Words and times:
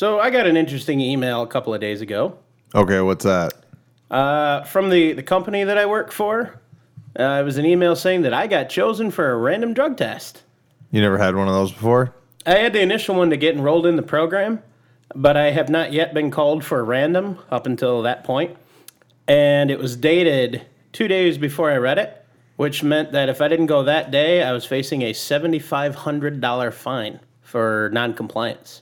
So 0.00 0.18
I 0.18 0.30
got 0.30 0.46
an 0.46 0.56
interesting 0.56 0.98
email 0.98 1.42
a 1.42 1.46
couple 1.46 1.74
of 1.74 1.80
days 1.82 2.00
ago 2.00 2.38
Okay, 2.74 3.02
what's 3.02 3.26
that? 3.26 3.52
uh, 4.10 4.62
from 4.64 4.88
the, 4.88 5.12
the 5.12 5.22
company 5.22 5.62
that 5.62 5.76
I 5.76 5.84
work 5.84 6.10
for. 6.10 6.58
Uh, 7.18 7.38
it 7.38 7.44
was 7.44 7.58
an 7.58 7.66
email 7.66 7.94
saying 7.94 8.22
that 8.22 8.32
I 8.32 8.46
got 8.46 8.70
chosen 8.70 9.10
for 9.10 9.30
a 9.30 9.36
random 9.36 9.74
drug 9.74 9.98
test. 9.98 10.42
You 10.90 11.02
never 11.02 11.18
had 11.18 11.36
one 11.36 11.48
of 11.48 11.52
those 11.52 11.70
before? 11.70 12.14
I 12.46 12.52
had 12.52 12.72
the 12.72 12.80
initial 12.80 13.14
one 13.14 13.28
to 13.28 13.36
get 13.36 13.54
enrolled 13.54 13.84
in 13.84 13.96
the 13.96 14.02
program, 14.02 14.62
but 15.14 15.36
I 15.36 15.50
have 15.50 15.68
not 15.68 15.92
yet 15.92 16.14
been 16.14 16.30
called 16.30 16.64
for 16.64 16.80
a 16.80 16.82
random 16.82 17.38
up 17.50 17.66
until 17.66 18.00
that 18.00 18.24
point. 18.24 18.56
And 19.28 19.70
it 19.70 19.78
was 19.78 19.96
dated 19.96 20.64
two 20.94 21.08
days 21.08 21.36
before 21.36 21.70
I 21.70 21.76
read 21.76 21.98
it, 21.98 22.24
which 22.56 22.82
meant 22.82 23.12
that 23.12 23.28
if 23.28 23.42
I 23.42 23.48
didn't 23.48 23.66
go 23.66 23.82
that 23.82 24.10
day, 24.10 24.42
I 24.42 24.52
was 24.52 24.64
facing 24.64 25.02
a 25.02 25.12
$7,500 25.12 26.72
fine 26.72 27.20
for 27.42 27.90
noncompliance. 27.92 28.80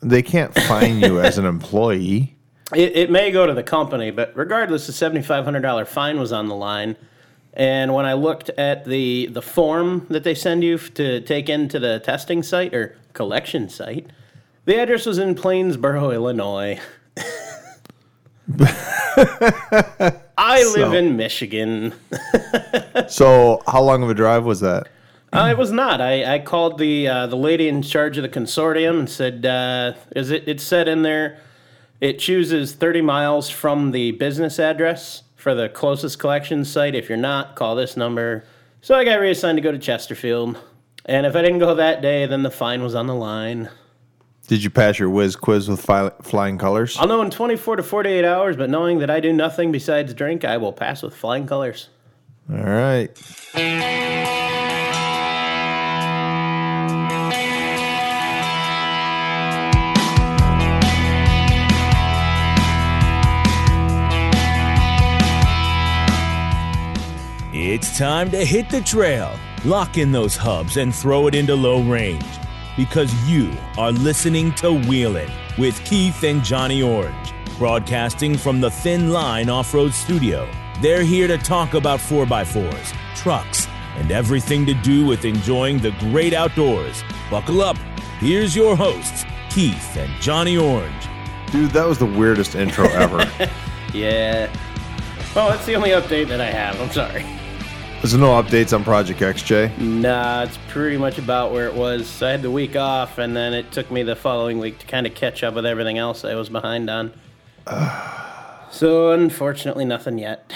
They 0.00 0.22
can't 0.22 0.54
fine 0.54 1.00
you 1.00 1.20
as 1.20 1.38
an 1.38 1.44
employee. 1.46 2.36
It, 2.72 2.94
it 2.96 3.10
may 3.10 3.32
go 3.32 3.46
to 3.48 3.52
the 3.52 3.64
company, 3.64 4.12
but 4.12 4.30
regardless, 4.36 4.86
the 4.86 4.92
$7,500 4.92 5.88
fine 5.88 6.20
was 6.20 6.30
on 6.30 6.46
the 6.46 6.54
line. 6.54 6.94
And 7.52 7.92
when 7.94 8.06
I 8.06 8.12
looked 8.12 8.48
at 8.50 8.84
the, 8.84 9.26
the 9.26 9.42
form 9.42 10.06
that 10.08 10.22
they 10.22 10.36
send 10.36 10.62
you 10.62 10.78
to 10.78 11.20
take 11.22 11.48
into 11.48 11.80
the 11.80 11.98
testing 11.98 12.44
site 12.44 12.72
or 12.72 12.96
collection 13.12 13.68
site, 13.68 14.06
the 14.66 14.78
address 14.80 15.04
was 15.04 15.18
in 15.18 15.34
Plainsboro, 15.34 16.14
Illinois. 16.14 16.78
I 20.38 20.62
live 20.62 20.72
So- 20.74 20.92
in 20.92 21.16
Michigan. 21.16 21.92
So, 23.08 23.62
how 23.66 23.82
long 23.82 24.04
of 24.04 24.10
a 24.10 24.14
drive 24.14 24.44
was 24.44 24.60
that? 24.60 24.86
Uh, 25.32 25.48
it 25.50 25.58
was 25.58 25.70
not. 25.70 26.00
I, 26.00 26.34
I 26.34 26.38
called 26.40 26.78
the 26.78 27.06
uh, 27.06 27.26
the 27.28 27.36
lady 27.36 27.68
in 27.68 27.82
charge 27.82 28.16
of 28.18 28.22
the 28.22 28.28
consortium 28.28 28.98
and 28.98 29.08
said, 29.08 29.46
uh, 29.46 29.92
"Is 30.16 30.30
it?" 30.30 30.48
It 30.48 30.60
said 30.60 30.88
in 30.88 31.02
there, 31.02 31.38
it 32.00 32.18
chooses 32.18 32.72
30 32.74 33.02
miles 33.02 33.48
from 33.48 33.92
the 33.92 34.10
business 34.12 34.58
address 34.58 35.22
for 35.36 35.54
the 35.54 35.68
closest 35.68 36.18
collection 36.18 36.64
site. 36.64 36.94
If 36.96 37.08
you're 37.08 37.18
not, 37.18 37.54
call 37.54 37.76
this 37.76 37.96
number. 37.96 38.44
So 38.80 38.94
I 38.96 39.04
got 39.04 39.20
reassigned 39.20 39.56
to 39.58 39.62
go 39.62 39.70
to 39.70 39.78
Chesterfield, 39.78 40.58
and 41.04 41.26
if 41.26 41.36
I 41.36 41.42
didn't 41.42 41.58
go 41.60 41.74
that 41.76 42.02
day, 42.02 42.26
then 42.26 42.42
the 42.42 42.50
fine 42.50 42.82
was 42.82 42.94
on 42.94 43.06
the 43.06 43.14
line. 43.14 43.68
Did 44.48 44.64
you 44.64 44.70
pass 44.70 44.98
your 44.98 45.10
whiz 45.10 45.36
quiz 45.36 45.68
with 45.68 45.80
fi- 45.80 46.10
flying 46.22 46.58
colors? 46.58 46.96
I'll 46.98 47.06
know 47.06 47.22
in 47.22 47.30
24 47.30 47.76
to 47.76 47.82
48 47.84 48.24
hours, 48.24 48.56
but 48.56 48.68
knowing 48.68 48.98
that 48.98 49.08
I 49.08 49.20
do 49.20 49.32
nothing 49.32 49.70
besides 49.70 50.12
drink, 50.12 50.44
I 50.44 50.56
will 50.56 50.72
pass 50.72 51.02
with 51.02 51.14
flying 51.14 51.46
colors. 51.46 51.88
All 52.50 52.56
right. 52.56 53.10
It's 67.72 67.96
time 67.96 68.32
to 68.32 68.44
hit 68.44 68.68
the 68.68 68.80
trail, 68.80 69.38
lock 69.64 69.96
in 69.96 70.10
those 70.10 70.34
hubs, 70.36 70.76
and 70.76 70.92
throw 70.92 71.28
it 71.28 71.36
into 71.36 71.54
low 71.54 71.80
range. 71.80 72.26
Because 72.76 73.14
you 73.30 73.52
are 73.78 73.92
listening 73.92 74.52
to 74.54 74.72
Wheelin' 74.72 75.30
with 75.56 75.78
Keith 75.84 76.24
and 76.24 76.42
Johnny 76.42 76.82
Orange, 76.82 77.32
broadcasting 77.58 78.36
from 78.36 78.60
the 78.60 78.72
Thin 78.72 79.12
Line 79.12 79.48
Off 79.48 79.72
Road 79.72 79.94
Studio. 79.94 80.50
They're 80.82 81.04
here 81.04 81.28
to 81.28 81.38
talk 81.38 81.74
about 81.74 82.00
4x4s, 82.00 82.92
trucks, 83.14 83.68
and 83.98 84.10
everything 84.10 84.66
to 84.66 84.74
do 84.74 85.06
with 85.06 85.24
enjoying 85.24 85.78
the 85.78 85.92
great 86.10 86.32
outdoors. 86.34 87.04
Buckle 87.30 87.62
up. 87.62 87.76
Here's 88.18 88.56
your 88.56 88.74
hosts, 88.74 89.24
Keith 89.48 89.96
and 89.96 90.10
Johnny 90.20 90.56
Orange. 90.56 91.08
Dude, 91.52 91.70
that 91.70 91.86
was 91.86 91.98
the 91.98 92.06
weirdest 92.06 92.56
intro 92.56 92.88
ever. 92.88 93.30
Yeah. 93.92 94.52
Well, 95.34 95.50
that's 95.50 95.66
the 95.66 95.74
only 95.74 95.90
update 95.90 96.28
that 96.28 96.40
I 96.40 96.46
have. 96.46 96.80
I'm 96.80 96.90
sorry. 96.90 97.24
There's 98.00 98.14
no 98.14 98.42
updates 98.42 98.74
on 98.74 98.82
Project 98.82 99.20
XJ. 99.20 99.76
Nah, 99.76 100.44
it's 100.44 100.58
pretty 100.68 100.96
much 100.96 101.18
about 101.18 101.52
where 101.52 101.66
it 101.66 101.74
was. 101.74 102.22
I 102.22 102.30
had 102.30 102.40
the 102.40 102.50
week 102.50 102.74
off, 102.74 103.18
and 103.18 103.36
then 103.36 103.52
it 103.52 103.72
took 103.72 103.90
me 103.90 104.02
the 104.02 104.16
following 104.16 104.58
week 104.58 104.78
to 104.78 104.86
kind 104.86 105.06
of 105.06 105.14
catch 105.14 105.44
up 105.44 105.52
with 105.52 105.66
everything 105.66 105.98
else 105.98 106.24
I 106.24 106.34
was 106.34 106.48
behind 106.48 106.88
on. 106.88 107.12
so, 108.70 109.12
unfortunately, 109.12 109.84
nothing 109.84 110.18
yet. 110.18 110.50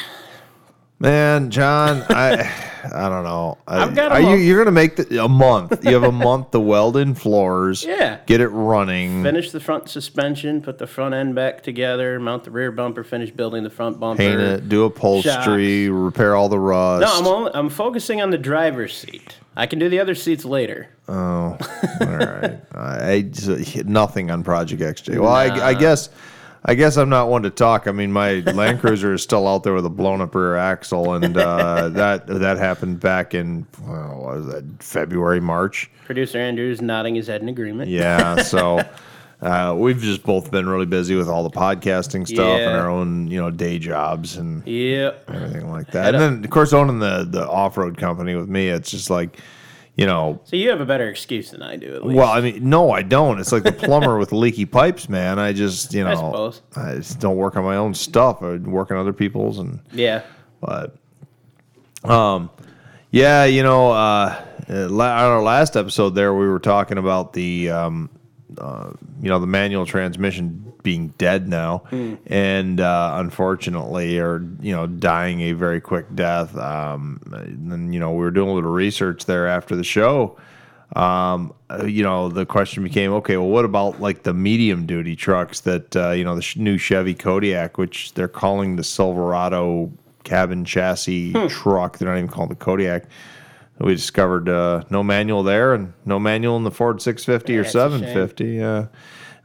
Man, 1.04 1.50
John, 1.50 2.02
I 2.08 2.50
I 2.92 3.08
don't 3.10 3.24
know. 3.24 3.58
I, 3.66 3.82
I've 3.82 3.94
got 3.94 4.10
a 4.10 4.14
are 4.14 4.20
you 4.20 4.26
month. 4.28 4.42
you're 4.42 4.58
gonna 4.58 4.70
make 4.72 4.96
the, 4.96 5.22
a 5.22 5.28
month. 5.28 5.84
You 5.84 5.92
have 5.92 6.02
a 6.02 6.12
month 6.30 6.52
to 6.52 6.60
weld 6.60 6.96
in 6.96 7.14
floors. 7.14 7.84
Yeah. 7.84 8.20
Get 8.24 8.40
it 8.40 8.48
running. 8.48 9.22
Finish 9.22 9.50
the 9.50 9.60
front 9.60 9.90
suspension, 9.90 10.62
put 10.62 10.78
the 10.78 10.86
front 10.86 11.14
end 11.14 11.34
back 11.34 11.62
together, 11.62 12.18
mount 12.18 12.44
the 12.44 12.50
rear 12.50 12.72
bumper, 12.72 13.04
finish 13.04 13.30
building 13.30 13.64
the 13.64 13.70
front 13.70 14.00
bumper. 14.00 14.22
Paint 14.22 14.40
it, 14.40 14.68
do 14.70 14.84
upholstery, 14.84 15.90
repair 15.90 16.36
all 16.36 16.48
the 16.48 16.58
rust. 16.58 17.02
No, 17.02 17.18
I'm 17.18 17.26
only, 17.26 17.50
I'm 17.54 17.68
focusing 17.68 18.22
on 18.22 18.30
the 18.30 18.38
driver's 18.38 18.96
seat. 18.96 19.36
I 19.56 19.66
can 19.66 19.78
do 19.78 19.88
the 19.90 20.00
other 20.00 20.14
seats 20.14 20.44
later. 20.44 20.88
Oh, 21.06 21.58
all 22.00 22.06
right. 22.06 22.60
I, 22.74 23.30
I 23.46 23.82
nothing 23.84 24.30
on 24.30 24.42
Project 24.42 24.80
XJ. 24.80 25.18
Well, 25.18 25.32
I, 25.32 25.48
I 25.68 25.74
guess 25.74 26.08
I 26.66 26.74
guess 26.74 26.96
I'm 26.96 27.10
not 27.10 27.28
one 27.28 27.42
to 27.42 27.50
talk. 27.50 27.86
I 27.86 27.92
mean, 27.92 28.10
my 28.10 28.36
Land 28.40 28.80
Cruiser 28.80 29.12
is 29.12 29.22
still 29.22 29.46
out 29.46 29.64
there 29.64 29.74
with 29.74 29.84
a 29.84 29.90
blown 29.90 30.20
up 30.22 30.34
rear 30.34 30.56
axle, 30.56 31.12
and 31.12 31.36
uh, 31.36 31.88
that 31.90 32.26
that 32.26 32.56
happened 32.56 33.00
back 33.00 33.34
in 33.34 33.66
well, 33.86 34.22
what 34.22 34.36
was 34.36 34.46
that 34.46 34.64
February, 34.82 35.40
March? 35.40 35.90
Producer 36.06 36.38
Andrew's 36.38 36.80
nodding 36.80 37.14
his 37.14 37.26
head 37.26 37.42
in 37.42 37.48
agreement. 37.48 37.90
Yeah. 37.90 38.36
So. 38.42 38.82
Uh, 39.42 39.74
we've 39.76 39.98
just 39.98 40.22
both 40.22 40.50
been 40.50 40.66
really 40.66 40.86
busy 40.86 41.14
with 41.14 41.28
all 41.28 41.42
the 41.42 41.50
podcasting 41.50 42.26
stuff 42.26 42.60
and 42.60 42.72
our 42.72 42.88
own, 42.88 43.26
you 43.26 43.38
know, 43.38 43.50
day 43.50 43.78
jobs 43.78 44.38
and 44.38 44.66
Yep. 44.66 45.28
everything 45.28 45.70
like 45.70 45.88
that. 45.88 46.14
And 46.14 46.22
then, 46.22 46.44
of 46.44 46.50
course, 46.50 46.72
owning 46.72 46.98
the 46.98 47.26
the 47.28 47.46
off 47.46 47.76
road 47.76 47.98
company 47.98 48.34
with 48.36 48.48
me, 48.48 48.68
it's 48.68 48.90
just 48.90 49.10
like, 49.10 49.38
you 49.96 50.06
know, 50.06 50.40
So 50.44 50.56
you 50.56 50.70
have 50.70 50.80
a 50.80 50.86
better 50.86 51.08
excuse 51.08 51.50
than 51.50 51.62
I 51.62 51.76
do, 51.76 51.94
at 51.94 52.04
least. 52.04 52.16
Well, 52.16 52.28
I 52.28 52.40
mean, 52.40 52.68
no, 52.68 52.90
I 52.90 53.02
don't. 53.02 53.38
It's 53.38 53.52
like 53.52 53.62
the 53.62 53.72
plumber 53.72 54.18
with 54.18 54.32
leaky 54.32 54.66
pipes, 54.66 55.08
man. 55.08 55.38
I 55.38 55.52
just, 55.52 55.94
you 55.94 56.02
know, 56.02 56.10
I 56.10 56.14
suppose. 56.14 56.62
I 56.74 56.94
just 56.96 57.20
don't 57.20 57.36
work 57.36 57.56
on 57.56 57.64
my 57.64 57.76
own 57.76 57.94
stuff. 57.94 58.42
I 58.42 58.56
work 58.56 58.90
on 58.90 58.96
other 58.96 59.12
people's, 59.12 59.58
and 59.58 59.78
yeah. 59.92 60.22
but, 60.60 60.96
um, 62.02 62.50
yeah, 63.12 63.44
you 63.44 63.62
know, 63.62 63.92
uh, 63.92 64.42
on 64.68 65.00
our 65.00 65.42
last 65.42 65.76
episode 65.76 66.10
there, 66.10 66.34
we 66.34 66.48
were 66.48 66.58
talking 66.58 66.98
about 66.98 67.32
the, 67.32 67.70
um, 67.70 68.10
uh, 68.58 68.92
you 69.20 69.28
know, 69.28 69.38
the 69.38 69.46
manual 69.46 69.86
transmission 69.86 70.72
being 70.82 71.08
dead 71.18 71.48
now, 71.48 71.82
and 72.26 72.80
uh, 72.80 73.14
unfortunately, 73.16 74.18
or 74.18 74.46
you 74.60 74.72
know, 74.72 74.86
dying 74.86 75.40
a 75.40 75.52
very 75.52 75.80
quick 75.80 76.14
death. 76.14 76.56
Um, 76.56 77.20
and 77.32 77.72
then 77.72 77.92
you 77.92 78.00
know, 78.00 78.10
we 78.12 78.18
were 78.18 78.30
doing 78.30 78.50
a 78.50 78.52
little 78.52 78.70
research 78.70 79.24
there 79.26 79.46
after 79.48 79.74
the 79.74 79.84
show. 79.84 80.36
Um, 80.94 81.54
uh, 81.70 81.86
you 81.86 82.02
know, 82.04 82.28
the 82.28 82.46
question 82.46 82.84
became, 82.84 83.12
okay, 83.14 83.36
well, 83.36 83.48
what 83.48 83.64
about 83.64 84.00
like 84.00 84.22
the 84.22 84.34
medium 84.34 84.86
duty 84.86 85.16
trucks 85.16 85.60
that 85.60 85.96
uh, 85.96 86.10
you 86.10 86.24
know 86.24 86.36
the 86.36 86.42
sh- 86.42 86.56
new 86.56 86.78
Chevy 86.78 87.14
Kodiak, 87.14 87.78
which 87.78 88.14
they're 88.14 88.28
calling 88.28 88.76
the 88.76 88.84
Silverado 88.84 89.90
cabin 90.24 90.64
chassis 90.64 91.32
truck. 91.48 91.98
They're 91.98 92.08
not 92.08 92.18
even 92.18 92.28
calling 92.28 92.50
the 92.50 92.56
Kodiak. 92.56 93.04
We 93.78 93.94
discovered 93.94 94.48
uh, 94.48 94.84
no 94.90 95.02
manual 95.02 95.42
there 95.42 95.74
and 95.74 95.92
no 96.06 96.18
manual 96.20 96.56
in 96.56 96.64
the 96.64 96.70
Ford 96.70 97.02
650 97.02 97.52
or 97.54 97.56
Yeah, 97.58 97.62
shame. 97.64 97.72
750. 97.72 98.62
Uh, 98.62 98.86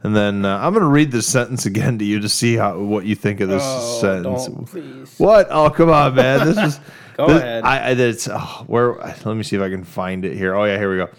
and 0.02 0.16
then 0.16 0.44
uh, 0.46 0.58
I'm 0.58 0.72
going 0.72 0.82
to 0.84 0.88
read 0.88 1.10
this 1.10 1.26
sentence 1.26 1.66
again 1.66 1.98
to 1.98 2.04
you 2.04 2.20
to 2.20 2.28
see 2.28 2.54
how 2.56 2.78
what 2.78 3.04
you 3.04 3.14
think 3.14 3.40
of 3.40 3.48
this 3.48 3.62
Oh, 3.64 4.00
sentence. 4.00 5.18
What? 5.18 5.48
Oh, 5.50 5.68
come 5.70 5.90
on, 5.90 6.14
man. 6.14 6.46
This 6.46 6.56
is. 6.58 6.80
Go 7.16 7.26
this- 7.26 7.42
ahead. 7.42 7.64
I, 7.64 7.78
I, 7.78 7.90
it's, 7.90 8.28
oh, 8.30 8.64
where? 8.66 8.94
Let 8.94 9.26
me 9.26 9.42
see 9.42 9.56
if 9.56 9.62
I 9.62 9.68
can 9.68 9.84
find 9.84 10.24
it 10.24 10.36
here. 10.36 10.54
Oh 10.54 10.64
yeah, 10.64 10.78
here 10.78 10.90
we 10.90 10.96
go. 10.96 11.10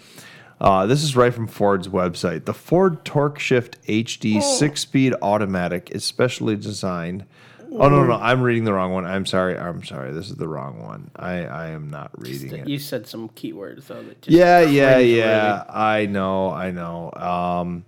Uh, 0.60 0.86
this 0.86 1.02
is 1.04 1.14
right 1.16 1.34
from 1.34 1.46
Ford's 1.46 1.88
website. 1.88 2.44
The 2.44 2.54
Ford 2.54 3.04
TorqShift 3.04 3.74
HD 3.86 4.36
Oh. 4.38 4.40
six-speed 4.40 5.14
automatic 5.20 5.90
is 5.92 6.04
specially 6.04 6.56
designed. 6.56 7.24
Oh 7.74 7.88
no, 7.88 8.04
no, 8.04 8.14
I'm 8.14 8.42
reading 8.42 8.64
the 8.64 8.72
wrong 8.72 8.92
one. 8.92 9.06
I'm 9.06 9.24
sorry. 9.24 9.56
I'm 9.58 9.82
sorry. 9.82 10.12
This 10.12 10.28
is 10.28 10.36
the 10.36 10.48
wrong 10.48 10.82
one. 10.82 11.10
I, 11.16 11.44
I 11.44 11.66
am 11.70 11.90
not 11.90 12.10
reading 12.20 12.54
it. 12.54 12.68
You 12.68 12.78
said 12.78 13.06
some 13.06 13.30
keywords, 13.30 13.86
though. 13.86 14.02
That 14.02 14.20
just 14.20 14.36
Yeah, 14.36 14.60
yeah, 14.60 14.98
yeah. 14.98 15.64
I 15.68 16.06
know, 16.06 16.50
I 16.50 16.70
know. 16.70 17.12
Um, 17.12 17.84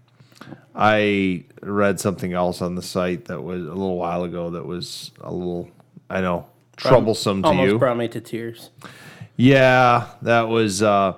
I 0.75 1.44
read 1.62 2.00
something 2.00 2.32
else 2.32 2.62
on 2.62 2.75
the 2.75 2.82
site 2.82 3.26
that 3.26 3.42
was 3.42 3.60
a 3.62 3.69
little 3.69 3.96
while 3.98 4.25
ago 4.25 4.50
that 4.50 4.64
was 4.64 5.10
a 5.20 5.32
little, 5.32 5.70
I 6.08 6.20
know, 6.20 6.46
troublesome 6.76 7.42
to 7.42 7.48
Almost 7.48 7.72
you. 7.72 7.78
brought 7.78 7.96
me 7.96 8.08
to 8.08 8.20
tears. 8.20 8.70
Yeah, 9.36 10.06
that 10.22 10.48
was, 10.48 10.82
uh, 10.82 11.14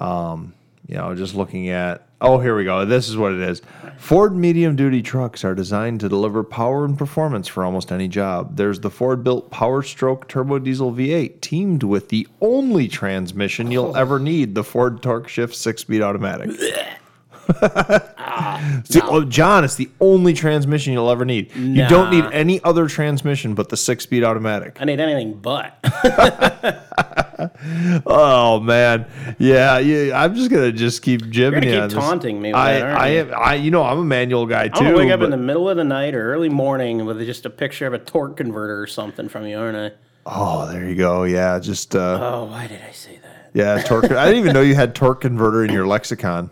um, 0.00 0.54
you 0.86 0.96
know, 0.96 1.14
just 1.14 1.34
looking 1.34 1.68
at. 1.68 2.05
Oh, 2.20 2.38
here 2.38 2.56
we 2.56 2.64
go. 2.64 2.84
This 2.86 3.08
is 3.08 3.16
what 3.16 3.32
it 3.32 3.40
is. 3.40 3.60
Ford 3.98 4.34
medium 4.34 4.74
duty 4.74 5.02
trucks 5.02 5.44
are 5.44 5.54
designed 5.54 6.00
to 6.00 6.08
deliver 6.08 6.42
power 6.42 6.84
and 6.84 6.96
performance 6.96 7.46
for 7.46 7.62
almost 7.62 7.92
any 7.92 8.08
job. 8.08 8.56
There's 8.56 8.80
the 8.80 8.90
Ford 8.90 9.22
built 9.22 9.50
Power 9.50 9.82
Stroke 9.82 10.26
Turbo 10.28 10.58
Diesel 10.58 10.92
V8 10.92 11.40
teamed 11.40 11.82
with 11.82 12.08
the 12.08 12.26
only 12.40 12.88
transmission 12.88 13.70
you'll 13.70 13.96
oh. 13.96 14.00
ever 14.00 14.18
need 14.18 14.54
the 14.54 14.64
Ford 14.64 15.02
TorqShift 15.02 15.54
six 15.54 15.82
speed 15.82 16.00
automatic. 16.00 16.48
It's 16.50 16.58
the- 17.46 18.14
ah. 18.18 18.80
oh, 19.02 19.24
John, 19.24 19.64
it's 19.64 19.76
the 19.76 19.90
only 20.00 20.32
transmission 20.32 20.94
you'll 20.94 21.10
ever 21.10 21.24
need. 21.26 21.54
You 21.54 21.86
don't 21.86 22.10
need 22.10 22.24
any 22.32 22.64
other 22.64 22.88
transmission 22.88 23.54
but 23.54 23.68
the 23.68 23.76
six 23.76 24.04
speed 24.04 24.24
automatic. 24.24 24.78
I 24.80 24.84
need 24.84 25.00
anything 25.00 25.34
but. 25.34 25.78
Oh 28.06 28.60
man, 28.60 29.06
yeah, 29.38 29.78
yeah. 29.78 30.22
I'm 30.22 30.34
just 30.34 30.50
gonna 30.50 30.72
just 30.72 31.02
keep 31.02 31.28
jibbing 31.30 31.62
gonna 31.62 31.74
you 31.74 31.88
keep 31.88 31.90
taunting 31.98 32.40
me 32.40 32.52
I, 32.52 32.72
that, 32.72 32.96
I 32.96 33.08
you? 33.08 33.20
am. 33.20 33.34
I, 33.36 33.54
you 33.54 33.70
know, 33.70 33.82
I'm 33.82 33.98
a 33.98 34.04
manual 34.04 34.46
guy 34.46 34.68
too. 34.68 34.84
gonna 34.84 34.96
wake 34.96 35.10
up 35.10 35.20
in 35.20 35.30
the 35.30 35.36
middle 35.36 35.68
of 35.68 35.76
the 35.76 35.84
night 35.84 36.14
or 36.14 36.32
early 36.32 36.48
morning 36.48 37.04
with 37.04 37.18
just 37.26 37.44
a 37.46 37.50
picture 37.50 37.86
of 37.86 37.92
a 37.94 37.98
torque 37.98 38.36
converter 38.36 38.80
or 38.80 38.86
something 38.86 39.28
from 39.28 39.46
you, 39.46 39.58
aren't 39.58 39.76
I? 39.76 39.96
oh, 40.26 40.70
there 40.70 40.88
you 40.88 40.96
go. 40.96 41.24
Yeah, 41.24 41.58
just 41.58 41.94
uh, 41.94 42.18
Oh, 42.20 42.44
why 42.44 42.66
did 42.66 42.80
I 42.82 42.92
say 42.92 43.18
that? 43.22 43.50
yeah, 43.54 43.82
torque. 43.82 44.10
I 44.10 44.26
didn't 44.26 44.40
even 44.40 44.52
know 44.54 44.62
you 44.62 44.74
had 44.74 44.94
torque 44.94 45.20
converter 45.20 45.64
in 45.64 45.72
your 45.72 45.86
lexicon. 45.86 46.50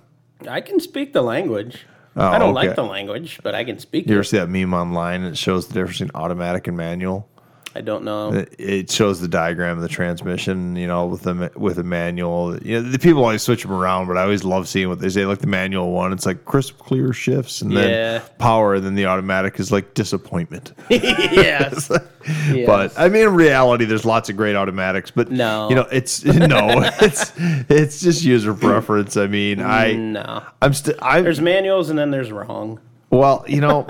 I 0.49 0.61
can 0.61 0.79
speak 0.81 1.13
the 1.13 1.23
language. 1.23 1.87
Oh, 2.17 2.29
I 2.29 2.39
don't 2.39 2.57
okay. 2.57 2.69
like 2.69 2.77
the 2.77 2.85
language, 2.85 3.41
but 3.43 3.55
I 3.57 3.65
can 3.65 3.79
speak 3.81 4.05
it. 4.05 4.11
You 4.11 4.17
ever 4.17 4.23
it. 4.23 4.27
see 4.27 4.37
that 4.39 4.49
meme 4.49 4.73
online? 4.73 5.25
It 5.25 5.37
shows 5.37 5.67
the 5.67 5.75
difference 5.75 5.99
between 5.99 6.13
automatic 6.15 6.69
and 6.69 6.77
manual. 6.77 7.29
I 7.77 7.81
don't 7.81 8.05
know. 8.05 8.45
It- 8.59 8.91
shows 8.91 9.21
the 9.21 9.27
diagram 9.29 9.77
of 9.77 9.83
the 9.83 9.89
transmission, 9.89 10.77
you 10.77 10.87
know, 10.87 11.07
with 11.07 11.23
the 11.23 11.51
with 11.57 11.79
a 11.79 11.83
manual. 11.83 12.57
You 12.59 12.81
know, 12.83 12.89
the 12.91 12.99
people 12.99 13.23
always 13.25 13.43
switch 13.43 13.63
them 13.63 13.73
around, 13.73 14.07
but 14.07 14.17
I 14.17 14.23
always 14.23 14.45
love 14.45 14.69
seeing 14.69 14.89
what 14.89 15.01
they 15.01 15.09
say. 15.09 15.27
Like 15.27 15.41
the 15.41 15.47
manual 15.49 15.91
one, 15.91 16.13
it's 16.13 16.27
like 16.27 16.45
crisp, 16.45 16.79
clear 16.79 17.13
shifts, 17.13 17.61
and 17.63 17.73
Yeah. 17.73 17.81
then 17.83 18.23
power, 18.39 18.75
and 18.75 18.85
then 18.85 18.95
the 18.95 19.07
automatic 19.07 19.59
is 19.59 19.73
like 19.73 19.95
disappointment. 19.95 20.73
yes. 20.91 21.89
But 22.67 22.93
I 22.97 23.09
mean, 23.09 23.27
in 23.29 23.35
reality, 23.35 23.85
there's 23.87 24.05
lots 24.05 24.29
of 24.31 24.37
great 24.37 24.55
automatics, 24.55 25.11
but 25.11 25.31
No. 25.33 25.69
you 25.69 25.75
know, 25.75 25.87
it's 25.91 26.25
no, 26.25 26.69
it's 27.01 27.33
it's 27.69 28.01
just 28.01 28.23
user 28.25 28.55
preference. 28.55 29.17
I 29.17 29.27
mean, 29.27 29.61
I 29.61 29.93
no. 29.95 30.43
I'm 30.63 30.75
still 30.75 30.95
I 31.03 31.21
There's 31.23 31.41
manuals 31.41 31.91
and 31.91 31.99
then 31.99 32.11
there's 32.13 32.31
wrong. 32.31 32.79
well, 33.11 33.45
you 33.49 33.61
know, 33.61 33.87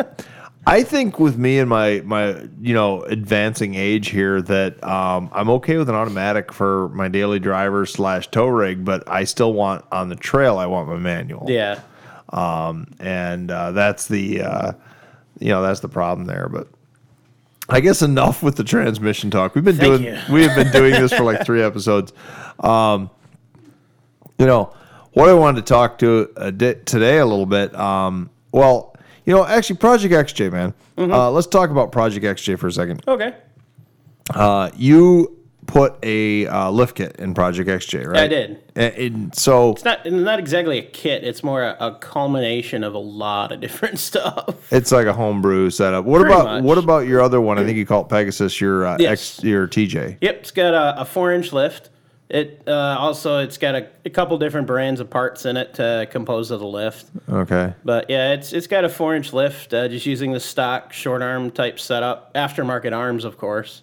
I 0.67 0.83
think 0.83 1.19
with 1.19 1.37
me 1.37 1.59
and 1.59 1.69
my 1.69 2.01
my 2.05 2.49
you 2.61 2.73
know 2.75 3.03
advancing 3.03 3.75
age 3.75 4.09
here 4.09 4.41
that 4.43 4.83
um, 4.83 5.29
I'm 5.33 5.51
okay 5.51 5.77
with 5.77 5.89
an 5.89 5.95
automatic 5.95 6.53
for 6.53 6.89
my 6.91 7.09
daily 7.09 7.39
driver 7.39 7.85
slash 7.87 8.29
tow 8.29 8.47
rig, 8.47 8.85
but 8.85 9.09
I 9.09 9.25
still 9.25 9.53
want 9.53 9.85
on 9.93 10.09
the 10.09 10.17
trail. 10.17 10.57
I 10.59 10.67
want 10.67 10.89
my 10.89 10.97
manual. 10.97 11.47
Yeah. 11.49 11.81
and 12.99 13.51
uh, 13.51 13.73
that's 13.73 14.09
the 14.09 14.43
uh, 14.43 14.73
you 15.39 15.49
know 15.49 15.63
that's 15.63 15.81
the 15.81 15.89
problem 15.89 16.27
there. 16.27 16.49
But 16.49 16.69
I 17.69 17.81
guess 17.81 18.01
enough 18.03 18.43
with 18.43 18.57
the 18.57 18.65
transmission 18.65 19.31
talk. 19.31 19.55
We've 19.55 19.65
been 19.65 19.77
Thank 19.77 20.03
doing 20.03 20.15
you. 20.15 20.21
we 20.33 20.43
have 20.45 20.57
been 20.57 20.73
doing 20.73 20.93
this 20.93 21.13
for 21.13 21.25
like 21.25 21.45
three 21.47 21.63
episodes. 21.63 22.13
Um, 22.61 23.11
you 24.39 24.47
know 24.47 24.75
what 25.13 25.29
I 25.29 25.35
wanted 25.35 25.67
to 25.67 25.73
talk 25.73 25.99
to 25.99 26.33
uh, 26.37 26.51
today 26.51 27.19
a 27.19 27.27
little 27.27 27.47
bit. 27.47 27.75
Um, 27.75 28.31
well, 28.51 28.94
you 29.25 29.35
know, 29.35 29.45
actually, 29.45 29.77
Project 29.77 30.13
XJ, 30.15 30.53
man. 30.53 30.75
Mm-hmm. 30.97 31.13
Uh, 31.13 31.31
let's 31.31 31.47
talk 31.47 31.71
about 31.71 31.93
Project 31.93 32.25
XJ 32.25 32.59
for 32.59 32.67
a 32.69 32.73
second. 32.73 33.03
Okay. 33.09 33.35
Uh, 34.35 34.71
you 34.77 35.39
put 35.67 35.97
a 36.03 36.47
uh, 36.47 36.71
lift 36.71 36.97
kit 36.97 37.17
in 37.19 37.33
Project 37.35 37.69
XJ, 37.69 38.07
right? 38.07 38.21
I 38.25 38.29
did. 38.29 38.63
And, 38.77 38.95
and 38.95 39.35
so 39.35 39.73
It's 39.73 39.85
not 39.85 40.05
not 40.11 40.39
exactly 40.39 40.79
a 40.79 40.83
kit. 40.83 41.25
It's 41.25 41.43
more 41.43 41.63
a, 41.63 41.77
a 41.81 41.95
culmination 41.97 42.85
of 42.85 42.95
a 42.95 42.99
lot 42.99 43.51
of 43.53 43.61
different 43.61 43.99
stuff. 44.11 44.71
It's 44.73 44.93
like 44.93 45.07
a 45.07 45.13
homebrew 45.13 45.71
setup. 45.71 46.05
What 46.05 46.21
Pretty 46.21 46.35
about 46.35 46.45
much. 46.47 46.65
what 46.65 46.79
about 46.79 47.07
your 47.07 47.23
other 47.23 47.41
one? 47.41 47.59
I 47.59 47.65
think 47.65 47.79
you 47.79 47.87
call 47.87 48.03
it 48.03 48.09
Pegasus. 48.09 48.61
Your 48.61 48.87
uh, 48.87 48.97
Yes. 49.01 49.39
X, 49.39 49.45
your 49.45 49.67
TJ. 49.67 50.19
Yep, 50.21 50.37
it's 50.41 50.51
got 50.51 50.75
a, 50.75 51.01
a 51.01 51.05
four 51.05 51.33
inch 51.33 51.53
lift. 51.53 51.89
It 52.31 52.63
uh, 52.67 52.97
also 52.99 53.39
it's 53.39 53.59
got 53.59 53.75
a, 53.75 53.87
a 54.07 54.11
couple 54.11 54.39
different 54.39 54.67
brands 54.67 54.99
of 54.99 55.11
parts 55.11 55.45
in 55.45 55.57
it 55.59 55.75
to 55.75 56.09
compose 56.11 56.51
of 56.51 56.61
the 56.61 56.67
lift. 56.67 57.07
Okay. 57.29 57.75
But 57.85 58.09
yeah, 58.09 58.33
it's 58.33 58.53
it's 58.53 58.67
got 58.67 58.85
a 58.85 58.89
four 58.89 59.15
inch 59.15 59.33
lift, 59.33 59.75
uh, 59.75 59.89
just 59.89 60.07
using 60.07 60.33
the 60.33 60.41
stock 60.41 60.93
short 60.93 61.21
arm 61.23 61.51
type 61.51 61.79
setup, 61.79 62.33
aftermarket 62.35 62.97
arms, 62.97 63.25
of 63.25 63.37
course, 63.37 63.83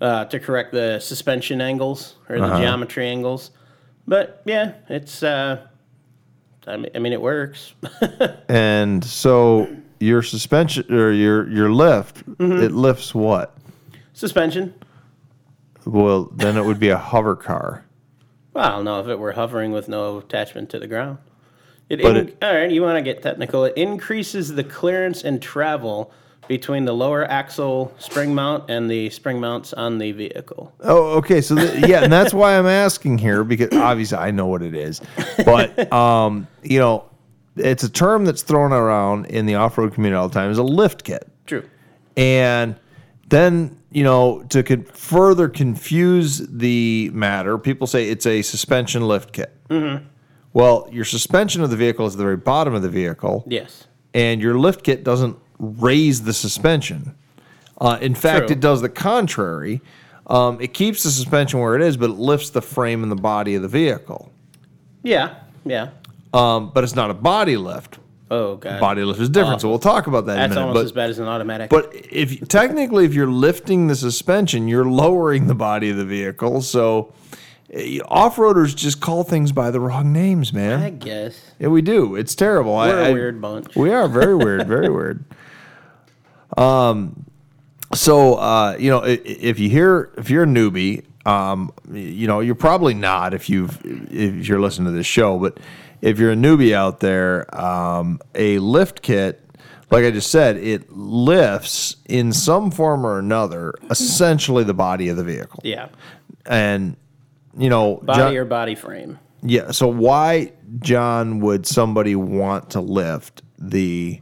uh, 0.00 0.24
to 0.24 0.40
correct 0.40 0.72
the 0.72 0.98
suspension 1.00 1.60
angles 1.60 2.14
or 2.30 2.38
the 2.38 2.44
Uh-huh. 2.44 2.58
geometry 2.60 3.06
angles. 3.06 3.50
But 4.06 4.40
yeah, 4.46 4.72
it's 4.88 5.22
uh, 5.22 5.66
I 6.66 6.76
mean, 6.78 6.90
I 6.94 6.98
mean 6.98 7.12
it 7.12 7.20
works. 7.20 7.74
And 8.48 9.04
so 9.04 9.68
your 10.00 10.22
suspension 10.22 10.90
or 10.92 11.12
your 11.12 11.46
your 11.50 11.70
lift, 11.70 12.24
Mm-hmm. 12.38 12.62
it 12.62 12.72
lifts 12.72 13.14
what? 13.14 13.54
Suspension. 14.14 14.72
Well, 15.88 16.30
then 16.34 16.56
it 16.58 16.64
would 16.64 16.78
be 16.78 16.90
a 16.90 16.98
hover 16.98 17.34
car. 17.34 17.84
Well, 18.52 18.64
I 18.64 18.68
don't 18.70 18.84
know 18.84 19.00
if 19.00 19.06
it 19.08 19.18
were 19.18 19.32
hovering 19.32 19.72
with 19.72 19.88
no 19.88 20.18
attachment 20.18 20.68
to 20.70 20.78
the 20.78 20.86
ground. 20.86 21.18
It, 21.88 22.02
But 22.02 22.16
in- 22.16 22.28
it- 22.28 22.36
all 22.44 22.54
right, 22.54 22.70
you 22.70 22.82
want 22.82 22.96
to 22.98 23.02
get 23.02 23.22
technical. 23.22 23.64
It 23.64 23.74
increases 23.76 24.54
the 24.54 24.64
clearance 24.64 25.22
and 25.24 25.40
travel 25.40 26.12
between 26.46 26.84
the 26.84 26.92
lower 26.92 27.24
axle 27.30 27.94
spring 27.98 28.34
mount 28.34 28.70
and 28.70 28.90
the 28.90 29.08
spring 29.10 29.40
mounts 29.40 29.72
on 29.72 29.96
the 29.98 30.12
vehicle. 30.12 30.72
Oh, 30.80 31.16
okay. 31.18 31.40
So 31.40 31.54
th- 31.56 31.86
yeah, 31.86 32.02
and 32.04 32.12
that's 32.12 32.34
why 32.34 32.58
I'm 32.58 32.66
asking 32.66 33.18
here 33.18 33.42
because 33.44 33.68
obviously 33.72 34.18
I 34.18 34.30
know 34.30 34.46
what 34.46 34.62
it 34.62 34.74
is, 34.74 35.00
but 35.44 35.90
um, 35.92 36.46
you 36.62 36.78
know, 36.78 37.04
it's 37.56 37.82
a 37.82 37.88
term 37.90 38.24
that's 38.26 38.42
thrown 38.42 38.72
around 38.72 39.26
in 39.26 39.46
the 39.46 39.54
off-road 39.56 39.92
community 39.94 40.18
all 40.18 40.28
the 40.28 40.34
time. 40.34 40.50
Is 40.50 40.58
a 40.58 40.62
lift 40.62 41.04
kit. 41.04 41.26
True. 41.46 41.64
And 42.16 42.76
then, 43.28 43.76
you 43.90 44.04
know, 44.04 44.42
to 44.50 44.62
con- 44.62 44.84
further 44.84 45.48
confuse 45.48 46.38
the 46.38 47.10
matter, 47.12 47.58
people 47.58 47.86
say 47.86 48.08
it's 48.08 48.26
a 48.26 48.42
suspension 48.42 49.06
lift 49.06 49.32
kit. 49.32 49.52
Mm-hmm. 49.68 50.04
Well, 50.52 50.88
your 50.90 51.04
suspension 51.04 51.62
of 51.62 51.70
the 51.70 51.76
vehicle 51.76 52.06
is 52.06 52.14
at 52.14 52.18
the 52.18 52.24
very 52.24 52.36
bottom 52.36 52.74
of 52.74 52.82
the 52.82 52.88
vehicle, 52.88 53.44
Yes. 53.46 53.86
and 54.14 54.40
your 54.40 54.58
lift 54.58 54.82
kit 54.82 55.04
doesn't 55.04 55.36
raise 55.58 56.22
the 56.22 56.32
suspension. 56.32 57.14
Uh, 57.80 57.98
in 58.00 58.14
fact, 58.14 58.48
True. 58.48 58.56
it 58.56 58.60
does 58.60 58.80
the 58.80 58.88
contrary. 58.88 59.80
Um, 60.26 60.60
it 60.60 60.74
keeps 60.74 61.02
the 61.02 61.10
suspension 61.10 61.60
where 61.60 61.76
it 61.76 61.82
is, 61.82 61.96
but 61.96 62.10
it 62.10 62.14
lifts 62.16 62.50
the 62.50 62.62
frame 62.62 63.02
and 63.02 63.10
the 63.12 63.16
body 63.16 63.54
of 63.54 63.62
the 63.62 63.68
vehicle. 63.68 64.32
Yeah. 65.02 65.36
Yeah. 65.64 65.90
Um, 66.32 66.70
but 66.74 66.82
it's 66.84 66.94
not 66.94 67.10
a 67.10 67.14
body 67.14 67.56
lift. 67.56 67.98
Oh 68.30 68.56
god. 68.56 68.80
Body 68.80 69.02
lift 69.04 69.20
is 69.20 69.30
different, 69.30 69.60
so 69.62 69.68
we'll 69.68 69.78
talk 69.78 70.06
about 70.06 70.26
that 70.26 70.32
in 70.32 70.38
a 70.38 70.42
That's 70.42 70.50
minute. 70.50 70.60
almost 70.68 70.74
but- 70.76 70.84
as 70.84 70.92
bad 70.92 71.10
as 71.10 71.18
an 71.18 71.26
automatic. 71.28 71.70
But 71.70 71.92
if 71.94 72.46
technically, 72.48 73.04
if 73.04 73.14
you're 73.14 73.26
lifting 73.30 73.86
the 73.86 73.96
suspension, 73.96 74.68
you're 74.68 74.84
lowering 74.84 75.46
the 75.46 75.54
body 75.54 75.90
of 75.90 75.96
the 75.96 76.04
vehicle. 76.04 76.60
So 76.60 77.12
eh, 77.72 78.00
off-roaders 78.06 78.76
just 78.76 79.00
call 79.00 79.24
things 79.24 79.52
by 79.52 79.70
the 79.70 79.80
wrong 79.80 80.12
names, 80.12 80.52
man. 80.52 80.82
I 80.82 80.90
guess 80.90 81.40
yeah, 81.58 81.68
we 81.68 81.80
do. 81.82 82.16
It's 82.16 82.34
terrible. 82.34 82.74
we're 82.74 82.80
I- 82.82 83.06
a 83.06 83.10
I- 83.10 83.12
weird 83.12 83.40
bunch. 83.40 83.74
We 83.74 83.90
are 83.92 84.08
very 84.08 84.34
weird, 84.36 84.66
very 84.68 84.88
weird. 84.90 85.24
Um, 86.56 87.24
so 87.94 88.34
uh, 88.36 88.76
you 88.78 88.90
know, 88.90 89.00
i- 89.02 89.08
i- 89.10 89.20
if 89.24 89.58
you 89.58 89.68
hear 89.68 90.10
if 90.16 90.30
you're 90.30 90.44
a 90.44 90.46
newbie, 90.46 91.04
um, 91.26 91.70
you 91.92 92.26
know, 92.26 92.40
you're 92.40 92.54
probably 92.54 92.94
not 92.94 93.34
if 93.34 93.48
you've 93.50 93.78
if 93.84 94.48
you're 94.48 94.60
listening 94.60 94.86
to 94.86 94.92
this 94.92 95.06
show, 95.06 95.38
but 95.38 95.58
if 96.00 96.18
you're 96.18 96.32
a 96.32 96.36
newbie 96.36 96.72
out 96.72 97.00
there, 97.00 97.52
um, 97.58 98.20
a 98.34 98.58
lift 98.58 99.02
kit, 99.02 99.44
like 99.90 100.04
I 100.04 100.10
just 100.10 100.30
said, 100.30 100.56
it 100.56 100.92
lifts 100.92 101.96
in 102.08 102.32
some 102.32 102.70
form 102.70 103.06
or 103.06 103.18
another, 103.18 103.74
essentially 103.90 104.64
the 104.64 104.74
body 104.74 105.08
of 105.08 105.16
the 105.16 105.24
vehicle, 105.24 105.60
yeah. 105.64 105.88
and 106.46 106.96
you 107.56 107.70
know, 107.70 107.96
Body 107.96 108.18
John- 108.18 108.36
or 108.36 108.44
body 108.44 108.74
frame. 108.74 109.18
yeah. 109.42 109.70
So 109.72 109.88
why, 109.88 110.52
John, 110.80 111.40
would 111.40 111.66
somebody 111.66 112.14
want 112.14 112.70
to 112.70 112.80
lift 112.80 113.42
the 113.58 114.20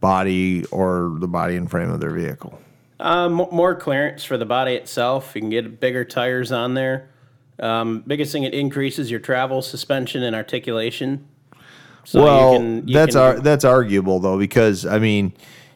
body 0.00 0.64
or 0.66 1.16
the 1.18 1.28
body 1.28 1.56
and 1.56 1.70
frame 1.70 1.90
of 1.90 2.00
their 2.00 2.10
vehicle? 2.10 2.58
Uh, 2.98 3.28
mo- 3.28 3.48
more 3.52 3.76
clearance 3.76 4.24
for 4.24 4.36
the 4.36 4.46
body 4.46 4.74
itself. 4.74 5.32
You 5.34 5.42
can 5.42 5.50
get 5.50 5.78
bigger 5.78 6.04
tires 6.04 6.50
on 6.50 6.74
there. 6.74 7.10
Um, 7.60 8.04
biggest 8.06 8.32
thing, 8.32 8.44
it 8.44 8.54
increases 8.54 9.10
your 9.10 9.20
travel, 9.20 9.62
suspension, 9.62 10.22
and 10.22 10.34
articulation. 10.36 11.26
So 12.04 12.22
well, 12.22 12.52
you 12.52 12.58
can, 12.58 12.88
you 12.88 12.94
that's 12.94 13.14
can, 13.14 13.22
ar- 13.22 13.40
that's 13.40 13.64
arguable 13.64 14.18
though 14.18 14.38
because 14.38 14.86
I 14.86 14.98
mean, 14.98 15.34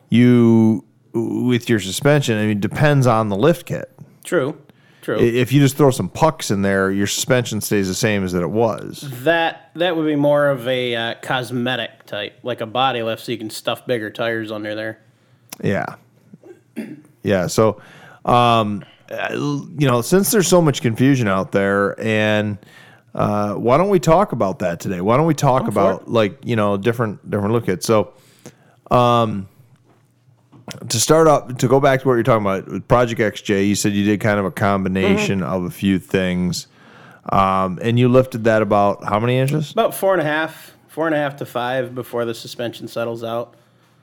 you 0.09 0.85
with 1.13 1.69
your 1.69 1.79
suspension, 1.81 2.39
I 2.39 2.47
mean, 2.47 2.61
depends 2.61 3.07
on 3.07 3.29
the 3.29 3.37
lift 3.37 3.67
kit. 3.67 3.93
true, 4.25 4.57
true. 5.03 5.19
If 5.19 5.53
you 5.53 5.61
just 5.61 5.77
throw 5.77 5.91
some 5.91 6.09
pucks 6.09 6.51
in 6.51 6.63
there, 6.63 6.91
your 6.91 7.07
suspension 7.07 7.61
stays 7.61 7.87
the 7.87 7.95
same 7.95 8.25
as 8.25 8.33
that 8.33 8.43
it 8.43 8.51
was. 8.51 9.07
that 9.25 9.73
that 9.75 9.97
would 9.97 10.07
be 10.07 10.17
more 10.17 10.49
of 10.49 10.67
a 10.67 10.95
uh, 10.97 11.15
cosmetic 11.21 12.07
type, 12.07 12.39
like 12.43 12.63
a 12.63 12.67
body 12.67 13.03
lift, 13.03 13.25
so 13.25 13.33
you 13.33 13.39
can 13.39 13.51
stuff 13.51 13.87
bigger 13.87 14.09
tires 14.09 14.51
under 14.51 14.75
there. 14.75 15.01
Yeah. 15.63 15.97
Yeah. 17.23 17.47
So, 17.47 17.81
um, 18.25 18.85
you 19.33 19.89
know, 19.89 20.01
since 20.01 20.31
there's 20.31 20.49
so 20.49 20.63
much 20.63 20.83
confusion 20.83 21.29
out 21.29 21.53
there, 21.53 21.99
and 22.01 22.59
uh, 23.15 23.55
why 23.55 23.77
don't 23.77 23.91
we 23.91 24.01
talk 24.01 24.33
about 24.33 24.61
that 24.61 24.81
today? 24.81 25.01
Why 25.01 25.17
don't 25.17 25.27
we 25.27 25.35
talk 25.35 25.69
about 25.69 26.09
like 26.09 26.39
you 26.45 26.57
know 26.57 26.77
different 26.77 27.29
different 27.31 27.53
look 27.53 27.69
at 27.69 27.83
so. 27.83 28.15
Um, 28.91 29.49
to 30.89 31.01
start 31.01 31.27
up, 31.27 31.59
to 31.59 31.69
go 31.69 31.81
back 31.81 32.01
to 32.03 32.09
what 32.09 32.15
you're 32.15 32.23
talking 32.23 32.47
about 32.47 32.67
with 32.69 32.87
Project 32.89 33.21
XJ, 33.21 33.69
you 33.69 33.75
said 33.75 33.93
you 33.93 34.05
did 34.05 34.21
kind 34.21 34.39
of 34.39 34.45
a 34.45 34.51
combination 34.51 35.41
Mm-hmm. 35.41 35.53
of 35.53 35.65
a 35.65 35.71
few 35.71 35.99
things, 35.99 36.67
um, 37.31 37.79
and 37.83 37.99
you 37.99 38.09
lifted 38.09 38.45
that 38.45 38.63
about 38.63 39.05
how 39.05 39.19
many 39.19 39.39
inches? 39.39 39.73
About 39.73 39.95
four 39.95 40.13
and 40.13 40.23
a 40.23 40.25
half, 40.25 40.77
four 40.89 41.07
and 41.07 41.15
a 41.15 41.19
half 41.19 41.37
to 41.37 41.47
five 41.47 41.95
before 41.95 42.25
the 42.25 42.35
suspension 42.35 42.87
settles 42.87 43.25
out. 43.25 43.55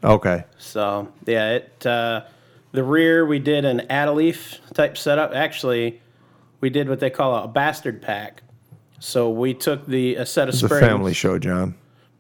Okay. 0.04 0.44
So 0.58 1.12
yeah, 1.26 1.54
it 1.54 1.86
uh, 1.86 2.24
the 2.72 2.84
rear 2.84 3.26
we 3.26 3.40
did 3.40 3.66
an 3.66 3.82
add-a-leaf 3.90 4.60
type 4.74 4.98
setup. 4.98 5.34
Actually, 5.34 6.02
we 6.62 6.70
did 6.70 6.90
what 6.90 7.00
they 7.00 7.10
call 7.10 7.44
a 7.44 7.48
bastard 7.48 8.02
pack. 8.02 8.44
So 9.00 9.30
we 9.30 9.54
took 9.54 9.86
the 9.88 10.16
a 10.16 10.26
set 10.26 10.50
of 10.50 10.54
It's 10.56 10.64
a 10.64 10.68
springs. 10.68 10.86
family 10.86 11.14
show, 11.14 11.40
John. 11.40 11.76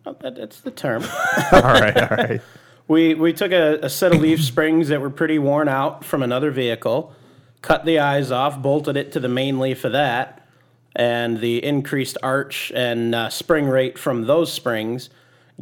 Oh, 0.05 0.15
that- 0.21 0.35
that's 0.35 0.61
the 0.61 0.71
term. 0.71 1.03
all 1.51 1.61
right, 1.61 1.97
all 1.97 2.17
right. 2.17 2.41
We 2.87 3.13
we 3.13 3.33
took 3.33 3.51
a, 3.51 3.79
a 3.83 3.89
set 3.89 4.13
of 4.15 4.21
leaf 4.21 4.41
springs 4.43 4.87
that 4.87 4.99
were 4.99 5.11
pretty 5.11 5.37
worn 5.37 5.67
out 5.67 6.03
from 6.03 6.23
another 6.23 6.49
vehicle, 6.49 7.13
cut 7.61 7.85
the 7.85 7.99
eyes 7.99 8.31
off, 8.31 8.59
bolted 8.61 8.97
it 8.97 9.11
to 9.11 9.19
the 9.19 9.27
main 9.27 9.59
leaf 9.59 9.83
of 9.85 9.91
that, 9.91 10.47
and 10.95 11.39
the 11.39 11.63
increased 11.63 12.17
arch 12.23 12.71
and 12.73 13.13
uh, 13.13 13.29
spring 13.29 13.67
rate 13.67 13.99
from 13.99 14.23
those 14.25 14.51
springs 14.51 15.11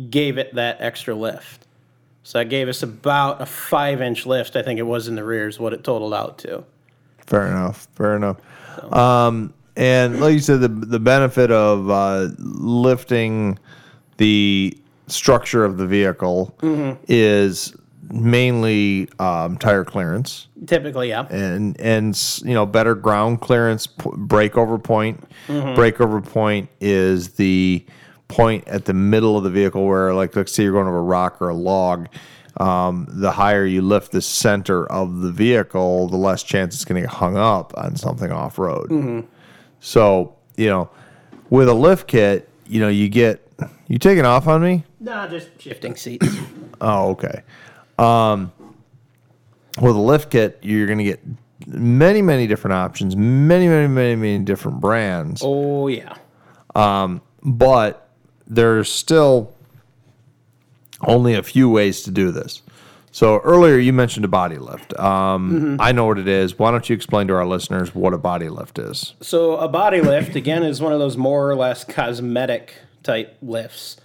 gave 0.10 0.38
it 0.38 0.53
that 0.56 0.77
extra 0.79 1.13
lift. 1.15 1.67
So 2.27 2.39
that 2.39 2.50
gave 2.50 2.67
us 2.67 2.84
about 2.84 3.41
a 3.41 3.46
five 3.46 4.01
inch 4.01 4.25
lift, 4.25 4.57
I 4.57 4.62
think 4.62 4.79
it 4.79 4.84
was 4.84 5.07
in 5.07 5.15
the 5.15 5.24
rear, 5.24 5.48
is 5.48 5.62
what 5.62 5.72
it 5.72 5.86
totaled 5.86 6.13
out 6.13 6.38
to. 6.39 6.65
Fair 7.19 7.48
enough. 7.48 7.88
Fair 7.96 8.17
enough. 8.17 8.36
Um, 8.91 9.53
and 9.77 10.19
like 10.19 10.34
you 10.34 10.39
said, 10.41 10.60
the 10.60 10.67
the 10.67 11.00
benefit 11.00 11.51
of 11.51 11.89
uh, 11.89 12.27
lifting 12.38 13.57
the 14.17 14.77
structure 15.07 15.63
of 15.63 15.77
the 15.77 15.88
vehicle 15.88 16.53
Mm-hmm. 16.60 17.01
is 17.07 17.74
mainly 18.12 19.07
um, 19.19 19.57
tire 19.57 19.86
clearance 19.86 20.48
Typically, 20.65 21.07
yeah. 21.07 21.27
and 21.29 21.79
and 21.79 22.41
you 22.43 22.53
know 22.53 22.65
better 22.65 22.93
ground 22.93 23.39
clearance, 23.39 23.88
p- 23.88 24.03
breakover 24.10 24.84
point. 24.84 25.24
Mm-hmm. 25.48 25.79
Breakover 25.79 26.22
point 26.22 26.67
is 26.81 27.36
the 27.36 27.86
point 28.27 28.67
at 28.67 28.86
the 28.86 28.93
middle 28.93 29.38
of 29.38 29.43
the 29.43 29.50
vehicle 29.50 29.86
where, 29.86 30.13
like, 30.13 30.36
let's 30.36 30.53
say 30.53 30.63
you're 30.63 30.74
going 30.74 30.88
over 30.88 31.00
a 31.00 31.01
rock 31.01 31.41
or 31.41 31.50
a 31.50 31.55
log. 31.55 32.07
Um, 32.60 33.05
the 33.07 33.31
higher 33.31 33.65
you 33.65 33.84
lift 33.84 34.12
the 34.12 34.22
center 34.22 34.91
of 34.91 35.19
the 35.22 35.31
vehicle, 35.31 36.07
the 36.07 36.17
less 36.17 36.41
chance 36.41 36.74
it's 36.74 36.86
going 36.86 37.00
to 37.01 37.07
get 37.07 37.15
hung 37.15 37.38
up 37.38 37.72
on 37.77 37.96
something 37.96 38.31
off 38.31 38.57
road. 38.57 38.89
Mm-hmm. 38.89 39.27
So 39.79 40.38
you 40.57 40.67
know, 40.67 40.89
with 41.50 41.69
a 41.69 41.74
lift 41.74 42.07
kit, 42.07 42.50
you 42.65 42.81
know 42.81 42.89
you 42.89 43.07
get 43.07 43.48
you 43.88 43.98
taking 43.98 44.25
off 44.25 44.48
on 44.48 44.62
me. 44.62 44.84
Nah, 45.00 45.27
just 45.27 45.50
shifting 45.62 45.96
seats. 45.96 46.27
Oh, 46.79 47.10
okay. 47.10 47.41
Um, 47.98 48.51
with 49.81 49.96
a 49.96 50.00
lift 50.00 50.29
kit, 50.29 50.60
you're 50.62 50.86
going 50.86 51.00
to 51.00 51.03
get 51.03 51.19
many, 51.65 52.22
many 52.22 52.46
different 52.46 52.75
options, 52.75 53.15
many, 53.15 53.67
many, 53.67 53.88
many, 53.88 54.15
many 54.15 54.43
different 54.43 54.79
brands, 54.79 55.41
oh, 55.43 55.88
yeah. 55.88 56.15
but 57.43 58.07
there's 58.48 58.92
still 58.92 59.54
only 61.01 61.34
a 61.34 61.44
few 61.44 61.70
ways 61.70 62.04
to 62.04 62.12
do 62.12 62.32
this. 62.32 62.62
So 63.12 63.39
earlier 63.39 63.77
you 63.77 63.94
mentioned 63.94 64.25
a 64.25 64.27
body 64.27 64.58
lift. 64.58 64.98
Um, 65.00 65.77
I 65.80 65.92
know 65.92 66.06
what 66.06 66.20
it 66.20 66.27
is. 66.27 66.60
Why 66.60 66.72
don't 66.72 66.88
you 66.88 66.96
explain 66.96 67.27
to 67.27 67.36
our 67.36 67.46
listeners 67.46 67.96
what 67.96 68.13
a 68.13 68.18
body 68.18 68.50
lift 68.50 68.77
is? 68.77 69.13
So 69.22 69.58
a 69.58 69.68
body 69.68 70.01
lift 70.01 70.36
again 70.36 70.63
is 70.63 70.82
one 70.82 70.94
of 70.94 71.00
those 71.00 71.18
more 71.18 71.50
or 71.50 71.56
less 71.56 71.84
cosmetic 71.84 72.75
type 73.04 73.36
lifts. 73.42 73.98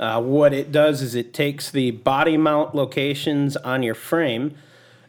Uh, 0.00 0.20
what 0.20 0.52
it 0.52 0.72
does 0.72 1.00
is 1.00 1.14
it 1.14 1.32
takes 1.32 1.70
the 1.70 1.90
body 1.92 2.36
mount 2.36 2.74
locations 2.74 3.56
on 3.56 3.82
your 3.82 3.94
frame 3.94 4.56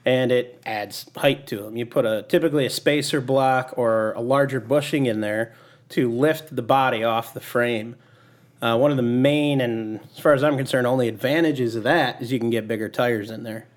and 0.06 0.32
it 0.32 0.62
adds 0.66 1.10
height 1.18 1.48
to 1.48 1.58
them. 1.58 1.76
You 1.76 1.86
put 1.86 2.06
a 2.06 2.26
typically 2.30 2.66
a 2.66 2.70
spacer 2.70 3.20
block 3.20 3.74
or 3.76 4.14
a 4.14 4.22
larger 4.22 4.60
bushing 4.60 5.06
in 5.06 5.22
there 5.22 5.54
to 5.90 6.10
lift 6.12 6.56
the 6.56 6.62
body 6.62 7.04
off 7.04 7.34
the 7.34 7.42
frame. 7.42 7.96
Uh, 8.62 8.78
one 8.78 8.90
of 8.90 8.98
the 8.98 9.04
main 9.04 9.62
and, 9.62 10.00
as 10.16 10.20
far 10.20 10.34
as 10.34 10.44
I'm 10.44 10.58
concerned, 10.58 10.88
only 10.88 11.08
advantages 11.08 11.76
of 11.76 11.84
that 11.84 12.22
is 12.22 12.32
you 12.32 12.40
can 12.40 12.50
get 12.50 12.68
bigger 12.68 12.90
tires 12.90 13.30
in 13.30 13.44
there. 13.44 13.68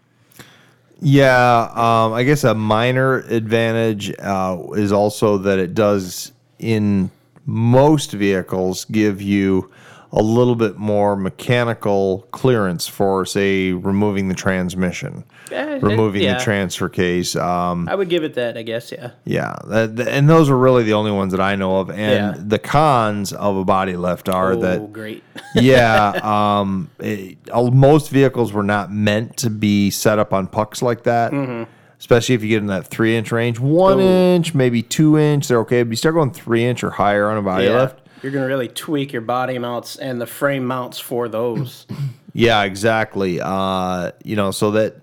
Yeah, 1.02 1.70
um, 1.74 2.12
I 2.12 2.24
guess 2.24 2.44
a 2.44 2.54
minor 2.54 3.18
advantage 3.18 4.12
uh, 4.18 4.58
is 4.74 4.92
also 4.92 5.38
that 5.38 5.58
it 5.58 5.74
does, 5.74 6.32
in 6.58 7.10
most 7.46 8.12
vehicles, 8.12 8.84
give 8.86 9.22
you 9.22 9.70
a 10.12 10.22
little 10.22 10.56
bit 10.56 10.76
more 10.76 11.14
mechanical 11.16 12.26
clearance 12.32 12.88
for, 12.88 13.24
say, 13.24 13.72
removing 13.72 14.28
the 14.28 14.34
transmission, 14.34 15.22
it- 15.50 15.82
removing 15.82 16.22
yeah. 16.22 16.36
the 16.38 16.42
transfer 16.44 16.88
case. 16.88 17.36
Um, 17.36 17.88
I 17.88 17.94
would 17.94 18.08
give 18.08 18.24
it 18.24 18.34
that, 18.34 18.56
I 18.58 18.62
guess. 18.62 18.90
Yeah. 18.90 19.10
yeah, 19.24 19.54
and 19.68 20.28
those 20.28 20.50
are 20.50 20.56
really 20.58 20.82
the 20.82 20.94
only 20.94 21.12
ones 21.12 21.30
that 21.32 21.40
I 21.40 21.54
know 21.54 21.78
of. 21.78 21.90
And 21.90 22.36
Yeah. 22.36 22.42
the 22.44 22.58
cons 22.58 23.32
of 23.32 23.56
a 23.56 23.64
body 23.64 23.96
lift 23.96 24.28
are 24.28 24.52
oh, 24.54 24.60
that 24.60 24.92
great. 24.92 25.22
yeah, 25.54 26.10
um, 26.60 26.90
it- 26.98 27.38
uh, 27.52 27.70
most 27.70 28.10
vehicles 28.10 28.52
were 28.52 28.62
not 28.64 28.92
meant 28.92 29.36
to 29.38 29.50
be 29.50 29.90
set 29.90 30.18
up 30.18 30.32
on 30.32 30.46
pucks 30.48 30.82
like 30.82 31.04
that. 31.04 31.32
Mm-hmm. 31.32 31.70
Especially 32.00 32.34
if 32.34 32.42
you 32.42 32.48
get 32.48 32.58
in 32.62 32.68
that 32.68 32.86
three 32.86 33.14
inch 33.14 33.30
range, 33.30 33.60
one 33.60 34.00
inch, 34.00 34.54
maybe 34.54 34.82
two 34.82 35.18
inch, 35.18 35.48
they're 35.48 35.58
okay. 35.60 35.82
But 35.82 35.90
you 35.90 35.96
start 35.96 36.14
going 36.14 36.30
three 36.32 36.64
inch 36.64 36.82
or 36.82 36.88
higher 36.90 37.28
on 37.28 37.36
a 37.36 37.42
body 37.42 37.66
Yeah. 37.66 37.80
lift. 37.82 38.00
You're 38.22 38.32
going 38.32 38.42
to 38.42 38.48
really 38.48 38.68
tweak 38.68 39.12
your 39.12 39.22
body 39.22 39.58
mounts 39.58 39.96
and 39.96 40.20
the 40.20 40.26
frame 40.26 40.66
mounts 40.66 40.98
for 40.98 41.28
those. 41.28 41.86
Yeah, 42.32 42.62
exactly. 42.62 43.40
Uh, 43.42 44.12
you 44.22 44.36
know, 44.36 44.52
so 44.52 44.70
that 44.70 44.98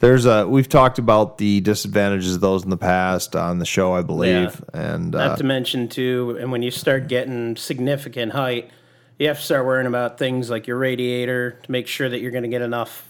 there's 0.00 0.26
a 0.26 0.46
we've 0.46 0.68
talked 0.68 0.98
about 0.98 1.38
the 1.38 1.60
disadvantages 1.62 2.34
of 2.34 2.40
those 2.42 2.64
in 2.64 2.70
the 2.70 2.76
past 2.76 3.34
on 3.34 3.58
the 3.58 3.64
show, 3.64 3.94
I 3.94 4.02
believe, 4.02 4.62
and 4.74 5.12
Not 5.12 5.30
uh, 5.30 5.36
to 5.36 5.44
mention, 5.44 5.88
too, 5.88 6.36
and 6.38 6.52
when 6.52 6.62
you 6.62 6.70
start 6.70 7.08
getting 7.08 7.56
significant 7.56 8.32
height, 8.32 8.70
you 9.18 9.28
have 9.28 9.38
to 9.38 9.42
start 9.42 9.64
worrying 9.64 9.86
about 9.86 10.18
things 10.18 10.50
like 10.50 10.66
your 10.66 10.76
radiator 10.76 11.52
to 11.62 11.72
make 11.72 11.86
sure 11.86 12.08
that 12.08 12.20
you're 12.20 12.30
going 12.30 12.44
to 12.44 12.50
get 12.50 12.62
enough 12.62 13.08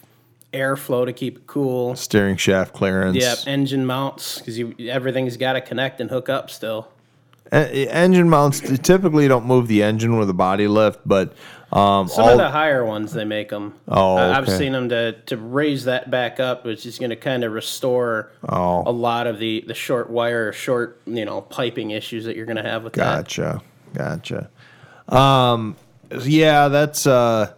airflow 0.53 1.05
to 1.05 1.13
keep 1.13 1.39
it 1.39 1.47
cool. 1.47 1.97
steering 1.97 2.37
shaft 2.37 2.73
clearance. 2.73 3.17
Yep, 3.17 3.39
engine 3.47 3.85
mounts 3.85 4.39
because 4.39 4.59
you 4.59 4.75
everything's 4.89 5.37
got 5.37 5.55
to 5.55 5.61
connect 5.61 6.01
and 6.01 6.09
hook 6.09 6.29
up 6.29 6.51
still. 6.51 6.89
Engine 7.53 8.29
mounts 8.29 8.61
typically 8.81 9.29
don't 9.29 9.47
move 9.47 9.69
the 9.69 9.83
engine 9.83 10.19
with 10.19 10.29
a 10.31 10.35
body 10.35 10.67
lift, 10.69 11.01
but 11.07 11.35
um, 11.73 12.09
Some 12.09 12.25
all 12.25 12.31
of 12.33 12.39
the 12.39 12.51
higher 12.51 12.85
ones 12.85 13.13
they 13.13 13.25
make 13.25 13.49
them. 13.51 13.75
Oh, 13.89 14.17
I've 14.17 14.49
seen 14.49 14.73
them 14.73 14.89
to 14.91 15.13
to 15.27 15.37
raise 15.37 15.85
that 15.85 16.11
back 16.11 16.41
up, 16.41 16.65
which 16.65 16.87
is 16.87 16.99
going 16.99 17.11
to 17.11 17.17
kind 17.17 17.45
of 17.45 17.53
restore 17.53 18.31
Oh. 18.49 18.83
a 18.87 18.91
lot 18.93 19.27
of 19.27 19.39
the 19.39 19.65
the 19.67 19.75
short 19.75 20.11
wire, 20.11 20.53
short 20.53 21.01
you 21.07 21.25
know 21.25 21.41
piping 21.43 21.91
issues 21.91 22.25
that 22.25 22.37
you're 22.37 22.47
going 22.47 22.57
to 22.57 22.63
have 22.69 22.85
with 22.85 22.95
that. 22.95 23.25
Gotcha. 23.25 23.63
Gotcha. 23.95 24.51
Um, 25.09 25.77
yeah, 26.23 26.69
that's 26.69 27.07
uh, 27.07 27.53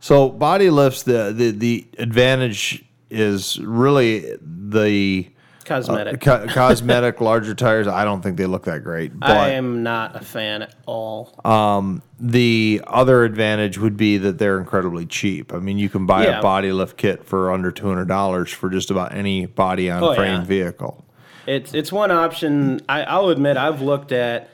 so 0.00 0.28
body 0.30 0.70
lifts. 0.70 1.02
The, 1.02 1.32
the 1.34 1.50
the 1.50 1.86
advantage 1.98 2.84
is 3.10 3.58
really 3.60 4.36
the 4.40 5.28
Cosmetic. 5.66 6.26
Uh, 6.26 6.46
co- 6.46 6.52
cosmetic 6.52 7.20
larger 7.20 7.54
tires. 7.54 7.86
I 7.86 8.04
don't 8.04 8.22
think 8.22 8.36
they 8.36 8.46
look 8.46 8.64
that 8.64 8.82
great. 8.84 9.18
But 9.18 9.30
I 9.30 9.50
am 9.50 9.82
not 9.82 10.16
a 10.16 10.20
fan 10.24 10.62
at 10.62 10.74
all. 10.86 11.38
Um, 11.44 12.02
the 12.20 12.80
other 12.86 13.24
advantage 13.24 13.76
would 13.78 13.96
be 13.96 14.16
that 14.18 14.38
they're 14.38 14.58
incredibly 14.58 15.04
cheap. 15.06 15.52
I 15.52 15.58
mean, 15.58 15.76
you 15.78 15.88
can 15.88 16.06
buy 16.06 16.24
Yeah. 16.24 16.38
a 16.38 16.42
body 16.42 16.72
lift 16.72 16.96
kit 16.96 17.24
for 17.24 17.52
under 17.52 17.70
two 17.70 17.86
hundred 17.88 18.08
dollars 18.08 18.50
for 18.50 18.70
just 18.70 18.90
about 18.90 19.14
any 19.14 19.46
body 19.46 19.90
on 19.90 20.02
Oh, 20.02 20.14
frame 20.14 20.40
yeah. 20.40 20.44
vehicle. 20.44 21.04
It's 21.46 21.74
it's 21.74 21.92
one 21.92 22.10
option. 22.10 22.80
I, 22.88 23.02
I'll 23.04 23.28
admit 23.28 23.56
I've 23.56 23.82
looked 23.82 24.12
at 24.12 24.48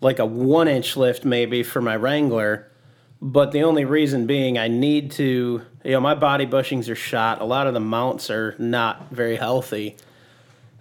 like 0.00 0.18
a 0.18 0.26
one 0.26 0.68
inch 0.68 0.96
lift 0.96 1.24
maybe 1.24 1.62
for 1.62 1.80
my 1.80 1.96
Wrangler, 1.96 2.70
but 3.22 3.52
the 3.52 3.62
only 3.62 3.84
reason 3.84 4.26
being 4.26 4.58
I 4.58 4.68
need 4.68 5.10
to 5.12 5.62
you 5.84 5.90
know 5.92 6.00
my 6.00 6.14
body 6.14 6.46
bushings 6.46 6.90
are 6.90 6.94
shot. 6.94 7.40
A 7.40 7.44
lot 7.44 7.66
of 7.66 7.74
the 7.74 7.80
mounts 7.80 8.28
are 8.30 8.54
not 8.58 9.10
very 9.10 9.36
healthy, 9.36 9.96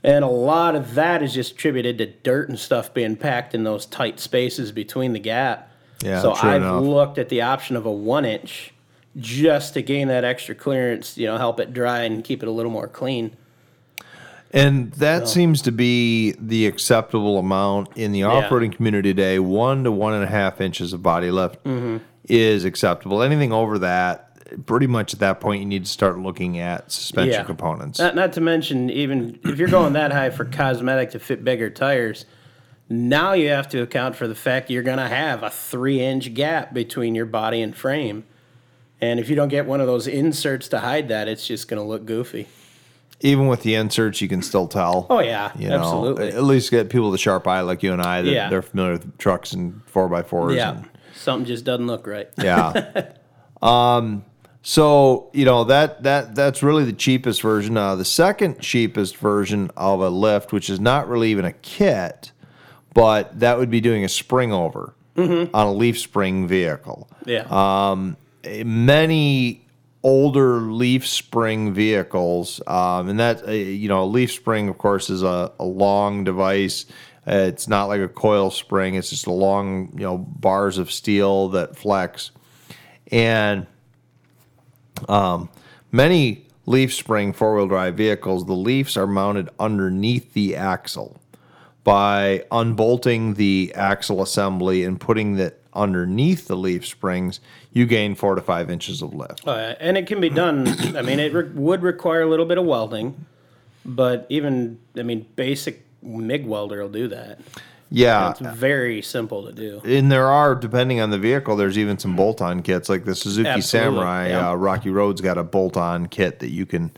and 0.03 0.23
a 0.23 0.27
lot 0.29 0.75
of 0.75 0.95
that 0.95 1.23
is 1.23 1.33
just 1.33 1.53
attributed 1.53 1.97
to 1.99 2.05
dirt 2.07 2.49
and 2.49 2.59
stuff 2.59 2.93
being 2.93 3.15
packed 3.15 3.55
in 3.55 3.63
those 3.63 3.85
tight 3.85 4.19
spaces 4.19 4.71
between 4.71 5.13
the 5.13 5.19
gap. 5.19 5.71
Yeah, 6.03 6.21
so 6.21 6.33
I've 6.33 6.61
enough. 6.61 6.83
looked 6.83 7.17
at 7.17 7.29
the 7.29 7.41
option 7.41 7.75
of 7.75 7.85
a 7.85 7.91
one 7.91 8.25
inch 8.25 8.73
just 9.17 9.73
to 9.75 9.81
gain 9.81 10.07
that 10.09 10.23
extra 10.25 10.53
clearance. 10.55 11.17
You 11.17 11.27
know, 11.27 11.37
help 11.37 11.59
it 11.59 11.73
dry 11.73 12.01
and 12.01 12.23
keep 12.23 12.43
it 12.43 12.47
a 12.49 12.51
little 12.51 12.71
more 12.71 12.87
clean. 12.87 13.37
And 14.51 14.91
that 14.93 15.27
seems 15.27 15.63
to 15.63 15.71
be 15.71 16.33
the 16.33 16.67
acceptable 16.67 17.39
amount 17.39 17.89
in 17.97 18.11
the 18.11 18.21
off-roading 18.23 18.75
community 18.75 19.09
today. 19.09 19.39
One 19.39 19.83
to 19.83 19.91
one 19.91 20.13
and 20.13 20.23
a 20.23 20.27
half 20.27 20.61
inches 20.61 20.93
of 20.93 21.01
body 21.01 21.31
lift 21.31 21.63
Mm-hmm. 21.63 21.97
is 22.29 22.63
acceptable. 22.63 23.23
Anything 23.23 23.51
over 23.51 23.79
that, 23.79 24.32
pretty 24.65 24.87
much 24.87 25.13
at 25.13 25.19
that 25.19 25.39
point, 25.39 25.61
you 25.61 25.67
need 25.67 25.85
to 25.85 25.91
start 25.91 26.19
looking 26.19 26.59
at 26.59 26.91
suspension 26.91 27.33
Yeah. 27.33 27.43
components. 27.43 27.99
Not, 27.99 28.15
not 28.15 28.33
to 28.33 28.41
mention, 28.41 28.89
even 28.89 29.39
if 29.43 29.57
you're 29.59 29.67
going 29.67 29.93
that 29.93 30.11
high 30.11 30.29
for 30.29 30.45
cosmetic 30.45 31.11
to 31.11 31.19
fit 31.19 31.43
bigger 31.43 31.69
tires, 31.69 32.25
now 32.89 33.33
you 33.33 33.49
have 33.49 33.67
to 33.69 33.81
account 33.81 34.15
for 34.15 34.27
the 34.27 34.35
fact 34.35 34.69
you're 34.69 34.83
going 34.83 34.97
to 34.97 35.07
have 35.07 35.41
a 35.43 35.49
three 35.49 36.01
inch 36.01 36.33
gap 36.33 36.73
between 36.73 37.15
your 37.15 37.25
body 37.25 37.61
and 37.61 37.75
frame. 37.75 38.23
And 39.01 39.19
if 39.19 39.29
you 39.29 39.35
don't 39.35 39.49
get 39.49 39.65
one 39.65 39.81
of 39.81 39.87
those 39.87 40.07
inserts 40.07 40.67
to 40.69 40.79
hide 40.79 41.07
that, 41.09 41.27
it's 41.27 41.45
just 41.47 41.67
going 41.67 41.81
to 41.81 41.87
look 41.87 42.05
goofy. 42.05 42.47
Even 43.19 43.47
with 43.47 43.61
the 43.63 43.75
inserts, 43.75 44.19
you 44.21 44.27
can 44.27 44.41
still 44.41 44.67
tell. 44.67 45.07
Oh, 45.09 45.19
yeah, 45.19 45.51
you 45.57 45.69
know, 45.69 45.77
absolutely. 45.79 46.29
At 46.29 46.43
least 46.43 46.71
get 46.71 46.89
people 46.89 47.09
with 47.09 47.19
a 47.19 47.21
sharp 47.21 47.47
eye 47.47 47.61
like 47.61 47.81
you 47.83 47.93
and 47.93 48.01
I 48.01 48.21
that 48.21 48.29
Yeah. 48.31 48.49
they're 48.49 48.61
familiar 48.61 48.93
with 48.93 49.17
trucks 49.17 49.53
and 49.53 49.81
four 49.85 50.09
by 50.09 50.23
fours. 50.23 50.55
Yeah. 50.55 50.71
and- 50.77 50.89
Something 51.15 51.45
just 51.45 51.63
doesn't 51.63 51.87
look 51.87 52.05
right. 52.05 52.29
Yeah. 52.37 53.05
um, 53.61 54.25
so 54.63 55.29
you 55.33 55.45
know 55.45 55.65
that 55.65 56.01
that 56.03 56.33
that's 56.33 56.63
really 56.63 56.85
the 56.85 56.93
cheapest 56.93 57.41
version. 57.41 57.77
Uh, 57.77 57.95
the 57.95 58.05
second 58.05 58.59
cheapest 58.59 59.17
version 59.17 59.69
of 59.77 59.99
a 59.99 60.09
lift, 60.09 60.51
which 60.51 60.69
is 60.69 60.79
not 60.79 61.07
really 61.07 61.29
even 61.29 61.45
a 61.45 61.53
kit, 61.53 62.31
but 62.93 63.39
that 63.39 63.59
would 63.59 63.69
be 63.69 63.81
doing 63.81 64.03
a 64.03 64.09
spring 64.09 64.51
over 64.51 64.95
on 65.15 65.49
a 65.67 65.71
leaf 65.71 65.99
spring 65.99 66.47
vehicle. 66.47 67.07
Yeah. 67.25 67.45
Um, 67.49 68.17
Many 68.45 69.63
older 70.03 70.59
leaf 70.59 71.07
spring 71.07 71.73
vehicles, 71.73 72.61
um, 72.67 73.07
and 73.07 73.19
that 73.19 73.47
uh, 73.47 73.51
you 73.51 73.87
know, 73.87 74.03
a 74.03 74.05
leaf 74.05 74.31
spring, 74.31 74.67
of 74.67 74.77
course, 74.77 75.09
is 75.09 75.23
a, 75.23 75.51
a 75.59 75.65
long 75.65 76.23
device. 76.25 76.85
Uh, 77.25 77.47
it's 77.47 77.69
not 77.69 77.85
like 77.85 78.01
a 78.01 78.09
coil 78.09 78.51
spring; 78.51 78.95
it's 78.95 79.09
just 79.09 79.27
a 79.27 79.31
long, 79.31 79.91
you 79.93 80.03
know, 80.03 80.17
bars 80.17 80.77
of 80.77 80.91
steel 80.91 81.49
that 81.49 81.77
flex, 81.77 82.31
and 83.11 83.65
um, 85.09 85.49
many 85.91 86.45
leaf 86.65 86.93
spring 86.93 87.33
four 87.33 87.55
wheel 87.55 87.67
drive 87.67 87.95
vehicles, 87.95 88.45
the 88.45 88.53
leaves 88.53 88.95
are 88.97 89.07
mounted 89.07 89.49
underneath 89.59 90.33
the 90.33 90.55
axle. 90.55 91.19
By 91.83 92.45
unbolting 92.49 93.33
the 93.33 93.73
axle 93.75 94.21
assembly 94.21 94.85
and 94.85 94.99
putting 94.99 95.35
that 95.35 95.59
underneath 95.73 96.47
the 96.47 96.55
leaf 96.55 96.87
springs, 96.87 97.41
you 97.73 97.85
gain 97.85 98.15
four 98.15 98.35
to 98.35 98.41
five 98.41 98.69
inches 98.69 99.01
of 99.01 99.13
lift. 99.13 99.45
Uh, 99.45 99.75
and 99.79 99.97
it 99.97 100.07
can 100.07 100.21
be 100.21 100.29
done. 100.29 100.67
I 100.95 101.01
mean, 101.01 101.19
it 101.19 101.33
re- 101.33 101.49
would 101.49 101.83
require 101.83 102.21
a 102.21 102.29
little 102.29 102.45
bit 102.45 102.57
of 102.57 102.65
welding, 102.65 103.25
but 103.83 104.25
even 104.29 104.79
I 104.95 105.03
mean, 105.03 105.25
basic 105.35 105.85
MIG 106.01 106.45
welder 106.45 106.81
will 106.81 106.89
do 106.89 107.07
that. 107.09 107.39
Yeah. 107.95 108.31
It's 108.31 108.39
very 108.39 109.03
simple 109.03 109.45
to 109.45 109.51
do. 109.53 109.79
And 109.85 110.11
there 110.11 110.25
are, 110.25 110.55
depending 110.55 110.99
on 110.99 111.11
the 111.11 111.19
vehicle, 111.19 111.55
there's 111.55 111.77
even 111.77 111.99
some 111.99 112.15
bolt 112.15 112.41
on 112.41 112.63
kits. 112.63 112.89
Like 112.89 113.05
the 113.05 113.13
Suzuki 113.13 113.47
Absolutely, 113.47 113.95
Samurai, 113.95 114.29
yeah. 114.29 114.49
uh, 114.49 114.55
Rocky 114.55 114.89
Road's 114.89 115.21
got 115.21 115.37
a 115.37 115.43
bolt 115.43 115.77
on 115.77 116.07
kit 116.07 116.39
that 116.39 116.49
you 116.49 116.65
can 116.65 116.91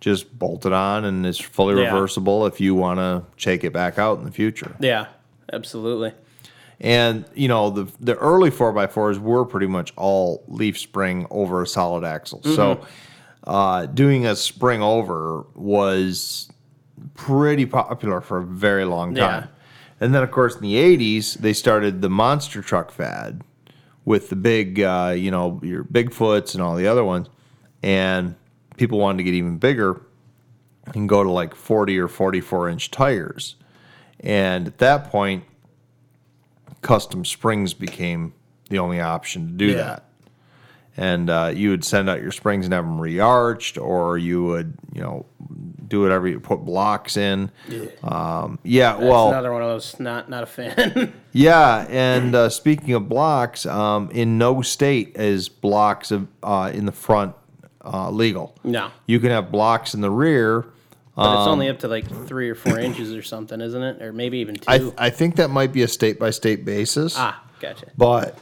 just 0.00 0.36
bolt 0.38 0.66
it 0.66 0.72
on 0.72 1.04
and 1.04 1.24
it's 1.24 1.38
fully 1.38 1.80
Yeah. 1.80 1.92
reversible 1.92 2.46
if 2.46 2.60
you 2.60 2.74
want 2.74 2.98
to 2.98 3.22
take 3.42 3.62
it 3.62 3.72
back 3.72 3.96
out 3.96 4.18
in 4.18 4.24
the 4.24 4.32
future. 4.32 4.74
Yeah, 4.80 5.06
absolutely. 5.52 6.12
And 6.80 7.26
you 7.34 7.46
know 7.46 7.68
the 7.70 7.86
the 8.00 8.16
early 8.16 8.50
four 8.50 8.76
x 8.76 8.94
fours 8.94 9.18
were 9.18 9.44
pretty 9.44 9.66
much 9.66 9.92
all 9.96 10.42
leaf 10.48 10.78
spring 10.78 11.26
over 11.30 11.62
a 11.62 11.66
solid 11.66 12.02
axle. 12.04 12.42
So 12.42 12.80
uh, 13.44 13.84
doing 13.84 14.24
a 14.26 14.34
spring 14.34 14.80
over 14.82 15.44
was 15.54 16.48
pretty 17.14 17.66
popular 17.66 18.22
for 18.22 18.38
a 18.38 18.44
very 18.44 18.86
long 18.86 19.14
time. 19.14 19.42
Yeah. 19.44 19.46
And 20.00 20.14
then 20.14 20.22
of 20.22 20.30
course 20.30 20.56
in 20.56 20.62
the 20.62 20.74
'80s 20.76 21.34
they 21.34 21.52
started 21.52 22.00
the 22.02 22.08
monster 22.10 22.62
truck 22.62 22.90
fad 22.90 23.42
with 24.04 24.30
the 24.30 24.36
big, 24.36 24.80
uh, 24.80 25.14
you 25.16 25.30
know, 25.30 25.60
your 25.62 25.84
Bigfoots 25.84 26.54
and 26.54 26.62
all 26.62 26.74
the 26.74 26.86
other 26.86 27.04
ones, 27.04 27.28
and 27.82 28.34
people 28.76 28.98
wanted 28.98 29.18
to 29.18 29.24
get 29.24 29.34
even 29.34 29.58
bigger 29.58 30.00
and 30.94 31.08
go 31.08 31.22
to 31.22 31.30
like 31.30 31.54
40 31.54 31.98
or 31.98 32.08
44 32.08 32.68
inch 32.70 32.90
tires. 32.90 33.56
And 34.20 34.66
at 34.66 34.78
that 34.78 35.10
point, 35.10 35.44
custom 36.82 37.24
springs 37.24 37.74
became 37.74 38.32
the 38.70 38.78
only 38.78 39.00
option 39.00 39.46
to 39.48 39.52
do 39.52 39.66
Yeah. 39.66 39.74
that. 39.76 40.04
And 41.00 41.30
uh, 41.30 41.50
you 41.54 41.70
would 41.70 41.82
send 41.82 42.10
out 42.10 42.20
your 42.20 42.30
springs 42.30 42.66
and 42.66 42.74
have 42.74 42.84
them 42.84 43.00
re-arched, 43.00 43.78
or 43.78 44.18
you 44.18 44.44
would, 44.44 44.74
you 44.92 45.00
know, 45.00 45.24
do 45.88 46.02
whatever 46.02 46.28
you 46.28 46.38
put 46.38 46.58
blocks 46.64 47.16
in. 47.16 47.50
Yeah, 47.68 47.86
um, 48.04 48.58
yeah 48.64 48.92
That's 48.92 49.04
well, 49.04 49.28
another 49.30 49.50
one 49.50 49.62
of 49.62 49.68
those. 49.68 49.98
Not 49.98 50.28
not 50.28 50.42
a 50.42 50.46
fan. 50.46 51.14
yeah. 51.32 51.86
And 51.88 52.34
uh, 52.34 52.50
speaking 52.50 52.92
of 52.92 53.08
blocks, 53.08 53.64
um, 53.64 54.10
in 54.10 54.36
no 54.36 54.60
state 54.60 55.16
is 55.16 55.48
blocks 55.48 56.10
of, 56.10 56.28
uh, 56.42 56.70
in 56.74 56.84
the 56.84 56.92
front 56.92 57.34
uh, 57.82 58.10
legal. 58.10 58.54
no, 58.62 58.90
You 59.06 59.20
can 59.20 59.30
have 59.30 59.50
blocks 59.50 59.94
in 59.94 60.02
the 60.02 60.10
rear. 60.10 60.60
but 61.16 61.32
it's 61.32 61.46
Um, 61.46 61.48
only 61.48 61.68
up 61.70 61.78
to 61.78 61.88
like 61.88 62.06
three 62.26 62.50
or 62.50 62.54
four 62.54 62.78
inches 62.78 63.14
or 63.14 63.22
something, 63.22 63.58
isn't 63.60 63.82
it? 63.82 64.02
Or 64.02 64.12
maybe 64.12 64.36
even 64.40 64.54
two. 64.56 64.92
I, 64.98 65.06
I 65.06 65.08
think 65.10 65.36
that 65.36 65.48
might 65.48 65.72
be 65.72 65.80
a 65.82 65.88
state 65.88 66.18
by 66.20 66.28
state 66.28 66.66
basis. 66.66 67.14
ah, 67.16 67.42
gotcha. 67.58 67.86
But 67.96 68.38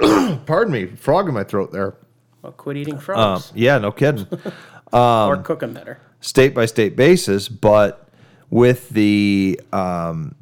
pardon 0.46 0.72
me, 0.72 0.86
frog 0.86 1.28
in 1.28 1.34
my 1.34 1.44
throat 1.44 1.72
there. 1.72 1.94
Well, 2.42 2.52
quit 2.52 2.76
eating 2.76 2.94
Um, 2.94 3.00
frogs 3.00 3.52
yeah, 3.54 3.78
no 3.78 3.90
kidding. 3.92 4.26
or 4.92 5.36
cook 5.38 5.60
them 5.60 5.74
better. 5.74 5.98
state 6.20 6.54
by 6.54 6.66
state 6.66 6.96
basis, 6.96 7.48
but 7.48 8.08
with 8.50 8.88
the 8.90 9.60
um, 9.72 10.34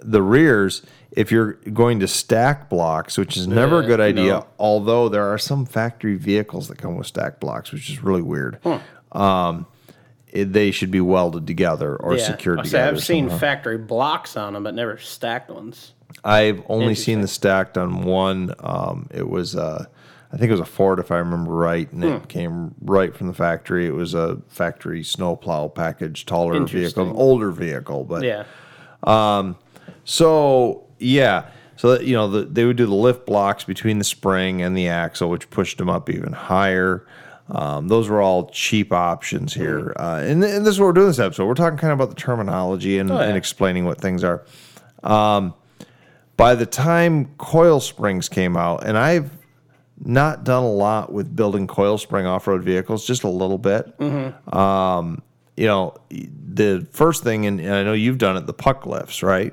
the 0.00 0.22
rears, 0.22 0.82
if 1.10 1.32
you're 1.32 1.54
going 1.72 2.00
to 2.00 2.06
stack 2.08 2.68
blocks, 2.68 3.18
which 3.18 3.36
is 3.36 3.48
never 3.48 3.80
a 3.80 3.84
Uh, 3.84 3.86
good 3.86 4.00
idea, 4.00 4.24
no. 4.32 4.46
although 4.58 5.08
there 5.08 5.24
are 5.32 5.38
some 5.38 5.64
factory 5.66 6.14
vehicles 6.16 6.68
that 6.68 6.78
come 6.78 6.96
with 6.96 7.06
stack 7.06 7.40
blocks, 7.40 7.72
which 7.72 7.90
is 7.90 8.02
really 8.02 8.22
weird. 8.22 8.58
Um, 9.12 9.66
it- 10.28 10.52
they 10.52 10.70
should 10.70 10.90
be 10.90 11.00
welded 11.00 11.46
together 11.46 11.96
or 11.96 12.14
Yeah, 12.14 12.26
secured 12.26 12.58
I'll 12.58 12.64
together. 12.66 12.88
I've 12.96 13.02
seen 13.02 13.30
factory 13.30 13.78
blocks 13.78 14.36
on 14.36 14.52
them, 14.52 14.62
but 14.62 14.74
never 14.74 14.98
stacked 14.98 15.50
ones. 15.50 15.94
I've 16.24 16.62
only 16.68 16.94
seen 16.94 17.20
the 17.20 17.28
stacked 17.28 17.76
on 17.78 18.02
one. 18.02 18.52
Um, 18.60 19.08
it 19.12 19.28
was, 19.28 19.54
uh, 19.56 19.84
I 20.32 20.36
think 20.36 20.48
it 20.48 20.52
was 20.52 20.60
a 20.60 20.64
Ford, 20.66 20.98
if 20.98 21.10
I 21.10 21.18
remember 21.18 21.52
right, 21.52 21.90
and 21.92 22.02
Hmm. 22.02 22.10
it 22.10 22.28
came 22.28 22.74
right 22.82 23.14
from 23.16 23.28
the 23.28 23.32
factory. 23.34 23.86
It 23.86 23.94
was 23.94 24.14
a 24.14 24.38
factory 24.48 25.02
snowplow 25.04 25.68
package, 25.68 26.26
taller 26.26 26.64
vehicle, 26.64 27.10
an 27.10 27.16
older 27.16 27.50
vehicle, 27.50 28.04
but 28.04 28.22
Yeah, 28.24 28.44
so 30.04 30.84
yeah, 30.98 31.44
so 31.76 31.92
that, 31.92 32.04
you 32.04 32.14
know 32.14 32.28
the, 32.28 32.42
they 32.44 32.64
would 32.64 32.76
do 32.76 32.86
the 32.86 32.94
lift 32.94 33.26
blocks 33.26 33.64
between 33.64 33.98
the 33.98 34.04
spring 34.04 34.62
and 34.62 34.76
the 34.76 34.88
axle, 34.88 35.28
which 35.30 35.48
pushed 35.50 35.78
them 35.78 35.88
up 35.88 36.10
even 36.10 36.32
higher. 36.32 37.06
Um, 37.50 37.88
those 37.88 38.08
were 38.10 38.20
all 38.20 38.50
cheap 38.50 38.92
options 38.92 39.54
here, 39.54 39.94
uh, 39.96 40.20
and, 40.22 40.44
and 40.44 40.66
this 40.66 40.74
is 40.74 40.80
what 40.80 40.86
we're 40.86 40.92
doing 40.92 41.06
this 41.06 41.18
episode. 41.18 41.46
We're 41.46 41.54
talking 41.54 41.78
kind 41.78 41.92
of 41.92 41.98
about 42.00 42.10
the 42.14 42.20
terminology 42.20 42.98
and, 42.98 43.10
Oh, 43.10 43.18
yeah. 43.18 43.26
and 43.28 43.36
explaining 43.38 43.86
what 43.86 43.98
things 44.00 44.22
are. 44.22 44.42
Um, 45.02 45.54
by 46.38 46.54
the 46.54 46.64
time 46.64 47.26
coil 47.36 47.80
springs 47.80 48.30
came 48.30 48.56
out, 48.56 48.86
and 48.86 48.96
I've 48.96 49.30
not 50.02 50.44
done 50.44 50.62
a 50.62 50.70
lot 50.72 51.12
with 51.12 51.34
building 51.36 51.66
coil 51.66 51.98
spring 51.98 52.24
off-road 52.24 52.62
vehicles, 52.62 53.06
just 53.06 53.24
a 53.24 53.28
little 53.28 53.58
bit. 53.58 53.92
Um, 54.54 55.20
you 55.56 55.66
know, 55.66 55.94
the 56.10 56.86
first 56.92 57.24
thing, 57.24 57.44
and, 57.44 57.60
and 57.60 57.74
I 57.74 57.82
know 57.82 57.92
you've 57.92 58.18
done 58.18 58.36
it, 58.36 58.46
the 58.46 58.52
puck 58.54 58.86
lifts, 58.86 59.22
right? 59.22 59.52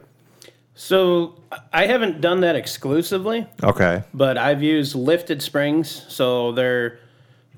So 0.75 1.41
I 1.73 1.87
haven't 1.87 2.21
done 2.21 2.41
that 2.41 2.55
exclusively, 2.55 3.47
Okay. 3.63 4.03
but 4.13 4.37
I've 4.37 4.61
used 4.61 4.93
lifted 4.93 5.41
springs. 5.41 6.05
So 6.09 6.51
they're 6.51 6.99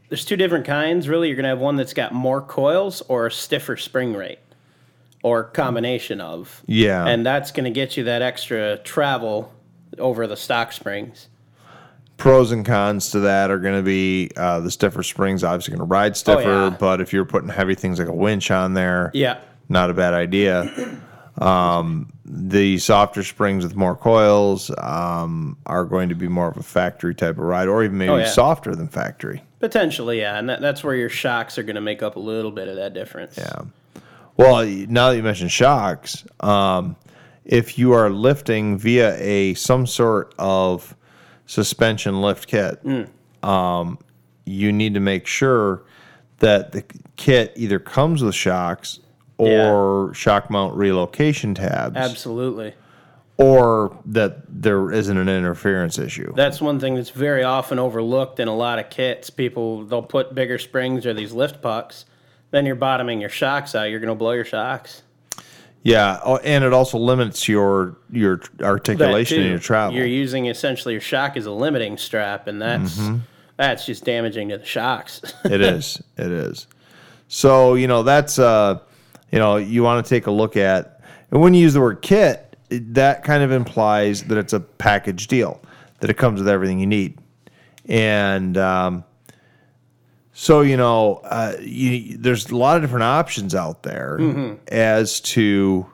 there's 0.09 0.23
two 0.23 0.37
different 0.37 0.65
kinds. 0.65 1.09
Really, 1.09 1.27
you're 1.27 1.35
gonna 1.35 1.49
have 1.49 1.59
one 1.59 1.75
that's 1.75 1.93
got 1.93 2.13
more 2.13 2.41
coils 2.41 3.01
or 3.09 3.25
a 3.27 3.31
stiffer 3.31 3.75
spring 3.75 4.13
rate, 4.13 4.39
or 5.23 5.43
combination 5.45 6.21
of. 6.21 6.63
Yeah. 6.67 7.06
And 7.06 7.25
that's 7.25 7.51
gonna 7.51 7.71
get 7.71 7.97
you 7.97 8.03
that 8.06 8.21
extra 8.21 8.77
travel 8.77 9.51
over 9.97 10.27
the 10.27 10.38
stock 10.38 10.71
springs. 10.73 11.27
Pros 12.17 12.51
and 12.51 12.65
cons 12.65 13.12
to 13.12 13.19
that 13.19 13.51
are 13.51 13.60
going 13.60 13.75
to 13.77 13.84
be 13.84 14.32
uh, 14.36 14.60
the 14.60 14.71
stiffer 14.71 15.03
springs, 15.03 15.43
obviously 15.43 15.73
going 15.73 15.88
to 15.88 15.91
ride 15.91 16.17
stiffer, 16.17 16.41
yeah. 16.41 16.69
but 16.80 16.99
if 16.99 17.13
you're 17.13 17.25
putting 17.25 17.47
heavy 17.47 17.75
things 17.75 17.99
like 17.99 18.08
a 18.08 18.12
winch 18.13 18.49
on 18.49 18.73
there, 18.73 19.12
Yeah. 19.13 19.38
not 19.69 19.91
a 19.91 19.93
bad 19.93 20.15
idea. 20.15 20.97
Um, 21.38 22.12
the 22.25 22.80
softer 22.80 23.23
springs 23.23 23.63
with 23.63 23.75
more 23.75 23.95
coils 23.95 24.71
um, 24.80 25.58
are 25.67 25.86
going 25.86 26.10
to 26.10 26.15
be 26.15 26.27
more 26.27 26.47
of 26.47 26.58
a 26.58 26.63
factory 26.63 27.13
type 27.13 27.38
of 27.38 27.43
ride, 27.43 27.67
or 27.67 27.84
even 27.84 27.99
maybe 27.99 28.10
Oh, 28.10 28.17
yeah. 28.17 28.25
softer 28.30 28.75
than 28.75 28.88
factory. 28.88 29.43
Potentially, 29.60 30.19
yeah, 30.19 30.39
and 30.39 30.49
that, 30.49 30.60
that's 30.60 30.84
where 30.84 30.95
your 30.95 31.10
shocks 31.10 31.60
are 31.60 31.63
going 31.63 31.75
to 31.75 31.82
make 31.82 32.01
up 32.01 32.15
a 32.15 32.19
little 32.19 32.51
bit 32.51 32.67
of 32.67 32.77
that 32.77 32.95
difference. 32.95 33.38
Yeah. 33.38 33.62
Well, 34.38 34.65
now 34.65 35.10
that 35.10 35.17
you 35.17 35.23
mentioned 35.23 35.52
shocks, 35.52 36.23
um, 36.39 36.95
if 37.43 37.78
you 37.80 37.93
are 37.93 38.10
lifting 38.10 38.78
via 38.78 39.15
a 39.17 39.56
some 39.56 39.88
sort 39.88 40.34
of 40.38 40.95
suspension 41.47 42.21
lift 42.21 42.47
kit, 42.47 42.80
um, 43.43 43.97
you 44.45 44.71
need 44.71 44.93
to 44.93 45.00
make 45.00 45.26
sure 45.26 45.84
that 46.39 46.71
the 46.71 46.84
kit 47.15 47.52
either 47.56 47.80
comes 47.80 48.21
with 48.21 48.36
shocks 48.36 49.00
or 49.38 50.13
shock 50.13 50.50
mount 50.50 50.76
relocation 50.76 51.54
tabs, 51.56 51.95
Absolutely. 51.95 52.73
or 53.38 53.97
that 54.06 54.41
there 54.47 54.91
isn't 54.91 55.17
an 55.17 55.30
interference 55.30 55.97
issue. 55.97 56.34
That's 56.36 56.60
one 56.62 56.80
thing 56.80 56.95
that's 56.95 57.10
very 57.12 57.43
often 57.43 57.80
overlooked 57.80 58.39
in 58.39 58.47
a 58.47 58.56
lot 58.56 58.80
of 58.80 58.89
kits. 58.89 59.30
People 59.30 59.84
they'll 59.86 60.02
put 60.02 60.36
bigger 60.36 60.58
springs 60.58 61.06
or 61.06 61.13
these 61.13 61.34
lift 61.34 61.62
pucks. 61.62 62.06
Then 62.51 62.65
you're 62.65 62.75
bottoming 62.75 63.19
your 63.21 63.29
shocks 63.29 63.75
out. 63.75 63.83
You're 63.89 63.99
going 63.99 64.10
to 64.10 64.15
blow 64.15 64.31
your 64.31 64.45
shocks. 64.45 65.03
yeah, 65.83 66.19
oh, 66.25 66.38
and 66.38 66.63
it 66.63 66.73
also 66.73 66.97
limits 66.97 67.47
your 67.47 67.97
your 68.12 68.41
articulation 68.62 69.41
in 69.41 69.49
your 69.49 69.60
travel. 69.60 69.95
You're 69.97 70.05
using 70.05 70.45
essentially 70.47 70.93
your 70.93 71.01
shock 71.01 71.38
as 71.38 71.45
a 71.45 71.51
limiting 71.51 71.97
strap, 71.97 72.47
and 72.47 72.62
that's 72.62 72.97
Mm-hmm. 72.97 73.17
that's 73.57 73.86
just 73.86 74.03
damaging 74.05 74.49
to 74.49 74.57
the 74.57 74.65
shocks. 74.65 75.21
it 75.45 75.62
is. 75.62 76.01
It 76.17 76.31
is. 76.31 76.67
So 77.27 77.73
you 77.75 77.88
know 77.88 78.03
that's 78.03 78.39
uh, 78.39 78.79
you 79.31 79.39
know 79.39 79.57
you 79.57 79.83
want 79.83 80.05
to 80.05 80.10
take 80.10 80.27
a 80.27 80.31
look 80.31 80.55
at, 80.57 81.01
and 81.31 81.41
when 81.41 81.53
you 81.53 81.62
use 81.62 81.73
the 81.73 81.81
word 81.81 82.01
kit, 82.01 82.55
that 82.69 83.23
kind 83.23 83.43
of 83.43 83.51
implies 83.51 84.23
that 84.23 84.38
it's 84.38 84.53
a 84.53 84.60
package 84.62 85.27
deal. 85.27 85.62
that 85.99 86.10
it 86.10 86.15
comes 86.17 86.39
with 86.39 86.47
everything 86.47 86.79
you 86.79 86.88
need. 86.88 87.17
And 87.89 88.57
um, 88.57 89.03
so, 90.39 90.62
you 90.62 90.78
know, 90.78 91.15
uh, 91.23 91.54
you, 91.60 92.15
there's 92.15 92.52
a 92.52 92.56
lot 92.56 92.76
of 92.76 92.84
different 92.84 93.06
options 93.06 93.56
out 93.56 93.82
there 93.82 94.19
as 94.67 95.19
to, 95.21 95.88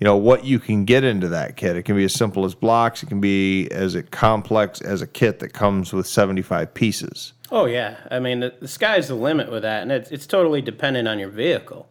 you 0.00 0.04
know, 0.04 0.16
what 0.16 0.44
you 0.44 0.58
can 0.58 0.84
get 0.84 1.04
into 1.04 1.28
that 1.28 1.56
kit. 1.56 1.76
It 1.76 1.84
can 1.84 1.94
be 1.94 2.02
as 2.02 2.12
simple 2.12 2.44
as 2.44 2.56
blocks. 2.56 3.04
It 3.04 3.06
can 3.06 3.20
be 3.20 3.68
as 3.68 3.94
a 3.94 4.02
complex 4.02 4.80
as 4.80 5.00
a 5.00 5.06
kit 5.06 5.38
that 5.38 5.52
comes 5.52 5.92
with 5.92 6.08
75 6.08 6.74
pieces. 6.74 7.34
Oh 7.52 7.66
yeah, 7.66 7.98
I 8.10 8.18
mean 8.18 8.40
the, 8.40 8.52
the 8.60 8.66
sky's 8.66 9.06
the 9.06 9.14
limit 9.14 9.48
with 9.48 9.62
that, 9.62 9.82
and 9.82 9.92
it's 9.92 10.10
it's 10.10 10.26
totally 10.26 10.60
dependent 10.60 11.06
on 11.06 11.20
your 11.20 11.30
vehicle. 11.30 11.88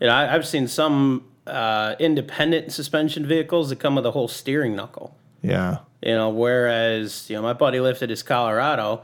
You 0.00 0.08
know, 0.08 0.12
I, 0.12 0.34
I've 0.34 0.46
seen 0.46 0.68
some 0.68 1.24
uh, 1.46 1.94
independent 1.98 2.72
suspension 2.72 3.24
vehicles 3.24 3.70
that 3.70 3.76
come 3.76 3.94
with 3.94 4.04
a 4.04 4.10
whole 4.10 4.28
steering 4.28 4.76
knuckle. 4.76 5.16
Yeah. 5.40 5.78
You 6.02 6.12
know, 6.12 6.28
whereas 6.28 7.30
you 7.30 7.36
know 7.36 7.42
my 7.42 7.54
buddy 7.54 7.80
lifted 7.80 8.10
his 8.10 8.22
Colorado, 8.22 9.00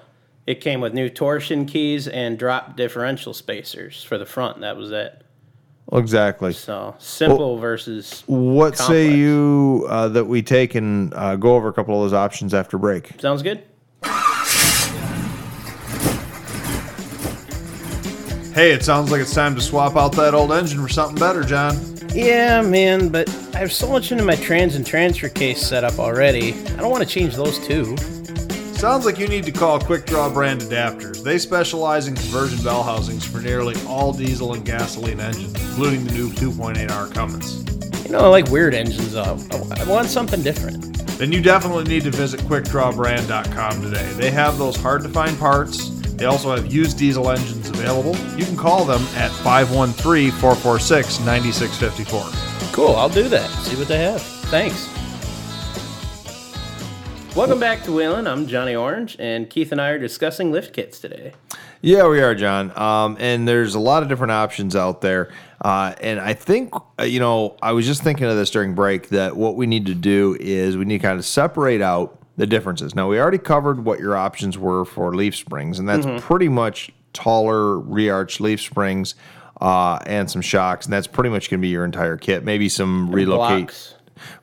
it 0.47 0.61
came 0.61 0.81
with 0.81 0.93
new 0.95 1.09
torsion 1.09 1.67
keys 1.67 2.09
and 2.09 2.39
drop 2.39 2.77
differential 2.77 3.35
spacers 3.35 4.03
for 4.03 4.19
the 4.19 4.27
front. 4.27 4.61
That 4.61 4.77
was 4.77 4.91
it. 4.91 5.25
Well, 5.87 6.01
exactly. 6.01 6.53
So 6.53 6.95
simple 6.99 7.59
versus 7.59 8.23
What 8.27 8.79
say 8.79 9.15
you 9.15 9.87
uh, 9.89 10.09
that 10.09 10.25
we 10.25 10.43
take 10.43 10.75
and 10.75 11.13
uh, 11.15 11.37
go 11.37 11.55
over 11.55 11.69
a 11.69 11.73
couple 11.73 11.95
of 11.95 12.03
those 12.03 12.17
options 12.17 12.55
after 12.55 12.79
break? 12.79 13.21
Sounds 13.21 13.43
good. 13.43 13.63
Hey, 18.55 18.73
it 18.73 18.85
sounds 18.85 19.11
like 19.11 19.23
it's 19.23 19.33
time 19.33 19.55
to 19.55 19.63
swap 19.63 19.97
out 19.97 20.13
that 20.13 20.35
old 20.35 20.53
engine 20.53 20.83
for 20.83 20.89
something 20.89 21.17
better, 21.17 21.43
John. 21.43 21.75
Yeah, 22.15 22.61
man, 22.61 23.09
but 23.09 23.29
I 23.55 23.59
have 23.59 23.73
so 23.73 23.89
much 23.89 24.13
into 24.13 24.25
my 24.25 24.37
trans 24.37 24.77
and 24.77 24.87
transfer 24.87 25.31
case 25.31 25.67
set 25.67 25.85
up 25.85 25.99
already. 25.99 26.53
I 26.53 26.77
don't 26.77 26.91
want 26.91 27.03
to 27.03 27.09
change 27.09 27.35
those 27.35 27.59
too. 27.67 27.97
Sounds 28.83 29.07
like 29.07 29.17
you 29.17 29.29
need 29.29 29.45
to 29.45 29.53
call 29.53 29.79
Quick 29.79 30.07
Draw 30.07 30.31
Brand 30.31 30.63
Adapters. 30.63 31.23
They 31.23 31.39
specialize 31.39 32.09
in 32.09 32.17
conversion 32.17 32.65
bell 32.65 32.83
housings 32.83 33.25
for 33.25 33.41
nearly 33.41 33.77
all 33.87 34.13
diesel 34.13 34.55
and 34.55 34.65
gasoline 34.65 35.21
engines, 35.21 35.55
including 35.55 36.05
the 36.05 36.11
new 36.11 36.31
2.8R 36.31 37.15
Cummins. 37.15 37.63
You 38.05 38.11
know, 38.11 38.19
I 38.19 38.27
like 38.27 38.49
weird 38.49 38.75
engines 38.75 39.13
though. 39.13 39.39
I 39.53 39.83
I 39.83 39.85
want 39.85 40.09
something 40.09 40.43
different. 40.43 40.97
Then 41.17 41.31
you 41.31 41.41
definitely 41.41 41.85
need 41.85 42.03
to 42.03 42.11
visit 42.11 42.41
QuickDrawBrand.com 42.41 43.83
today. 43.83 44.13
They 44.15 44.33
have 44.33 44.59
those 44.59 44.75
hard 44.75 45.05
to 45.05 45.09
find 45.09 45.39
parts. 45.39 45.91
They 46.17 46.25
also 46.25 46.53
have 46.53 46.73
used 46.73 46.99
diesel 46.99 47.31
engines 47.31 47.69
available. 47.69 48.17
You 48.37 48.45
can 48.45 48.57
call 48.57 48.85
them 48.85 49.03
at 49.15 49.31
513 49.31 50.33
446 50.33 51.21
9654. 51.21 52.73
Cool, 52.73 52.97
I'll 52.97 53.09
do 53.09 53.29
that. 53.29 53.49
See 53.63 53.77
what 53.77 53.87
they 53.87 53.99
have. 53.99 54.21
Thanks. 54.51 54.89
Welcome 57.35 57.59
back 57.61 57.83
to 57.85 57.93
Wheeling. 57.93 58.27
I'm 58.27 58.47
Johnny 58.47 58.75
Orange, 58.75 59.17
and 59.19 59.49
Keith 59.49 59.73
and 59.73 59.81
I 59.81 59.89
are 59.89 59.99
discussing 59.99 60.53
lift 60.53 60.75
kits 60.75 61.01
today. 61.01 61.33
Yeah, 61.81 62.07
we 62.07 62.21
are, 62.21 62.35
John. 62.35 62.77
Um, 62.79 63.17
and 63.19 63.49
there's 63.49 63.75
a 63.75 63.81
lot 63.81 64.03
of 64.03 64.11
different 64.11 64.33
options 64.33 64.77
out 64.77 65.01
there. 65.01 65.33
Uh, 65.63 65.95
and 66.03 66.21
I 66.21 66.35
think, 66.35 66.75
uh, 67.01 67.05
you 67.05 67.21
know, 67.21 67.57
I 67.63 67.73
was 67.73 67.87
just 67.87 68.03
thinking 68.03 68.27
of 68.27 68.37
this 68.37 68.51
during 68.51 68.75
break 68.75 69.09
that 69.09 69.35
what 69.35 69.57
we 69.57 69.67
need 69.67 69.87
to 69.87 69.95
do 69.95 70.37
is 70.41 70.77
we 70.77 70.85
need 70.85 70.99
to 70.99 71.03
kind 71.07 71.19
of 71.19 71.25
separate 71.25 71.81
out 71.81 72.19
the 72.37 72.47
differences. 72.47 72.95
Now, 72.95 73.09
we 73.09 73.19
already 73.19 73.39
covered 73.39 73.83
what 73.83 73.99
your 73.99 74.15
options 74.15 74.59
were 74.59 74.85
for 74.85 75.15
leaf 75.15 75.35
springs, 75.35 75.79
and 75.79 75.89
that's 75.89 76.07
pretty 76.23 76.49
much 76.49 76.91
taller 77.15 77.79
re-arch 77.79 78.41
leaf 78.41 78.61
springs 78.61 79.15
uh, 79.59 79.99
and 80.05 80.31
some 80.31 80.43
shocks, 80.43 80.85
and 80.85 80.93
that's 80.93 81.07
pretty 81.07 81.31
much 81.31 81.49
going 81.49 81.61
to 81.61 81.63
be 81.63 81.69
your 81.69 81.87
entire 81.87 82.19
kit. 82.19 82.45
Maybe 82.45 82.69
some 82.69 83.11
relocate 83.11 83.69
Blocks. 83.69 83.95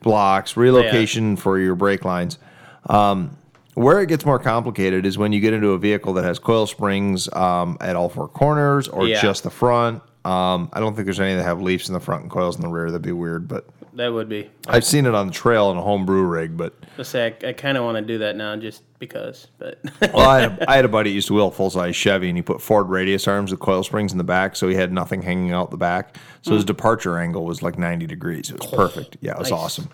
blocks, 0.02 0.56
relocation 0.56 1.36
for 1.36 1.56
your 1.56 1.76
brake 1.76 2.04
lines. 2.04 2.38
Um, 2.88 3.36
where 3.74 4.00
it 4.02 4.06
gets 4.08 4.24
more 4.26 4.38
complicated 4.38 5.06
is 5.06 5.16
when 5.16 5.32
you 5.32 5.40
get 5.40 5.52
into 5.54 5.68
a 5.70 5.78
vehicle 5.78 6.12
that 6.14 6.24
has 6.24 6.38
coil 6.38 6.66
springs 6.66 7.32
um, 7.32 7.78
at 7.80 7.94
all 7.96 8.08
four 8.08 8.28
corners 8.28 8.88
or 8.88 9.06
Yeah. 9.06 9.22
just 9.22 9.44
the 9.44 9.50
front. 9.50 10.02
Um, 10.24 10.68
I 10.72 10.80
don't 10.80 10.94
think 10.94 11.06
there's 11.06 11.20
any 11.20 11.34
that 11.36 11.44
have 11.44 11.62
leafs 11.62 11.88
in 11.88 11.94
the 11.94 12.00
front 12.00 12.22
and 12.22 12.30
coils 12.30 12.56
in 12.56 12.62
the 12.62 12.68
rear. 12.68 12.86
That'd 12.90 13.00
be 13.02 13.12
weird, 13.12 13.48
but 13.48 13.64
That 13.94 14.12
would 14.12 14.28
be. 14.28 14.50
I've 14.68 14.84
seen 14.84 15.06
it 15.06 15.14
on 15.14 15.28
the 15.28 15.32
trail 15.32 15.70
in 15.70 15.78
a 15.78 15.82
homebrew 15.82 16.24
rig. 16.24 16.56
But 16.58 16.74
I 16.98 17.02
say 17.04 17.34
I, 17.42 17.48
I 17.48 17.52
kind 17.54 17.78
of 17.78 17.84
want 17.84 17.96
to 17.96 18.02
do 18.02 18.18
that 18.18 18.36
now 18.36 18.54
just 18.56 18.82
because, 18.98 19.46
but 19.58 19.78
well, 20.12 20.28
I 20.28 20.40
had, 20.40 20.58
a, 20.62 20.70
I 20.70 20.76
had 20.76 20.84
a 20.84 20.88
buddy 20.88 21.10
used 21.10 21.28
to 21.28 21.34
wheel 21.34 21.46
a 21.48 21.50
full 21.50 21.70
size 21.70 21.96
Chevy, 21.96 22.28
and 22.28 22.36
he 22.36 22.42
put 22.42 22.60
Ford 22.60 22.88
radius 22.90 23.26
arms 23.26 23.50
with 23.50 23.60
coil 23.60 23.82
springs 23.82 24.12
in 24.12 24.18
the 24.18 24.24
back, 24.24 24.56
so 24.56 24.68
he 24.68 24.74
had 24.74 24.92
nothing 24.92 25.22
hanging 25.22 25.52
out 25.52 25.70
the 25.70 25.78
back. 25.78 26.16
So 26.42 26.52
his 26.54 26.64
departure 26.66 27.16
angle 27.18 27.44
was 27.46 27.62
like 27.62 27.78
90 27.78 28.06
degrees. 28.06 28.50
It 28.50 28.60
was 28.60 28.70
perfect. 28.70 29.16
Yeah, 29.22 29.32
it 29.32 29.38
was 29.38 29.50
Nice. 29.50 29.58
awesome. 29.58 29.88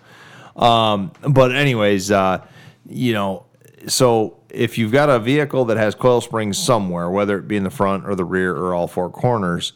Um, 0.57 1.11
but 1.29 1.55
anyways, 1.55 2.11
uh, 2.11 2.45
you 2.87 3.13
know, 3.13 3.45
so 3.87 4.37
if 4.49 4.77
you've 4.77 4.91
got 4.91 5.09
a 5.09 5.19
vehicle 5.19 5.65
that 5.65 5.77
has 5.77 5.95
coil 5.95 6.21
springs 6.21 6.57
somewhere, 6.57 7.09
whether 7.09 7.37
it 7.37 7.47
be 7.47 7.57
in 7.57 7.63
the 7.63 7.69
front 7.69 8.05
or 8.07 8.15
the 8.15 8.25
rear 8.25 8.55
or 8.55 8.73
all 8.73 8.87
four 8.87 9.09
corners, 9.09 9.73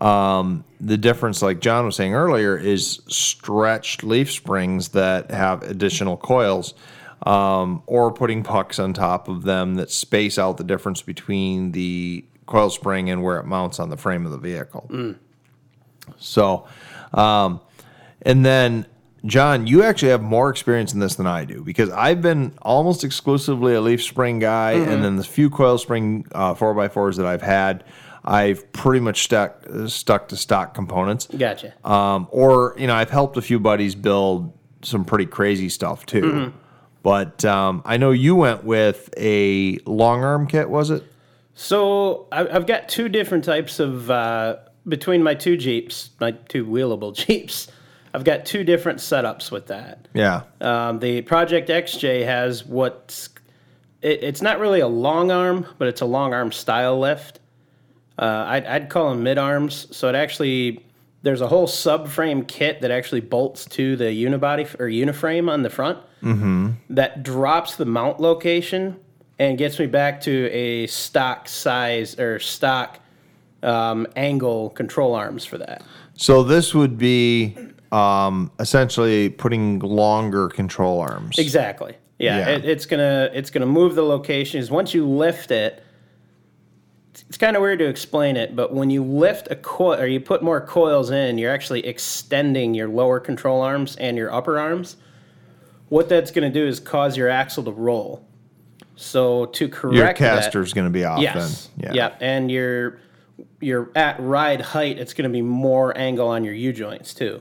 um, 0.00 0.64
the 0.80 0.96
difference, 0.96 1.40
like 1.40 1.60
John 1.60 1.86
was 1.86 1.96
saying 1.96 2.14
earlier, 2.14 2.56
is 2.56 3.00
stretched 3.06 4.02
leaf 4.02 4.30
springs 4.30 4.88
that 4.88 5.30
have 5.30 5.62
additional 5.62 6.16
coils, 6.16 6.74
um, 7.24 7.82
or 7.86 8.12
putting 8.12 8.42
pucks 8.42 8.78
on 8.78 8.92
top 8.92 9.28
of 9.28 9.44
them 9.44 9.76
that 9.76 9.90
space 9.90 10.38
out 10.38 10.56
the 10.56 10.64
difference 10.64 11.00
between 11.00 11.72
the 11.72 12.24
coil 12.46 12.70
spring 12.70 13.08
and 13.08 13.22
where 13.22 13.38
it 13.38 13.44
mounts 13.44 13.78
on 13.78 13.88
the 13.88 13.96
frame 13.96 14.26
of 14.26 14.32
the 14.32 14.38
vehicle. 14.38 14.86
So, 16.18 16.66
um, 17.14 17.60
and 18.22 18.44
then 18.44 18.86
John, 19.26 19.66
you 19.66 19.82
actually 19.82 20.10
have 20.10 20.22
more 20.22 20.50
experience 20.50 20.92
in 20.92 21.00
this 21.00 21.14
than 21.14 21.26
I 21.26 21.44
do 21.44 21.62
because 21.62 21.88
I've 21.90 22.20
been 22.20 22.52
almost 22.62 23.04
exclusively 23.04 23.74
a 23.74 23.80
leaf 23.80 24.02
spring 24.02 24.38
guy, 24.38 24.72
and 24.72 25.02
then 25.02 25.16
the 25.16 25.24
few 25.24 25.48
coil 25.48 25.78
spring 25.78 26.26
uh, 26.32 26.54
four 26.54 26.78
x 26.80 26.92
fours 26.92 27.16
that 27.16 27.24
I've 27.26 27.40
had, 27.42 27.84
I've 28.24 28.70
pretty 28.72 29.00
much 29.00 29.22
stuck 29.24 29.64
stuck 29.86 30.28
to 30.28 30.36
stock 30.36 30.74
components. 30.74 31.26
gotcha. 31.26 31.72
Um, 31.88 32.28
or 32.30 32.74
you 32.78 32.86
know, 32.86 32.94
I've 32.94 33.10
helped 33.10 33.36
a 33.38 33.42
few 33.42 33.58
buddies 33.58 33.94
build 33.94 34.52
some 34.82 35.04
pretty 35.06 35.26
crazy 35.26 35.68
stuff 35.70 36.04
too. 36.04 36.52
But 37.02 37.44
um, 37.44 37.82
I 37.84 37.96
know 37.98 38.10
you 38.12 38.34
went 38.34 38.64
with 38.64 39.08
a 39.16 39.78
long 39.86 40.22
arm 40.24 40.46
kit, 40.46 40.68
was 40.70 40.90
it? 40.90 41.02
So 41.54 42.26
I- 42.32 42.48
I've 42.48 42.66
got 42.66 42.88
two 42.88 43.08
different 43.08 43.44
types 43.44 43.78
of 43.80 44.10
uh, 44.10 44.56
between 44.88 45.22
my 45.22 45.34
two 45.34 45.56
Jeeps, 45.56 46.10
my 46.20 46.32
two 46.32 46.66
wheelable 46.66 47.14
Jeeps. 47.26 47.68
I've 48.14 48.24
got 48.24 48.46
two 48.46 48.62
different 48.62 49.00
setups 49.00 49.50
with 49.50 49.66
that. 49.66 50.06
Yeah. 50.14 50.42
Um, 50.60 51.00
the 51.00 51.22
Project 51.22 51.68
XJ 51.68 52.24
has 52.24 52.64
what's 52.64 53.28
it, 54.00 54.22
it's 54.22 54.40
not 54.40 54.60
really 54.60 54.80
a 54.80 54.86
long 54.86 55.32
arm, 55.32 55.66
but 55.78 55.88
it's 55.88 56.00
a 56.00 56.06
long 56.06 56.32
arm 56.32 56.52
style 56.52 57.00
lift. 57.00 57.40
Uh, 58.16 58.44
I'd, 58.46 58.66
I'd 58.66 58.88
call 58.88 59.10
them 59.10 59.24
mid 59.24 59.36
arms. 59.36 59.88
So 59.90 60.08
it 60.08 60.14
actually 60.14 60.84
there's 61.22 61.40
a 61.40 61.48
whole 61.48 61.66
subframe 61.66 62.46
kit 62.46 62.82
that 62.82 62.92
actually 62.92 63.22
bolts 63.22 63.64
to 63.64 63.96
the 63.96 64.04
unibody 64.04 64.72
or 64.78 64.86
uniframe 64.86 65.50
on 65.50 65.62
the 65.62 65.70
front 65.70 65.98
that 66.90 67.22
drops 67.22 67.76
the 67.76 67.84
mount 67.84 68.20
location 68.20 68.96
and 69.38 69.58
gets 69.58 69.78
me 69.78 69.86
back 69.86 70.20
to 70.20 70.48
a 70.52 70.86
stock 70.86 71.48
size 71.48 72.18
or 72.20 72.38
stock 72.38 73.00
um, 73.64 74.06
angle 74.14 74.70
control 74.70 75.14
arms 75.14 75.44
for 75.44 75.58
that. 75.58 75.82
So 76.14 76.44
this 76.44 76.74
would 76.74 76.96
be 76.96 77.56
um, 77.94 78.50
essentially 78.58 79.28
putting 79.30 79.78
longer 79.78 80.48
control 80.48 81.00
arms. 81.00 81.38
Exactly. 81.38 81.94
Yeah, 82.18 82.38
Yeah. 82.38 82.48
It, 82.56 82.64
it's 82.64 82.86
gonna 82.86 83.30
it's 83.32 83.50
gonna 83.50 83.66
move 83.66 83.94
the 83.94 84.02
locations. 84.02 84.70
Once 84.70 84.94
you 84.94 85.06
lift 85.06 85.50
it, 85.50 85.82
it's, 87.12 87.24
it's 87.28 87.38
kind 87.38 87.56
of 87.56 87.62
weird 87.62 87.78
to 87.80 87.86
explain 87.86 88.36
it, 88.36 88.54
but 88.56 88.72
when 88.72 88.90
you 88.90 89.02
lift 89.04 89.48
a 89.50 89.56
coil 89.56 89.98
or 90.00 90.06
you 90.06 90.20
put 90.20 90.42
more 90.42 90.60
coils 90.60 91.10
in, 91.10 91.38
you're 91.38 91.52
actually 91.52 91.86
extending 91.86 92.74
your 92.74 92.88
lower 92.88 93.20
control 93.20 93.60
arms 93.62 93.96
and 93.96 94.16
your 94.16 94.32
upper 94.32 94.58
arms. 94.58 94.96
What 95.88 96.08
that's 96.08 96.30
gonna 96.30 96.50
do 96.50 96.66
is 96.66 96.80
cause 96.80 97.16
your 97.16 97.28
axle 97.28 97.64
to 97.64 97.72
roll. 97.72 98.26
So 98.96 99.46
to 99.46 99.68
correct 99.68 99.96
Your 99.96 100.06
that- 100.06 100.16
caster's 100.16 100.72
going 100.72 100.86
to 100.86 100.90
be 100.90 101.04
off 101.04 101.20
Yes. 101.20 101.68
then. 101.76 101.94
Yeah. 101.96 102.14
And 102.20 102.48
your 102.50 103.00
your 103.60 103.90
at 103.96 104.20
ride 104.20 104.60
height, 104.60 104.98
it's 105.00 105.12
going 105.14 105.28
to 105.28 105.32
be 105.32 105.42
more 105.42 105.96
angle 105.98 106.28
on 106.28 106.44
your 106.44 106.54
U 106.54 106.72
joints 106.72 107.12
too. 107.12 107.40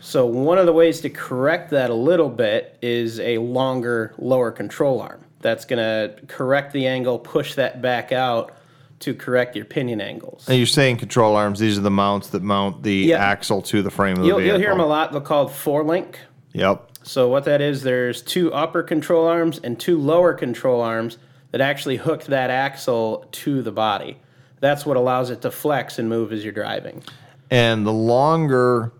So 0.00 0.26
one 0.26 0.58
of 0.58 0.66
the 0.66 0.72
ways 0.72 1.00
to 1.02 1.10
correct 1.10 1.70
that 1.70 1.90
a 1.90 1.94
little 1.94 2.28
bit 2.30 2.76
is 2.82 3.20
a 3.20 3.38
longer 3.38 4.14
lower 4.18 4.50
control 4.50 5.00
arm. 5.00 5.20
That's 5.40 5.64
going 5.64 5.78
to 5.78 6.14
correct 6.26 6.72
the 6.72 6.86
angle, 6.86 7.18
push 7.18 7.54
that 7.54 7.80
back 7.80 8.12
out 8.12 8.52
to 9.00 9.14
correct 9.14 9.56
your 9.56 9.64
pinion 9.64 10.00
angles. 10.00 10.46
And 10.48 10.58
you're 10.58 10.66
saying 10.66 10.98
control 10.98 11.34
arms, 11.34 11.58
these 11.58 11.78
are 11.78 11.82
the 11.82 11.90
mounts 11.90 12.28
that 12.28 12.42
mount 12.42 12.82
the 12.82 12.94
Yeah. 12.94 13.16
axle 13.24 13.62
to 13.62 13.82
the 13.82 13.90
frame 13.90 14.16
of 14.16 14.22
the 14.22 14.26
You'll, 14.26 14.36
vehicle. 14.38 14.52
you'll 14.58 14.60
hear 14.60 14.70
them 14.70 14.80
a 14.80 14.86
lot. 14.86 15.12
They're 15.12 15.20
called 15.22 15.50
four 15.52 15.82
link. 15.84 16.18
Yep. 16.52 16.86
So 17.02 17.28
what 17.28 17.44
that 17.44 17.62
is, 17.62 17.82
there's 17.82 18.20
two 18.20 18.52
upper 18.52 18.82
control 18.82 19.26
arms 19.26 19.58
and 19.64 19.80
two 19.80 19.98
lower 19.98 20.34
control 20.34 20.82
arms 20.82 21.16
that 21.52 21.62
actually 21.62 21.96
hook 21.96 22.24
that 22.24 22.50
axle 22.50 23.26
to 23.32 23.62
the 23.62 23.72
body. 23.72 24.18
That's 24.60 24.84
what 24.84 24.98
allows 24.98 25.30
it 25.30 25.40
to 25.42 25.50
flex 25.50 25.98
and 25.98 26.08
move 26.08 26.30
as 26.32 26.44
you're 26.44 26.52
driving. 26.52 27.02
And 27.50 27.86
the 27.86 27.92
longer 27.92 28.92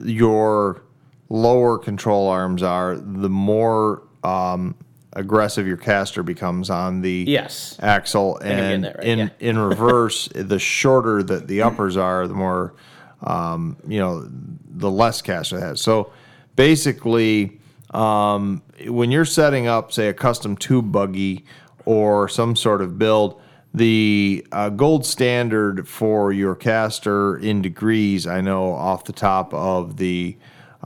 your 0.00 0.82
lower 1.28 1.78
control 1.78 2.28
arms 2.28 2.62
are, 2.62 2.96
the 2.96 3.28
more 3.28 4.02
um, 4.22 4.74
aggressive 5.12 5.66
your 5.66 5.76
caster 5.76 6.22
becomes 6.22 6.70
on 6.70 7.00
the 7.00 7.24
Yes. 7.26 7.76
axle, 7.80 8.38
and 8.38 8.84
right, 8.84 9.04
in 9.04 9.18
yeah. 9.18 9.28
in 9.40 9.58
reverse, 9.58 10.28
the 10.34 10.58
shorter 10.58 11.22
that 11.22 11.48
the 11.48 11.62
uppers 11.62 11.96
are, 11.96 12.28
the 12.28 12.34
more 12.34 12.74
um, 13.22 13.76
you 13.86 13.98
know, 13.98 14.26
the 14.28 14.90
less 14.90 15.22
caster 15.22 15.56
it 15.56 15.62
has. 15.62 15.80
So 15.80 16.12
basically, 16.54 17.60
um, 17.90 18.62
when 18.86 19.10
you're 19.10 19.24
setting 19.24 19.66
up, 19.66 19.92
say, 19.92 20.08
a 20.08 20.14
custom 20.14 20.56
tube 20.56 20.92
buggy 20.92 21.44
or 21.86 22.28
some 22.28 22.54
sort 22.56 22.82
of 22.82 22.98
build, 22.98 23.40
the 23.76 24.46
uh, 24.52 24.70
gold 24.70 25.04
standard 25.06 25.86
for 25.86 26.32
your 26.32 26.54
caster 26.54 27.36
in 27.36 27.60
degrees, 27.62 28.26
I 28.26 28.40
know 28.40 28.72
off 28.72 29.04
the 29.04 29.12
top 29.12 29.52
of 29.54 29.98
the 29.98 30.36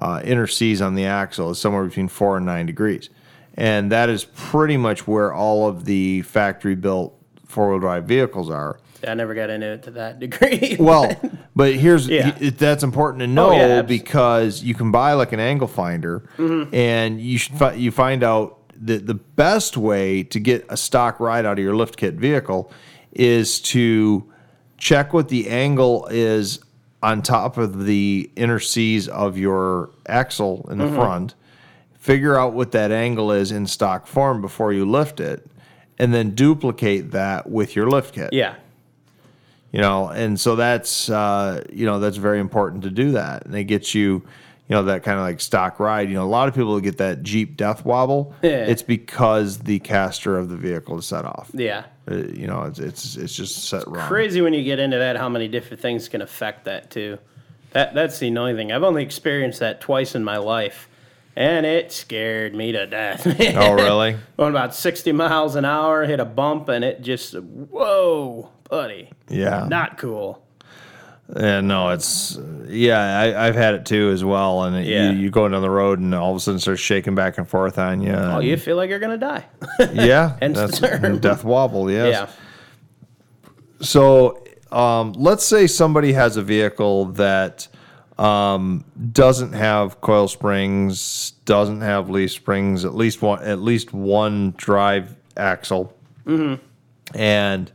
uh, 0.02 0.20
inner 0.24 0.46
C's 0.48 0.82
on 0.82 0.94
the 0.96 1.04
axle, 1.06 1.50
is 1.50 1.58
somewhere 1.60 1.84
between 1.84 2.08
four 2.08 2.36
and 2.36 2.44
nine 2.44 2.66
degrees. 2.66 3.08
And 3.54 3.92
that 3.92 4.08
is 4.08 4.24
pretty 4.24 4.76
much 4.76 5.06
where 5.06 5.32
all 5.32 5.68
of 5.68 5.84
the 5.84 6.22
factory 6.22 6.74
built 6.74 7.16
four 7.46 7.70
wheel 7.70 7.78
drive 7.78 8.04
vehicles 8.04 8.50
are. 8.50 8.80
I 9.06 9.14
never 9.14 9.34
got 9.34 9.50
into 9.50 9.66
it 9.66 9.82
to 9.84 9.90
that 9.92 10.18
degree. 10.18 10.76
Well, 10.80 11.14
but 11.56 11.74
here's 11.74 12.06
Yeah. 12.08 12.32
that's 12.56 12.82
important 12.82 13.20
to 13.20 13.26
know 13.26 13.50
Oh, 13.50 13.52
yeah, 13.56 13.82
because 13.82 14.62
you 14.62 14.74
can 14.74 14.90
buy 14.90 15.12
like 15.14 15.32
an 15.32 15.40
angle 15.40 15.68
finder, 15.68 16.28
Mm-hmm. 16.38 16.74
and 16.74 17.20
you 17.20 17.38
should 17.38 17.54
fi- 17.56 17.74
you 17.74 17.90
find 17.92 18.22
out 18.22 18.58
that 18.80 19.06
the 19.06 19.14
best 19.14 19.76
way 19.76 20.22
to 20.24 20.40
get 20.40 20.64
a 20.68 20.76
stock 20.76 21.20
ride 21.20 21.44
out 21.44 21.58
of 21.58 21.64
your 21.64 21.76
lift 21.76 21.96
kit 21.96 22.14
vehicle 22.14 22.72
is 23.12 23.60
to 23.60 24.24
check 24.78 25.12
what 25.12 25.28
the 25.28 25.48
angle 25.48 26.06
is 26.10 26.60
on 27.02 27.22
top 27.22 27.56
of 27.58 27.84
the 27.86 28.30
inner 28.36 28.60
C's 28.60 29.08
of 29.08 29.36
your 29.38 29.90
axle 30.06 30.66
in 30.70 30.78
the 30.78 30.84
Mm-hmm. 30.84 30.94
front. 30.96 31.34
Figure 31.98 32.38
out 32.38 32.54
what 32.54 32.72
that 32.72 32.90
angle 32.90 33.30
is 33.30 33.52
in 33.52 33.66
stock 33.66 34.06
form 34.06 34.40
before 34.40 34.72
you 34.72 34.86
lift 34.90 35.20
it, 35.20 35.46
and 35.98 36.14
then 36.14 36.30
duplicate 36.34 37.10
that 37.10 37.50
with 37.50 37.76
your 37.76 37.90
lift 37.90 38.14
kit 38.14 38.32
yeah. 38.32 38.54
you 39.70 39.80
know 39.82 40.08
and 40.08 40.40
so 40.40 40.56
that's 40.56 41.10
uh, 41.10 41.62
you 41.70 41.84
know 41.84 42.00
that's 42.00 42.16
very 42.16 42.40
important 42.40 42.82
to 42.84 42.90
do 42.90 43.12
that 43.12 43.44
and 43.44 43.54
it 43.54 43.64
gets 43.64 43.94
you 43.94 44.22
you 44.70 44.76
know 44.76 44.84
that 44.84 45.02
kind 45.02 45.18
of 45.18 45.24
like 45.24 45.40
stock 45.40 45.80
ride 45.80 46.08
you 46.08 46.14
know 46.14 46.22
a 46.24 46.30
lot 46.30 46.46
of 46.48 46.54
people 46.54 46.78
get 46.80 46.98
that 46.98 47.22
jeep 47.24 47.56
death 47.56 47.84
wobble 47.84 48.32
Yeah. 48.40 48.66
it's 48.66 48.82
because 48.82 49.58
the 49.58 49.80
caster 49.80 50.38
of 50.38 50.48
the 50.48 50.56
vehicle 50.56 50.96
is 50.98 51.06
set 51.06 51.24
off 51.24 51.50
Yeah. 51.52 51.84
Uh, 52.10 52.14
you 52.16 52.46
know 52.46 52.62
it's, 52.62 52.78
it's 52.78 53.16
it's 53.16 53.34
just 53.34 53.68
set 53.68 53.86
wrong 53.88 54.06
Crazy 54.06 54.40
when 54.40 54.54
you 54.54 54.62
get 54.62 54.78
into 54.78 54.98
that 54.98 55.16
how 55.16 55.28
many 55.28 55.48
different 55.48 55.82
things 55.82 56.08
can 56.08 56.22
affect 56.22 56.64
that 56.66 56.90
too. 56.90 57.18
That 57.72 57.94
that's 57.94 58.18
the 58.20 58.28
annoying 58.28 58.56
thing. 58.56 58.72
I've 58.72 58.82
only 58.84 59.02
experienced 59.02 59.58
that 59.60 59.80
twice 59.80 60.14
in 60.14 60.22
my 60.24 60.36
life. 60.38 60.88
And 61.36 61.64
it 61.64 61.92
scared 61.92 62.54
me 62.56 62.72
to 62.72 62.86
death. 62.86 63.24
oh 63.56 63.72
really 63.74 64.16
Going 64.36 64.50
about 64.50 64.74
60 64.74 65.12
miles 65.12 65.54
an 65.54 65.64
hour, 65.64 66.04
hit 66.04 66.18
a 66.18 66.24
bump, 66.24 66.68
and 66.68 66.84
it 66.84 67.02
just, 67.02 67.34
whoa, 67.34 68.50
buddy. 68.68 69.10
yeah 69.28 69.66
Not 69.68 69.96
cool. 69.98 70.44
And 71.36 71.68
no 71.68 71.90
it's 71.90 72.38
yeah 72.66 73.18
I, 73.20 73.46
i've 73.46 73.54
had 73.54 73.74
it 73.74 73.86
too 73.86 74.10
as 74.10 74.24
well 74.24 74.64
and 74.64 74.74
it, 74.76 74.86
Yeah. 74.86 75.10
you, 75.12 75.18
you 75.18 75.30
go 75.30 75.48
down 75.48 75.62
the 75.62 75.70
road 75.70 75.98
and 76.00 76.14
all 76.14 76.30
of 76.30 76.36
a 76.36 76.40
sudden 76.40 76.58
starts 76.58 76.80
shaking 76.80 77.14
back 77.14 77.38
and 77.38 77.48
forth 77.48 77.78
on 77.78 78.00
you 78.00 78.12
Oh, 78.12 78.40
you 78.40 78.56
feel 78.56 78.76
like 78.76 78.90
you're 78.90 78.98
going 78.98 79.18
to 79.18 79.26
die. 79.26 79.44
yeah 79.92 80.36
the 80.40 80.48
that's 80.48 81.20
death 81.20 81.44
wobble 81.44 81.90
yes 81.90 82.12
yeah. 82.12 82.28
So, 83.82 84.44
um, 84.70 85.12
let's 85.14 85.42
say 85.44 85.66
somebody 85.66 86.12
has 86.12 86.36
a 86.36 86.42
vehicle 86.42 87.06
that 87.12 87.66
um, 88.18 88.84
doesn't 89.12 89.54
have 89.54 90.00
coil 90.02 90.28
springs, 90.28 91.30
doesn't 91.46 91.80
have 91.80 92.10
leaf 92.10 92.30
springs, 92.32 92.84
at 92.84 92.94
least 92.94 93.22
one, 93.22 93.42
at 93.42 93.58
least 93.60 93.94
one 93.94 94.52
drive 94.58 95.16
axle, 95.36 95.96
and 97.14 97.72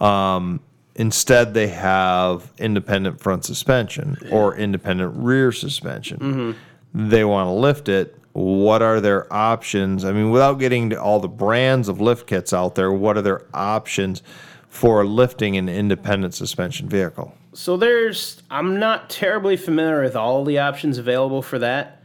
um, 0.00 0.60
instead 0.96 1.54
they 1.54 1.68
have 1.68 2.52
independent 2.58 3.20
front 3.20 3.44
suspension 3.44 4.16
or 4.30 4.56
independent 4.56 5.12
rear 5.16 5.52
suspension. 5.52 6.56
They 6.94 7.24
want 7.24 7.48
to 7.48 7.52
lift 7.52 7.88
it. 7.88 8.16
What 8.32 8.82
are 8.82 9.00
their 9.00 9.32
options? 9.32 10.04
I 10.04 10.12
mean, 10.12 10.30
without 10.30 10.54
getting 10.54 10.90
to 10.90 11.00
all 11.00 11.20
the 11.20 11.28
brands 11.28 11.88
of 11.88 12.00
lift 12.00 12.26
kits 12.26 12.52
out 12.52 12.74
there, 12.74 12.92
what 12.92 13.16
are 13.16 13.22
their 13.22 13.42
options 13.54 14.22
for 14.68 15.04
lifting 15.06 15.56
an 15.56 15.68
independent 15.68 16.34
suspension 16.34 16.88
vehicle? 16.88 17.32
So 17.52 17.76
there's, 17.76 18.42
I'm 18.50 18.80
not 18.80 19.08
terribly 19.08 19.56
familiar 19.56 20.02
with 20.02 20.16
all 20.16 20.44
the 20.44 20.58
options 20.58 20.98
available 20.98 21.42
for 21.42 21.60
that. 21.60 22.02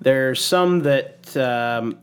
There's 0.00 0.44
some 0.44 0.80
that 0.80 1.34
um, 1.36 1.98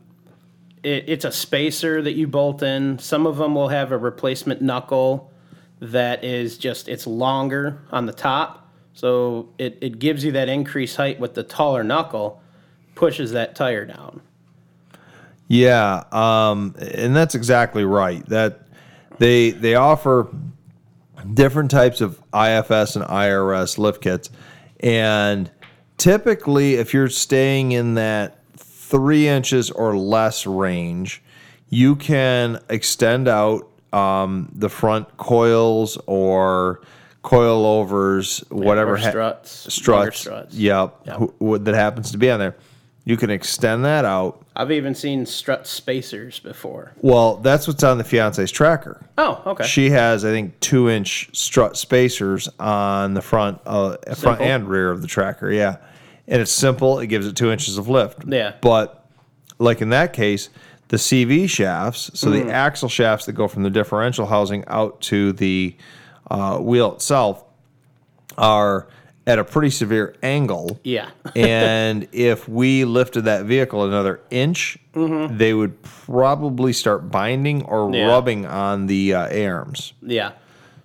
it, 0.82 1.04
it's 1.06 1.24
a 1.24 1.30
spacer 1.32 2.02
that 2.02 2.14
you 2.14 2.26
bolt 2.26 2.62
in. 2.62 2.98
Some 2.98 3.26
of 3.26 3.36
them 3.36 3.54
will 3.54 3.68
have 3.68 3.92
a 3.92 3.98
replacement 3.98 4.60
knuckle 4.60 5.32
that 5.80 6.24
is 6.24 6.58
just 6.58 6.88
it's 6.88 7.06
longer 7.06 7.80
on 7.90 8.06
the 8.06 8.12
top, 8.12 8.72
so 8.94 9.48
it, 9.58 9.78
it 9.80 9.98
gives 9.98 10.24
you 10.24 10.32
that 10.32 10.48
increased 10.48 10.96
height 10.96 11.20
with 11.20 11.34
the 11.34 11.42
taller 11.42 11.84
knuckle, 11.84 12.42
pushes 12.94 13.32
that 13.32 13.54
tire 13.54 13.84
down. 13.84 14.20
Yeah, 15.46 16.04
um, 16.12 16.74
and 16.78 17.16
that's 17.16 17.34
exactly 17.34 17.84
right. 17.84 18.24
That 18.26 18.66
they 19.18 19.50
they 19.50 19.74
offer 19.74 20.28
different 21.34 21.70
types 21.70 22.00
of 22.00 22.18
IFS 22.34 22.96
and 22.96 23.04
IRS 23.04 23.78
lift 23.78 24.02
kits, 24.02 24.30
and 24.80 25.50
typically, 25.96 26.74
if 26.74 26.92
you're 26.92 27.08
staying 27.08 27.72
in 27.72 27.94
that 27.94 28.38
three 28.56 29.28
inches 29.28 29.70
or 29.70 29.96
less 29.96 30.46
range, 30.46 31.22
you 31.68 31.94
can 31.96 32.58
extend 32.68 33.28
out 33.28 33.67
um, 33.92 34.50
the 34.54 34.68
front 34.68 35.16
coils 35.16 35.98
or 36.06 36.80
coilovers, 37.24 38.48
whatever 38.50 38.98
struts, 38.98 39.66
longer 39.66 39.70
struts, 40.12 40.20
struts. 40.20 40.54
Yep, 40.54 40.94
Yep. 41.06 41.16
who- 41.16 41.34
who- 41.38 41.58
that 41.58 41.74
happens 41.74 42.10
to 42.12 42.18
be 42.18 42.30
on 42.30 42.38
there. 42.38 42.54
You 43.04 43.16
can 43.16 43.30
extend 43.30 43.84
that 43.86 44.04
out. 44.04 44.42
I've 44.54 44.70
even 44.70 44.94
seen 44.94 45.24
strut 45.24 45.66
spacers 45.66 46.40
before. 46.40 46.92
Well, 47.00 47.36
that's 47.36 47.66
what's 47.66 47.82
on 47.82 47.96
the 47.96 48.04
fiance's 48.04 48.50
tracker. 48.50 49.00
Oh, 49.16 49.40
okay. 49.46 49.64
She 49.64 49.90
has, 49.90 50.24
I 50.24 50.30
think, 50.30 50.58
two 50.60 50.90
inch 50.90 51.30
strut 51.32 51.76
spacers 51.78 52.48
on 52.60 53.14
the 53.14 53.22
front, 53.22 53.60
uh, 53.64 53.96
front 54.14 54.40
and 54.42 54.68
rear 54.68 54.90
of 54.90 55.00
the 55.00 55.08
tracker. 55.08 55.50
Yeah, 55.50 55.76
and 56.26 56.42
it's 56.42 56.52
simple. 56.52 56.98
It 56.98 57.06
gives 57.06 57.26
it 57.26 57.34
two 57.34 57.50
inches 57.50 57.78
of 57.78 57.88
lift. 57.88 58.24
Yeah. 58.26 58.52
But 58.60 59.06
like 59.58 59.80
in 59.80 59.88
that 59.90 60.12
case, 60.12 60.50
the 60.88 60.96
CV 60.96 61.48
shafts, 61.48 62.10
so 62.14 62.28
Mm. 62.30 62.44
the 62.46 62.52
axle 62.52 62.88
shafts 62.88 63.26
that 63.26 63.32
go 63.32 63.46
from 63.48 63.62
the 63.62 63.70
differential 63.70 64.26
housing 64.26 64.64
out 64.68 65.00
to 65.02 65.32
the 65.32 65.76
uh, 66.30 66.58
wheel 66.58 66.92
itself, 66.94 67.44
are 68.36 68.86
at 69.26 69.38
a 69.38 69.44
pretty 69.44 69.68
severe 69.70 70.14
angle. 70.22 70.80
yeah. 70.84 71.08
and 71.36 72.08
if 72.12 72.48
we 72.48 72.84
lifted 72.84 73.22
that 73.26 73.44
vehicle 73.44 73.84
another 73.84 74.20
inch, 74.30 74.78
they 74.94 75.52
would 75.54 75.80
probably 75.82 76.72
start 76.72 77.10
binding 77.10 77.62
or 77.64 77.80
Mm-hmm. 77.86 77.94
Yeah. 77.94 78.06
rubbing 78.08 78.46
on 78.46 78.86
the 78.86 79.14
uh, 79.14 79.50
arms. 79.50 79.92
yeah. 80.02 80.32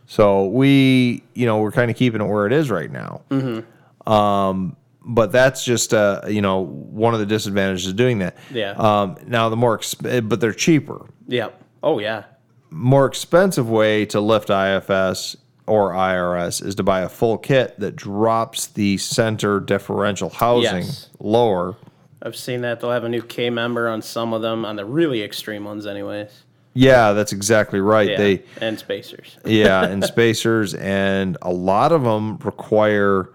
So 0.05 0.45
we, 0.47 1.23
you 1.33 1.45
know, 1.45 1.59
we're 1.59 1.71
kind 1.71 1.89
of 1.89 1.97
keeping 1.97 2.21
it 2.21 2.25
where 2.25 2.45
it 2.45 2.53
is 2.53 2.69
right 2.69 2.91
now. 2.91 3.21
Mm-hmm. 3.31 4.11
Um, 4.11 4.75
but 5.05 5.31
that's 5.31 5.63
just, 5.65 5.93
uh, 5.93 6.21
you 6.27 6.41
know, 6.41 6.59
one 6.61 7.13
of 7.13 7.19
the 7.19 7.25
disadvantages 7.25 7.87
of 7.87 7.95
doing 7.95 8.19
that. 8.19 8.37
Yeah. 8.51 8.71
Um, 8.71 9.17
now 9.27 9.49
the 9.49 9.55
more, 9.57 9.77
exp- 9.77 10.29
but 10.29 10.39
they're 10.39 10.53
cheaper. 10.53 11.05
Yeah. 11.27 11.49
Oh, 11.81 11.99
yeah. 11.99 12.23
More 12.69 13.05
expensive 13.05 13.69
way 13.69 14.05
to 14.07 14.19
lift 14.21 14.49
IFS 14.49 15.35
or 15.67 15.91
IRS 15.91 16.65
is 16.65 16.75
to 16.75 16.83
buy 16.83 17.01
a 17.01 17.09
full 17.09 17.37
kit 17.37 17.79
that 17.79 17.95
drops 17.95 18.67
the 18.67 18.97
center 18.97 19.59
differential 19.59 20.29
housing 20.29 20.83
Yes. 20.83 21.09
lower. 21.19 21.75
I've 22.21 22.35
seen 22.35 22.61
that. 22.61 22.79
They'll 22.79 22.91
have 22.91 23.03
a 23.03 23.09
new 23.09 23.21
K 23.21 23.49
member 23.49 23.87
on 23.89 24.01
some 24.01 24.33
of 24.33 24.41
them, 24.41 24.63
on 24.65 24.75
the 24.77 24.85
really 24.85 25.21
extreme 25.21 25.65
ones, 25.65 25.85
anyways. 25.85 26.43
Yeah, 26.73 27.11
that's 27.13 27.31
exactly 27.33 27.79
right. 27.81 28.09
Yeah. 28.09 28.17
They 28.17 28.43
and 28.59 28.79
spacers. 28.79 29.37
yeah, 29.45 29.83
and 29.87 30.03
spacers 30.03 30.73
and 30.73 31.37
a 31.41 31.51
lot 31.51 31.91
of 31.91 32.03
them 32.03 32.37
require 32.37 33.29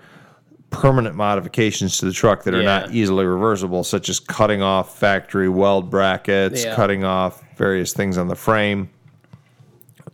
permanent 0.70 1.16
modifications 1.16 1.98
to 1.98 2.04
the 2.06 2.12
truck 2.12 2.44
that 2.44 2.54
are 2.54 2.62
not 2.62 2.92
easily 2.92 3.24
reversible, 3.24 3.82
such 3.84 4.08
as 4.08 4.20
cutting 4.20 4.60
off 4.62 4.98
factory 4.98 5.48
weld 5.48 5.90
brackets, 5.90 6.64
Yeah. 6.64 6.74
cutting 6.74 7.04
off 7.04 7.42
various 7.56 7.92
things 7.92 8.18
on 8.18 8.28
the 8.28 8.34
frame. 8.36 8.90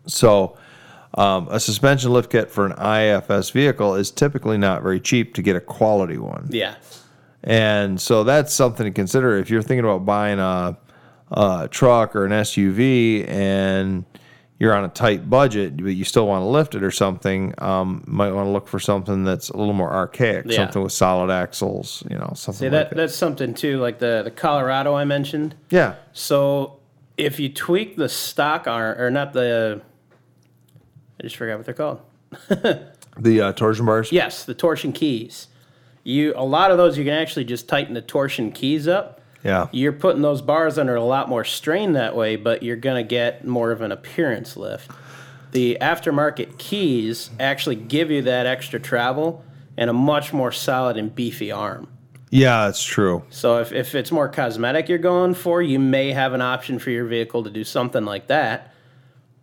So, 0.07 0.57
um, 1.17 1.49
a 1.51 1.59
suspension 1.61 2.13
lift 2.13 2.31
kit 2.31 2.51
for 2.51 2.67
an 2.67 2.73
IFS 2.73 3.51
vehicle 3.51 3.95
is 3.95 4.11
typically 4.11 4.59
not 4.59 4.83
very 4.83 5.01
cheap 5.01 5.35
to 5.35 5.43
get 5.43 5.57
a 5.57 5.61
quality 5.61 6.19
one. 6.19 6.47
Yeah. 6.51 6.75
And 7.43 8.01
so 8.01 8.25
that's 8.25 8.53
something 8.55 8.85
to 8.85 8.91
consider 8.91 9.37
if 9.37 9.51
you're 9.51 9.63
thinking 9.63 9.85
about 9.85 10.05
buying 10.07 10.39
a, 10.39 10.77
a 11.31 11.69
truck 11.71 12.17
or 12.17 12.25
an 12.25 12.33
SUV 12.33 13.29
and 13.29 14.05
you're 14.59 14.73
on 14.75 14.85
a 14.85 14.89
tight 14.89 15.29
budget, 15.29 15.77
but 15.77 15.89
you 15.95 16.05
still 16.05 16.27
want 16.29 16.43
to 16.43 16.47
lift 16.47 16.75
it 16.75 16.83
or 16.85 16.91
something. 16.91 17.53
Um, 17.59 18.05
might 18.07 18.31
want 18.33 18.47
to 18.47 18.51
look 18.51 18.69
for 18.69 18.79
something 18.79 19.25
that's 19.25 19.51
a 19.51 19.57
little 19.57 19.75
more 19.75 19.93
archaic, 19.93 20.47
Yeah. 20.49 20.57
something 20.57 20.83
with 20.83 20.93
solid 20.93 21.31
axles, 21.33 22.05
you 22.09 22.17
know, 22.17 22.33
something 22.37 22.61
See, 22.61 22.65
like 22.67 22.73
that, 22.73 22.91
that. 22.91 22.97
that's 22.97 23.17
something 23.17 23.53
too, 23.55 23.79
like 23.79 23.99
the, 23.99 24.23
the 24.23 24.31
Colorado 24.31 24.95
I 24.95 25.05
mentioned. 25.05 25.55
Yeah, 25.71 25.95
So 26.13 26.79
if 27.17 27.39
you 27.41 27.49
tweak 27.49 27.97
the 27.97 28.09
stock 28.09 28.67
arm, 28.69 29.01
or 29.01 29.11
not 29.11 29.33
the, 29.33 29.83
I 31.21 31.23
just 31.25 31.37
forgot 31.37 31.57
what 31.59 31.67
they're 31.67 31.75
called. 31.75 32.01
The 33.17 33.41
uh, 33.41 33.53
torsion 33.53 33.87
bars. 33.87 34.11
Yes, 34.11 34.45
the 34.45 34.55
torsion 34.55 34.93
keys. 34.93 35.47
You 36.03 36.33
a 36.37 36.45
lot 36.45 36.73
of 36.73 36.79
those 36.79 36.99
you 36.99 37.05
can 37.05 37.13
actually 37.15 37.45
just 37.45 37.69
tighten 37.69 37.95
the 37.95 38.03
torsion 38.03 38.51
keys 38.51 38.89
up. 38.89 39.21
Yeah. 39.45 39.69
You're 39.73 39.93
putting 39.93 40.23
those 40.23 40.41
bars 40.41 40.79
under 40.79 40.97
a 40.97 41.05
lot 41.05 41.29
more 41.29 41.45
strain 41.45 41.93
that 41.93 42.17
way, 42.17 42.37
but 42.37 42.63
you're 42.63 42.77
going 42.77 42.97
to 42.97 43.09
get 43.09 43.47
more 43.47 43.71
of 43.71 43.83
an 43.83 43.93
appearance 43.93 44.57
lift. 44.57 44.91
The 45.53 45.79
aftermarket 45.81 46.59
keys 46.59 47.31
actually 47.39 47.77
give 47.77 48.11
you 48.11 48.23
that 48.23 48.47
extra 48.47 48.81
travel 48.81 49.45
and 49.77 49.91
a 49.91 49.93
much 49.93 50.33
more 50.33 50.51
solid 50.51 50.97
and 50.97 51.15
beefy 51.15 51.53
arm. 51.53 51.89
Yeah, 52.31 52.69
it's 52.69 52.83
true. 52.83 53.23
So 53.31 53.59
if, 53.61 53.71
if 53.71 53.95
it's 53.95 54.11
more 54.11 54.29
cosmetic 54.29 54.89
you're 54.89 54.99
going 54.99 55.35
for, 55.35 55.63
you 55.63 55.79
may 55.79 56.11
have 56.11 56.33
an 56.33 56.41
option 56.41 56.81
for 56.81 56.91
your 56.91 57.05
vehicle 57.05 57.45
to 57.45 57.51
do 57.51 57.63
something 57.63 58.05
like 58.05 58.27
that. 58.29 58.73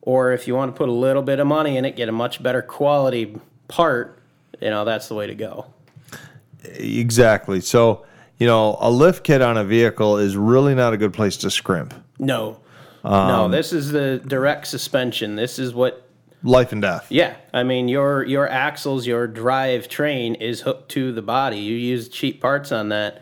Or 0.02 0.34
if 0.34 0.48
you 0.48 0.56
want 0.56 0.74
to 0.74 0.78
put 0.78 0.90
a 0.90 0.94
little 0.94 1.22
bit 1.22 1.40
of 1.40 1.48
money 1.48 1.78
in 1.78 1.86
it, 1.86 1.96
get 1.96 2.10
a 2.10 2.12
much 2.12 2.42
better 2.42 2.62
quality 2.62 3.40
part, 3.68 4.20
you 4.60 4.70
know, 4.70 4.84
that's 4.84 5.08
the 5.08 5.16
way 5.16 5.28
to 5.28 5.36
go. 5.36 5.68
Exactly. 6.64 7.62
So, 7.62 8.04
you 8.42 8.48
know, 8.48 8.76
a 8.80 8.90
lift 8.90 9.24
kit 9.24 9.40
on 9.44 9.56
a 9.56 9.64
vehicle 9.64 10.18
is 10.18 10.36
really 10.36 10.74
not 10.74 10.94
a 10.94 10.98
good 10.98 11.14
place 11.14 11.38
to 11.38 11.52
scrimp. 11.52 11.94
No. 12.18 12.60
no, 13.04 13.48
this 13.48 13.72
is 13.72 13.92
the 13.92 14.18
direct 14.18 14.66
suspension. 14.66 15.36
This 15.36 15.60
is 15.60 15.76
what 15.76 16.08
Life 16.44 16.72
and 16.72 16.82
death. 16.82 17.06
Yeah, 17.10 17.36
I 17.54 17.62
mean 17.62 17.88
your 17.88 18.24
your 18.24 18.50
axles, 18.50 19.06
your 19.06 19.28
drive 19.28 19.88
train 19.88 20.34
is 20.34 20.62
hooked 20.62 20.90
to 20.94 21.12
the 21.12 21.22
body. 21.22 21.60
You 21.60 21.76
use 21.76 22.10
cheap 22.10 22.42
parts 22.42 22.72
on 22.72 22.90
that. 22.90 23.22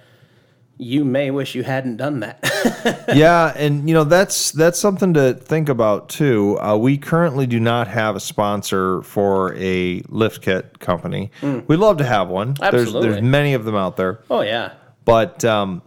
You 0.77 1.03
may 1.03 1.29
wish 1.29 1.53
you 1.53 1.63
hadn't 1.63 1.97
done 1.97 2.21
that. 2.21 3.05
yeah, 3.13 3.51
and 3.57 3.89
you 3.89 3.93
know 3.93 4.05
that's 4.05 4.53
that's 4.53 4.79
something 4.79 5.13
to 5.15 5.33
think 5.33 5.67
about 5.67 6.07
too. 6.07 6.57
Uh, 6.61 6.77
we 6.77 6.97
currently 6.97 7.45
do 7.45 7.59
not 7.59 7.89
have 7.89 8.15
a 8.15 8.21
sponsor 8.21 9.01
for 9.01 9.53
a 9.55 10.01
lift 10.07 10.41
kit 10.41 10.79
company. 10.79 11.29
We'd 11.41 11.75
love 11.75 11.97
to 11.97 12.05
have 12.05 12.29
one. 12.29 12.53
There's 12.53 12.73
Absolutely. 12.85 13.09
there's 13.09 13.21
many 13.21 13.53
of 13.53 13.65
them 13.65 13.75
out 13.75 13.97
there, 13.97 14.21
oh 14.29 14.39
yeah, 14.39 14.75
but 15.09 15.43
um, 15.43 15.81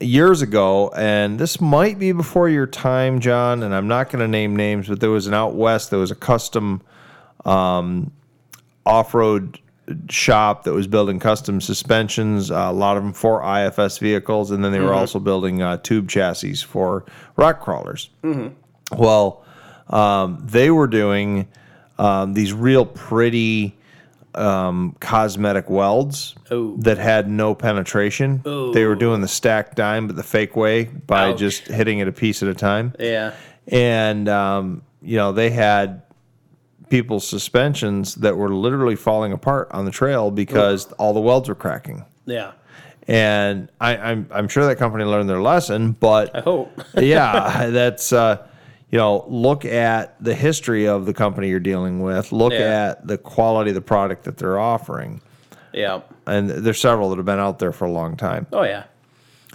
years 0.00 0.42
ago, 0.42 0.92
and 0.94 1.38
this 1.38 1.62
might 1.62 1.98
be 1.98 2.12
before 2.12 2.48
your 2.50 2.66
time, 2.66 3.20
John. 3.20 3.62
And 3.62 3.74
I'm 3.74 3.88
not 3.88 4.10
going 4.10 4.20
to 4.20 4.28
name 4.28 4.54
names, 4.54 4.88
but 4.88 5.00
there 5.00 5.10
was 5.10 5.26
an 5.26 5.32
out 5.32 5.54
west. 5.54 5.88
There 5.88 5.98
was 5.98 6.10
a 6.10 6.14
custom 6.16 6.82
um, 7.46 8.12
off-road 8.84 9.58
shop 10.10 10.64
that 10.64 10.74
was 10.74 10.86
building 10.86 11.18
custom 11.18 11.60
suspensions. 11.62 12.50
Uh, 12.50 12.66
a 12.68 12.72
lot 12.72 12.98
of 12.98 13.02
them 13.02 13.14
for 13.14 13.42
IFS 13.42 13.96
vehicles, 13.96 14.50
and 14.50 14.62
then 14.62 14.72
they 14.72 14.80
were 14.80 14.92
also 14.92 15.18
building 15.18 15.62
uh, 15.62 15.78
tube 15.78 16.10
chassis 16.10 16.56
for 16.56 17.06
rock 17.36 17.60
crawlers. 17.62 18.10
Well, 18.92 19.42
um, 19.88 20.42
they 20.44 20.70
were 20.70 20.86
doing 20.86 21.48
um, 21.98 22.34
these 22.34 22.52
real 22.52 22.84
pretty 22.84 23.74
um, 24.36 24.96
cosmetic 25.00 25.68
welds 25.70 26.34
Oh. 26.50 26.76
that 26.78 26.98
had 26.98 27.28
no 27.28 27.54
penetration. 27.54 28.40
They 28.72 28.84
were 28.84 28.94
doing 28.94 29.20
the 29.20 29.28
stacked 29.28 29.76
dime, 29.76 30.06
but 30.06 30.16
the 30.16 30.22
fake 30.22 30.54
way 30.56 30.84
by 30.84 31.30
Ouch. 31.30 31.38
just 31.38 31.66
hitting 31.68 31.98
it 31.98 32.08
a 32.08 32.12
piece 32.12 32.42
at 32.42 32.48
a 32.48 32.54
time 32.54 32.94
yeah, 32.98 33.34
and 33.68 34.28
um, 34.28 34.82
you 35.02 35.16
know 35.16 35.32
they 35.32 35.50
had 35.50 36.02
people's 36.88 37.26
suspensions 37.26 38.14
that 38.16 38.36
were 38.36 38.50
literally 38.54 38.94
falling 38.96 39.32
apart 39.32 39.68
on 39.72 39.84
the 39.84 39.90
trail 39.90 40.30
because 40.30 40.92
all 40.92 41.12
the 41.14 41.20
welds 41.20 41.48
were 41.48 41.54
cracking. 41.56 42.04
yeah. 42.26 42.52
And 43.08 43.68
I, 43.80 43.96
I'm 43.96 44.28
I'm 44.32 44.48
sure 44.48 44.66
that 44.66 44.78
company 44.78 45.04
learned 45.04 45.28
their 45.30 45.40
lesson, 45.40 45.92
but 45.92 46.34
I 46.34 46.40
hope. 46.40 46.72
yeah, 46.96 47.70
that's 47.70 48.12
uh, 48.12 48.44
you 48.90 48.98
know 48.98 49.24
look 49.28 49.64
at 49.64 50.22
the 50.22 50.34
history 50.34 50.86
of 50.86 51.06
the 51.06 51.14
company 51.14 51.48
you're 51.48 51.60
dealing 51.60 52.00
with. 52.00 52.32
Look 52.32 52.52
Yeah. 52.52 52.88
at 52.90 53.06
the 53.06 53.18
quality 53.18 53.70
of 53.70 53.74
the 53.74 53.80
product 53.80 54.24
that 54.24 54.36
they're 54.38 54.58
offering, 54.58 55.20
yeah. 55.72 56.00
and 56.26 56.48
there's 56.50 56.80
several 56.80 57.10
that 57.10 57.16
have 57.16 57.26
been 57.26 57.38
out 57.40 57.58
there 57.58 57.72
for 57.72 57.84
a 57.86 57.90
long 57.90 58.16
time. 58.16 58.46
Oh 58.52 58.62
yeah. 58.62 58.84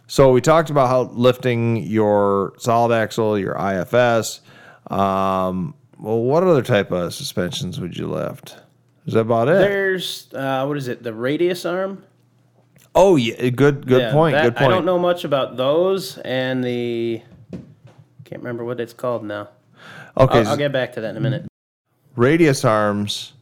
So 0.08 0.32
we 0.34 0.42
talked 0.42 0.70
about 0.70 0.90
how 0.90 1.04
lifting 1.14 1.78
your 1.78 2.54
solid 2.58 2.94
axle, 2.94 3.40
your 3.40 3.56
IFS. 3.58 4.42
Um, 4.90 5.74
well, 5.98 6.20
what 6.20 6.44
other 6.44 6.62
type 6.64 6.92
of 6.92 7.14
suspensions 7.14 7.80
would 7.80 7.96
you 7.96 8.08
lift? 8.08 8.58
Is 9.06 9.14
that 9.14 9.22
about 9.22 9.48
it? 9.48 9.54
There's 9.60 10.28
uh, 10.34 10.66
what 10.66 10.76
is 10.78 10.88
it? 10.90 11.02
The 11.04 11.14
radius 11.14 11.66
arm. 11.66 12.04
oh, 12.94 13.16
yeah, 13.16 13.50
good, 13.52 13.88
good 13.88 14.02
Yeah, 14.02 14.12
point. 14.12 14.34
that- 14.36 14.44
good 14.44 14.56
point. 14.58 14.72
I 14.72 14.76
don't 14.76 14.86
know 14.86 15.00
much 15.00 15.24
about 15.24 15.56
those 15.56 16.18
and 16.20 16.62
the. 16.64 17.22
Can't 18.32 18.44
remember 18.44 18.64
what 18.64 18.80
it's 18.80 18.94
called 18.94 19.26
now. 19.26 19.50
Okay, 20.16 20.40
I'll, 20.40 20.48
I'll 20.48 20.58
get 20.58 20.72
back 20.72 20.94
to 20.94 21.02
that 21.02 21.10
in 21.10 21.18
a 21.18 21.20
minute. 21.20 21.48
radius 22.16 22.64
arms 22.64 23.34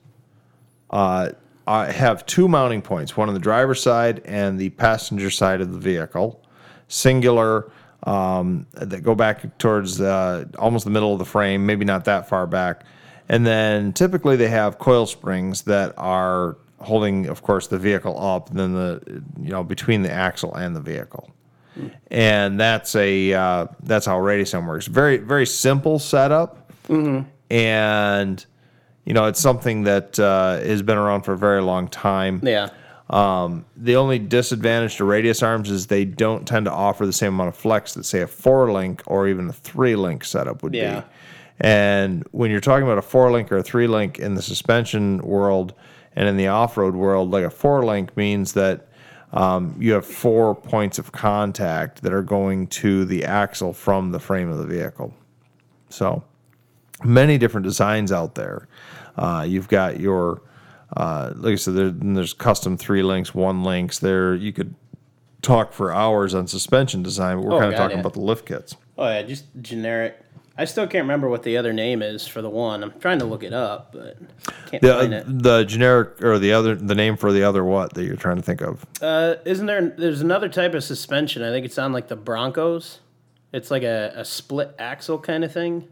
uh, 0.89 1.30
have 1.67 2.25
two 2.25 2.47
mounting 2.47 2.82
points, 2.82 3.15
one 3.15 3.28
on 3.28 3.36
the 3.36 3.39
driver's 3.39 3.84
side 3.84 4.23
and 4.25 4.60
the 4.60 4.71
passenger 4.71 5.30
side 5.30 5.62
of 5.62 5.73
the 5.73 5.78
vehicle, 5.78 6.43
singular 6.88 7.71
um, 8.02 8.65
that 8.73 9.04
go 9.04 9.13
back 9.13 9.60
towards 9.60 10.02
uh, 10.02 10.45
almost 10.58 10.86
the 10.86 10.91
middle 10.91 11.13
of 11.13 11.19
the 11.19 11.25
frame, 11.25 11.67
maybe 11.67 11.86
not 11.86 12.06
that 12.06 12.28
far 12.28 12.47
back. 12.47 12.84
And 13.28 13.45
then 13.45 13.93
typically 13.93 14.38
they 14.38 14.47
have 14.47 14.80
coil 14.80 15.06
springs 15.06 15.62
that 15.63 15.93
are 15.97 16.58
holding, 16.80 17.28
of 17.28 17.43
course, 17.43 17.67
the 17.67 17.78
vehicle 17.78 18.19
up, 18.19 18.49
then 18.49 18.73
the 18.73 19.21
you 19.39 19.52
know 19.52 19.63
between 19.63 20.02
the 20.02 20.12
axle 20.12 20.56
and 20.56 20.75
the 20.75 20.82
vehicle. 20.82 21.30
And 22.11 22.59
that's 22.59 22.95
a 22.95 23.33
uh, 23.33 23.67
that's 23.83 24.05
how 24.05 24.19
radius 24.19 24.53
arm 24.53 24.67
works. 24.67 24.87
Very 24.87 25.17
very 25.17 25.45
simple 25.45 25.99
setup 25.99 26.71
and 27.49 28.45
you 29.05 29.13
know 29.13 29.25
it's 29.25 29.39
something 29.39 29.83
that 29.83 30.19
uh, 30.19 30.57
has 30.59 30.81
been 30.81 30.97
around 30.97 31.21
for 31.23 31.33
a 31.33 31.37
very 31.37 31.61
long 31.61 31.87
time. 31.87 32.41
Yeah. 32.43 32.69
Um, 33.09 33.65
the 33.75 33.95
only 33.95 34.19
disadvantage 34.19 34.97
to 34.97 35.03
radius 35.03 35.41
arms 35.41 35.71
is 35.71 35.87
they 35.87 36.05
don't 36.05 36.47
tend 36.47 36.65
to 36.65 36.71
offer 36.71 37.05
the 37.07 37.13
same 37.13 37.33
amount 37.33 37.47
of 37.49 37.55
flex 37.55 37.95
that 37.95 38.03
say 38.05 38.21
a 38.21 38.27
four 38.27 38.71
link 38.71 39.01
or 39.07 39.27
even 39.27 39.49
a 39.49 39.53
three 39.53 39.95
link 39.95 40.23
setup 40.23 40.61
would 40.61 40.75
Yeah. 40.75 41.01
be. 41.01 41.05
And 41.61 42.23
when 42.31 42.51
you're 42.51 42.59
talking 42.61 42.83
about 42.83 42.99
a 42.99 43.01
four 43.01 43.31
link 43.31 43.51
or 43.51 43.57
a 43.57 43.63
three 43.63 43.87
link 43.87 44.19
in 44.19 44.35
the 44.35 44.41
suspension 44.43 45.17
world 45.19 45.73
and 46.15 46.27
in 46.27 46.37
the 46.37 46.47
off 46.47 46.77
road 46.77 46.95
world, 46.95 47.31
like 47.31 47.43
a 47.43 47.49
four 47.49 47.83
link 47.83 48.15
means 48.15 48.53
that 48.53 48.87
um, 49.33 49.75
you 49.79 49.93
have 49.93 50.05
four 50.05 50.55
points 50.55 50.97
of 50.99 51.11
contact 51.11 52.01
that 52.01 52.13
are 52.13 52.21
going 52.23 52.67
to 52.67 53.05
the 53.05 53.23
axle 53.25 53.73
from 53.73 54.11
the 54.11 54.19
frame 54.19 54.49
of 54.49 54.57
the 54.57 54.65
vehicle. 54.65 55.13
So 55.89 56.23
many 57.03 57.37
different 57.37 57.65
designs 57.65 58.11
out 58.11 58.35
there. 58.35 58.67
Uh, 59.17 59.45
you've 59.47 59.67
got 59.67 59.99
your, 59.99 60.41
uh, 60.95 61.33
like 61.35 61.53
I 61.53 61.55
said, 61.55 61.75
there, 61.75 61.89
there's 61.89 62.33
custom 62.33 62.77
three 62.77 63.03
links, 63.03 63.33
one 63.35 63.63
links. 63.63 63.99
There, 63.99 64.33
you 64.35 64.51
could 64.53 64.73
talk 65.41 65.73
for 65.73 65.93
hours 65.93 66.33
on 66.33 66.47
suspension 66.47 67.03
design, 67.03 67.37
but 67.37 67.45
we're 67.45 67.55
Oh, 67.55 67.59
kind 67.59 67.73
of 67.73 67.77
talking 67.77 67.97
yeah. 67.97 68.01
about 68.01 68.13
the 68.13 68.21
lift 68.21 68.45
kits. 68.45 68.75
Oh 68.97 69.07
yeah, 69.07 69.21
just 69.23 69.45
generic. 69.61 70.17
I 70.60 70.65
still 70.65 70.86
can't 70.88 71.04
remember 71.04 71.30
what 71.30 71.43
the 71.43 71.56
other 71.58 71.72
name 71.72 72.02
is 72.02 72.28
for 72.28 72.41
the 72.41 72.50
one. 72.50 72.84
I'm 72.84 72.91
trying 73.00 73.19
to 73.19 73.26
look 73.26 73.43
it 73.43 73.54
up, 73.54 73.93
but 73.93 74.17
can't 74.69 74.84
find 74.84 75.13
The, 75.13 75.17
it. 75.19 75.43
the 75.43 75.63
generic 75.63 76.22
or 76.22 76.38
the 76.38 76.52
other, 76.52 76.76
the 76.76 76.95
name 76.95 77.15
for 77.15 77.32
the 77.32 77.43
other 77.43 77.63
what 77.63 77.93
that 77.93 78.04
you're 78.04 78.17
trying 78.17 78.36
to 78.36 78.41
think 78.41 78.62
of? 78.62 78.86
Uh, 79.02 79.36
isn't 79.45 79.65
there? 79.67 79.88
There's 79.98 80.19
another 80.22 80.50
type 80.50 80.74
of 80.74 80.84
suspension. 80.84 81.43
I 81.43 81.50
think 81.52 81.65
it's 81.65 81.78
on 81.78 81.93
like 81.93 82.10
the 82.10 82.17
Broncos. 82.17 83.00
It's 83.54 83.72
like 83.72 83.84
a, 83.84 84.12
a 84.15 84.26
split 84.26 84.76
axle 84.78 85.17
kind 85.17 85.43
of 85.45 85.52
thing. 85.54 85.88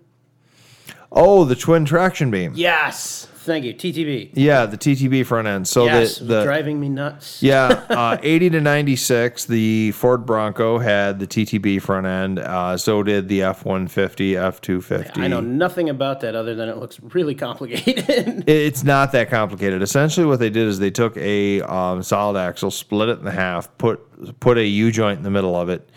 Oh, 1.11 1.45
the 1.45 1.55
twin 1.55 1.85
traction 1.85 2.29
beam. 2.29 2.51
Yes, 2.55 3.27
thank 3.47 3.65
you. 3.65 3.73
TTB. 3.73 4.31
Yeah, 4.33 4.67
the 4.67 4.77
TTB 4.77 5.25
front 5.25 5.47
end. 5.47 5.67
So 5.67 5.85
yes, 5.85 6.19
the, 6.19 6.25
the 6.25 6.43
driving 6.43 6.79
me 6.79 6.89
nuts. 6.89 7.41
Yeah, 7.41 7.85
uh, 7.89 8.17
80 8.23 8.51
to 8.51 8.61
96, 8.61 9.45
the 9.45 9.91
Ford 9.93 10.25
Bronco 10.25 10.77
had 10.77 11.19
the 11.19 11.25
TTB 11.25 11.81
front 11.81 12.05
end. 12.05 12.37
Uh, 12.37 12.77
so 12.77 13.01
did 13.01 13.27
the 13.27 13.41
F 13.41 13.65
150, 13.65 14.37
F 14.37 14.61
250. 14.61 15.21
I 15.21 15.27
know 15.27 15.41
nothing 15.41 15.89
about 15.89 16.19
that 16.21 16.35
other 16.35 16.53
than 16.53 16.69
it 16.69 16.77
looks 16.77 16.99
really 16.99 17.33
complicated. 17.35 18.43
It's 18.67 18.83
not 18.83 19.11
that 19.13 19.29
complicated. 19.29 19.81
Essentially, 19.81 20.25
what 20.25 20.39
they 20.39 20.49
did 20.49 20.67
is 20.67 20.79
they 20.79 20.91
took 20.91 21.15
a 21.17 21.61
um, 21.61 22.03
solid 22.03 22.37
axle, 22.37 22.69
split 22.69 23.09
it 23.09 23.19
in 23.19 23.25
half, 23.25 23.75
put 23.77 24.39
put 24.39 24.57
a 24.57 24.65
U 24.65 24.91
joint 24.91 25.17
in 25.17 25.23
the 25.23 25.31
middle 25.31 25.55
of 25.55 25.69
it, 25.69 25.87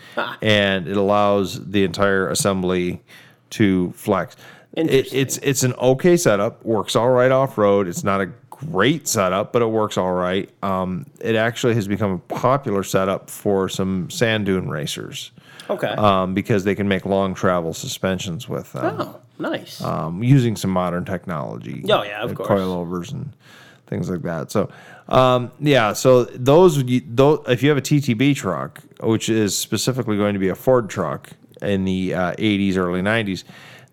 and 0.42 0.86
it 0.86 0.96
allows 0.96 1.64
the 1.70 1.84
entire 1.84 2.28
assembly 2.28 3.02
to 3.50 3.92
flex. 3.92 4.36
It, 4.74 5.12
it's 5.12 5.38
it's 5.38 5.62
an 5.62 5.74
okay 5.74 6.16
setup. 6.16 6.64
Works 6.64 6.94
all 6.94 7.10
right 7.10 7.32
off 7.32 7.58
road. 7.58 7.88
It's 7.88 8.04
not 8.04 8.20
a 8.20 8.30
great 8.50 9.08
setup, 9.08 9.52
but 9.52 9.62
it 9.62 9.66
works 9.66 9.96
all 9.96 10.12
right. 10.12 10.48
Um, 10.62 11.06
it 11.20 11.34
actually 11.34 11.74
has 11.74 11.88
become 11.88 12.12
a 12.12 12.18
popular 12.34 12.82
setup 12.82 13.30
for 13.30 13.68
some 13.68 14.10
sand 14.10 14.46
dune 14.46 14.68
racers 14.68 15.32
okay. 15.68 15.88
um, 15.88 16.34
because 16.34 16.64
they 16.64 16.74
can 16.74 16.86
make 16.86 17.06
long 17.06 17.34
travel 17.34 17.72
suspensions 17.72 18.48
with 18.48 18.72
them 18.72 18.96
oh, 19.00 19.20
nice. 19.38 19.82
um, 19.82 20.22
using 20.22 20.56
some 20.56 20.70
modern 20.70 21.04
technology. 21.04 21.82
Oh, 21.88 22.02
yeah, 22.02 22.22
of 22.22 22.34
course. 22.34 22.48
Coilovers 22.48 23.12
and 23.12 23.32
things 23.86 24.10
like 24.10 24.22
that. 24.22 24.52
So, 24.52 24.70
um, 25.08 25.50
yeah, 25.58 25.94
so 25.94 26.24
those, 26.24 26.84
those, 26.84 27.40
if 27.48 27.62
you 27.62 27.70
have 27.70 27.78
a 27.78 27.82
TTB 27.82 28.36
truck, 28.36 28.82
which 29.00 29.28
is 29.30 29.56
specifically 29.56 30.16
going 30.16 30.34
to 30.34 30.38
be 30.38 30.50
a 30.50 30.54
Ford 30.54 30.90
truck, 30.90 31.30
in 31.62 31.84
the 31.84 32.14
uh, 32.14 32.32
80s, 32.32 32.76
early 32.76 33.02
90s. 33.02 33.44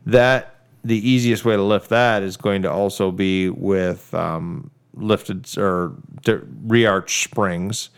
That 0.06 0.56
the 0.84 1.10
easiest 1.10 1.46
way 1.46 1.56
to 1.56 1.64
lift 1.64 1.90
that 1.90 2.24
is 2.24 2.38
going 2.38 2.62
to 2.62 2.72
also 2.72 3.12
be 3.12 3.50
with 3.50 4.14
um, 4.14 4.72
lifted 4.94 5.58
or 5.58 5.94
re-arch 6.28 7.24
springs 7.24 7.90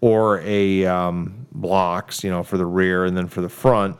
or 0.00 0.40
a 0.40 0.84
um, 0.86 1.46
blocks, 1.52 2.24
you 2.24 2.30
know, 2.30 2.42
for 2.42 2.58
the 2.58 2.66
rear 2.66 3.04
and 3.04 3.16
then 3.16 3.28
for 3.28 3.40
the 3.40 3.48
front. 3.48 3.96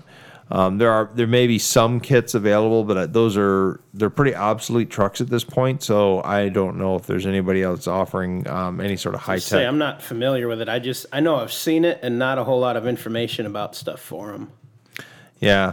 Um, 0.51 0.77
there 0.77 0.91
are 0.91 1.11
there 1.15 1.27
may 1.27 1.47
be 1.47 1.59
some 1.59 1.99
kits 1.99 2.35
available, 2.35 2.85
but 2.85 2.97
uh, 2.99 3.07
those 3.07 3.39
are 3.39 3.81
they're 3.95 4.11
pretty 4.11 4.35
obsolete 4.35 4.91
trucks 4.91 5.23
at 5.23 5.29
this 5.29 5.45
point. 5.45 5.83
So 5.83 6.23
I 6.25 6.51
don't 6.51 6.77
know 6.77 6.95
if 6.95 7.07
there's 7.07 7.25
anybody 7.25 7.63
else 7.63 7.87
offering 7.87 8.47
um, 8.49 8.79
any 8.79 8.97
sort 8.97 9.15
of 9.15 9.23
high 9.23 9.39
Say, 9.39 9.61
tech. 9.61 9.69
I'm 9.69 9.79
not 9.79 10.03
familiar 10.03 10.49
with 10.49 10.61
it. 10.61 10.69
I 10.69 10.79
just 10.79 11.07
I 11.11 11.21
know 11.21 11.37
I've 11.37 11.53
seen 11.53 11.87
it 11.87 12.01
and 12.03 12.19
not 12.19 12.37
a 12.37 12.45
whole 12.45 12.61
lot 12.61 12.77
of 12.77 12.87
information 12.87 13.47
about 13.47 13.75
stuff 13.75 14.01
for 14.01 14.33
them. 14.33 14.53
Yeah. 15.41 15.73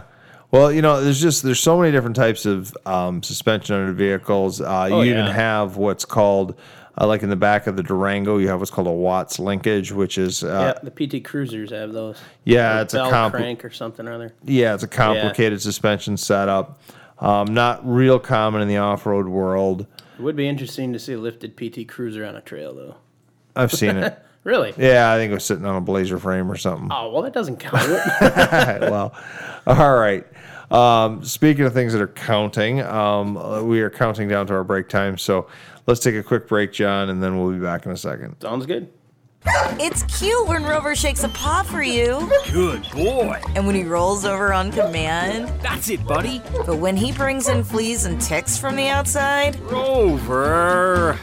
Well, 0.50 0.72
you 0.72 0.82
know, 0.82 1.00
there's 1.00 1.20
just 1.20 1.42
there's 1.42 1.60
so 1.60 1.78
many 1.78 1.92
different 1.92 2.16
types 2.16 2.44
of 2.46 2.76
um, 2.86 3.22
suspension 3.22 3.76
under 3.76 3.92
vehicles. 3.92 4.60
Uh, 4.60 4.88
Oh, 4.90 5.02
you 5.02 5.12
even 5.12 5.26
have 5.26 5.76
what's 5.76 6.04
called 6.04 6.58
uh, 7.00 7.06
like 7.06 7.22
in 7.22 7.30
the 7.30 7.36
back 7.36 7.66
of 7.68 7.76
the 7.76 7.82
Durango, 7.84 8.38
you 8.38 8.48
have 8.48 8.58
what's 8.58 8.70
called 8.70 8.88
a 8.88 8.92
Watts 8.92 9.38
linkage, 9.38 9.92
which 9.92 10.18
is 10.18 10.42
uh, 10.42 10.74
yeah, 10.76 10.90
the 10.90 10.90
PT 11.20 11.24
Cruisers 11.24 11.70
have 11.70 11.92
those. 11.92 12.18
yeah, 12.44 12.78
Or 12.78 12.82
it's 12.82 12.94
a 12.94 12.98
compl- 12.98 13.30
crank 13.30 13.64
or 13.64 13.70
something 13.70 14.08
or 14.08 14.12
other. 14.12 14.34
yeah, 14.44 14.74
it's 14.74 14.82
a 14.82 14.88
complicated 14.88 15.62
suspension 15.62 16.16
setup. 16.16 16.80
Um, 17.20 17.52
not 17.54 17.86
real 17.88 18.18
common 18.18 18.60
in 18.62 18.66
the 18.68 18.78
off-road 18.78 19.28
world. 19.28 19.86
It 20.18 20.22
would 20.22 20.36
be 20.36 20.48
interesting 20.48 20.92
to 20.94 20.98
see 20.98 21.12
a 21.12 21.18
lifted 21.18 21.56
PT 21.56 21.86
Cruiser 21.86 22.24
on 22.24 22.34
a 22.34 22.40
trail, 22.40 22.74
though. 22.74 22.96
I've 23.54 23.72
seen 23.72 23.96
it. 23.96 24.18
Really? 24.44 24.72
Yeah, 24.78 25.12
I 25.12 25.16
think 25.16 25.30
it 25.30 25.34
was 25.34 25.44
sitting 25.44 25.66
on 25.66 25.76
a 25.76 25.80
blazer 25.80 26.18
frame 26.18 26.50
or 26.50 26.56
something. 26.56 26.88
Oh 26.90 27.10
well, 27.10 27.22
that 27.22 27.32
doesn't 27.34 27.58
count. 27.58 27.88
well, 28.80 29.14
all 29.66 29.94
right. 29.96 30.26
Um, 30.70 31.24
speaking 31.24 31.64
of 31.64 31.72
things 31.74 31.92
that 31.92 32.00
are 32.00 32.06
counting, 32.08 32.80
um, 32.80 33.36
uh, 33.36 33.62
we 33.62 33.80
are 33.82 33.90
counting 33.90 34.28
down 34.28 34.46
to 34.46 34.54
our 34.54 34.64
break 34.64 34.88
time. 34.88 35.18
So 35.18 35.48
let's 35.86 36.00
take 36.00 36.14
a 36.14 36.22
quick 36.22 36.46
break, 36.48 36.72
John, 36.72 37.10
and 37.10 37.22
then 37.22 37.38
we'll 37.38 37.52
be 37.52 37.58
back 37.58 37.86
in 37.86 37.92
a 37.92 37.96
second. 37.96 38.36
Sounds 38.40 38.66
good. 38.66 38.88
It's 39.80 40.02
cute 40.18 40.46
when 40.48 40.64
Rover 40.64 40.94
shakes 40.94 41.24
a 41.24 41.28
paw 41.30 41.62
for 41.62 41.82
you 41.82 42.30
Good 42.52 42.82
boy. 42.92 43.40
and 43.54 43.66
when 43.66 43.74
he 43.74 43.84
rolls 43.84 44.26
over 44.26 44.52
on 44.52 44.70
command. 44.70 45.48
That's 45.62 45.88
it, 45.88 46.06
buddy. 46.06 46.42
But 46.66 46.76
when 46.78 46.94
he 46.96 47.10
brings 47.10 47.48
in 47.48 47.64
fleas 47.64 48.04
and 48.04 48.20
ticks 48.20 48.58
from 48.58 48.76
the 48.76 48.88
outside, 48.88 49.58
Rover. 49.60 51.18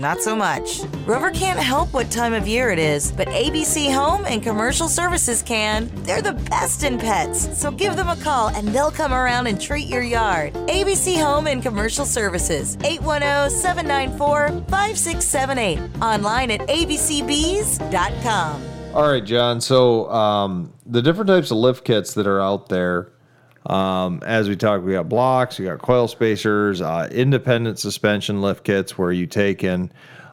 Not 0.00 0.20
so 0.20 0.34
much. 0.34 0.80
Rover 1.06 1.30
can't 1.30 1.58
help 1.58 1.92
what 1.92 2.10
time 2.10 2.32
of 2.32 2.48
year 2.48 2.70
it 2.70 2.78
is, 2.78 3.12
but 3.12 3.28
ABC 3.28 3.92
Home 3.92 4.24
and 4.26 4.42
Commercial 4.42 4.88
Services 4.88 5.42
can. 5.42 5.90
They're 6.04 6.22
the 6.22 6.32
best 6.32 6.84
in 6.84 6.98
pets, 6.98 7.58
so 7.58 7.70
give 7.70 7.96
them 7.96 8.08
a 8.08 8.16
call 8.16 8.48
and 8.48 8.68
they'll 8.68 8.90
come 8.90 9.12
around 9.12 9.46
and 9.46 9.60
treat 9.60 9.88
your 9.88 10.02
yard. 10.02 10.52
ABC 10.68 11.20
Home 11.22 11.46
and 11.46 11.62
Commercial 11.62 12.04
Services, 12.04 12.76
810 12.84 13.50
794 13.50 14.48
5678. 14.68 15.78
Online 16.02 16.50
at 16.50 16.60
abcbees.com. 16.60 18.62
All 18.94 19.10
right, 19.10 19.24
John. 19.24 19.60
So 19.60 20.08
um, 20.10 20.72
the 20.86 21.02
different 21.02 21.28
types 21.28 21.50
of 21.50 21.56
lift 21.56 21.84
kits 21.84 22.14
that 22.14 22.28
are 22.28 22.40
out 22.40 22.68
there, 22.68 23.10
um, 23.66 24.20
as 24.24 24.48
we 24.48 24.56
talked, 24.56 24.84
we 24.84 24.92
got 24.92 25.08
blocks, 25.08 25.58
we 25.58 25.64
got 25.64 25.78
coil 25.78 26.06
spacers, 26.06 26.82
uh, 26.82 27.08
independent 27.10 27.78
suspension 27.78 28.42
lift 28.42 28.64
kits 28.64 28.98
where 28.98 29.12
you 29.12 29.26
take 29.26 29.64
in. 29.64 29.90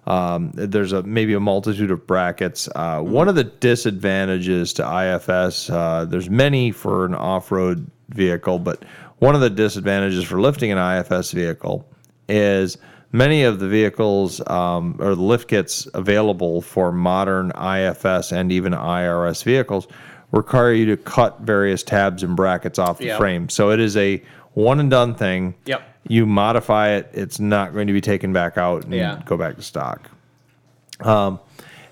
Um, 0.07 0.51
there's 0.55 0.93
a 0.93 1.03
maybe 1.03 1.33
a 1.33 1.39
multitude 1.39 1.91
of 1.91 2.05
brackets. 2.07 2.67
Uh, 2.75 3.01
one 3.01 3.29
of 3.29 3.35
the 3.35 3.43
disadvantages 3.43 4.73
to 4.73 4.83
IFS, 4.83 5.69
uh, 5.69 6.05
there's 6.05 6.29
many 6.29 6.71
for 6.71 7.05
an 7.05 7.13
off-road 7.13 7.89
vehicle, 8.09 8.59
but 8.59 8.83
one 9.19 9.35
of 9.35 9.41
the 9.41 9.49
disadvantages 9.49 10.23
for 10.23 10.41
lifting 10.41 10.71
an 10.71 10.77
IFS 10.77 11.31
vehicle 11.31 11.87
is 12.27 12.77
many 13.11 13.43
of 13.43 13.59
the 13.59 13.67
vehicles 13.67 14.45
um, 14.49 14.97
or 14.99 15.15
the 15.15 15.21
lift 15.21 15.47
kits 15.47 15.87
available 15.93 16.61
for 16.61 16.91
modern 16.91 17.51
IFS 17.51 18.31
and 18.31 18.51
even 18.51 18.73
IRS 18.73 19.43
vehicles 19.43 19.87
require 20.31 20.71
you 20.73 20.85
to 20.87 20.97
cut 20.97 21.41
various 21.41 21.83
tabs 21.83 22.23
and 22.23 22.35
brackets 22.35 22.79
off 22.79 22.97
the 22.99 23.05
Yep. 23.07 23.17
frame. 23.17 23.49
So 23.49 23.71
it 23.71 23.79
is 23.79 23.97
a 23.97 24.21
one 24.53 24.79
and 24.79 24.89
done 24.89 25.13
thing. 25.15 25.55
Yep. 25.65 25.81
You 26.07 26.25
modify 26.25 26.89
it, 26.91 27.09
it's 27.13 27.39
not 27.39 27.73
going 27.73 27.87
to 27.87 27.93
be 27.93 28.01
taken 28.01 28.33
back 28.33 28.57
out 28.57 28.83
and 28.85 28.93
Yeah. 28.93 29.21
go 29.25 29.37
back 29.37 29.55
to 29.57 29.61
stock. 29.61 30.09
Um, 31.01 31.39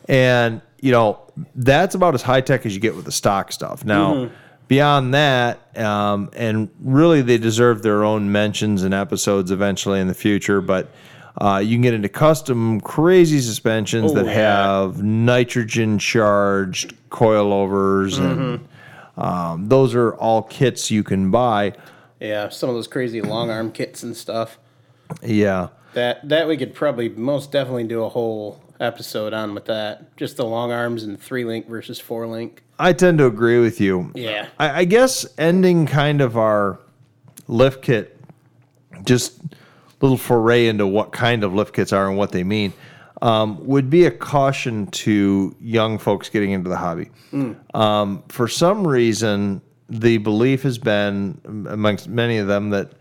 and 0.07 0.61
you 0.81 0.91
know 0.91 1.19
that's 1.55 1.95
about 1.95 2.13
as 2.15 2.21
high 2.21 2.41
tech 2.41 2.65
as 2.65 2.73
you 2.73 2.79
get 2.81 2.95
with 2.95 3.05
the 3.05 3.11
stock 3.11 3.51
stuff. 3.51 3.83
Now, 3.85 4.13
Mm-hmm. 4.13 4.33
beyond 4.67 5.13
that, 5.13 5.59
um, 5.77 6.29
and 6.35 6.69
really 6.83 7.21
they 7.21 7.37
deserve 7.37 7.81
their 7.81 8.03
own 8.03 8.31
mentions 8.31 8.83
and 8.83 8.93
episodes 8.93 9.51
eventually 9.51 9.99
in 9.99 10.07
the 10.07 10.13
future. 10.13 10.61
But 10.61 10.89
uh, 11.37 11.61
you 11.63 11.75
can 11.75 11.81
get 11.81 11.93
into 11.93 12.09
custom 12.09 12.81
crazy 12.81 13.39
suspensions 13.39 14.11
Oh, 14.11 14.15
that 14.15 14.25
yeah. 14.25 14.31
have 14.33 15.01
nitrogen 15.03 15.99
charged 15.99 16.93
coilovers, 17.09 18.17
and 18.19 18.59
Mm-hmm. 18.59 19.21
um, 19.21 19.69
those 19.69 19.95
are 19.95 20.13
all 20.15 20.41
kits 20.43 20.89
you 20.91 21.03
can 21.03 21.31
buy. 21.31 21.73
Yeah, 22.19 22.49
some 22.49 22.69
of 22.69 22.75
those 22.75 22.87
crazy 22.87 23.21
long 23.21 23.49
arm 23.49 23.71
kits 23.71 24.03
and 24.03 24.15
stuff. 24.15 24.57
Yeah. 25.23 25.69
That 25.93 26.27
that 26.29 26.47
we 26.47 26.57
could 26.57 26.73
probably 26.75 27.09
most 27.09 27.51
definitely 27.51 27.85
do 27.85 28.03
a 28.03 28.09
whole 28.09 28.61
episode 28.79 29.33
on 29.33 29.55
with 29.55 29.65
that. 29.65 30.15
Just 30.17 30.37
the 30.37 30.45
long 30.45 30.71
arms 30.71 31.03
and 31.03 31.19
three 31.19 31.45
link 31.45 31.67
versus 31.67 31.99
four 31.99 32.27
link. 32.27 32.63
I 32.77 32.93
tend 32.93 33.17
to 33.17 33.25
agree 33.25 33.59
with 33.59 33.81
you. 33.81 34.11
Yeah. 34.15 34.47
I, 34.59 34.81
I 34.81 34.85
guess 34.85 35.25
ending 35.37 35.85
kind 35.85 36.21
of 36.21 36.37
our 36.37 36.79
lift 37.47 37.81
kit, 37.81 38.17
just 39.03 39.41
little 40.01 40.17
foray 40.17 40.67
into 40.67 40.87
what 40.87 41.11
kind 41.11 41.43
of 41.43 41.53
lift 41.53 41.73
kits 41.73 41.91
are 41.93 42.07
and 42.07 42.17
what 42.17 42.31
they 42.31 42.43
mean, 42.43 42.73
um, 43.21 43.63
would 43.65 43.89
be 43.89 44.05
a 44.05 44.11
caution 44.11 44.87
to 44.87 45.53
young 45.59 45.97
folks 45.97 46.29
getting 46.29 46.51
into 46.51 46.69
the 46.69 46.77
hobby. 46.77 47.09
Um, 47.73 48.23
for 48.29 48.47
some 48.47 48.87
reason, 48.87 49.61
the 49.89 50.17
belief 50.19 50.63
has 50.63 50.77
been 50.77 51.39
amongst 51.69 52.07
many 52.07 52.37
of 52.37 52.47
them 52.47 52.69
that 52.69 52.91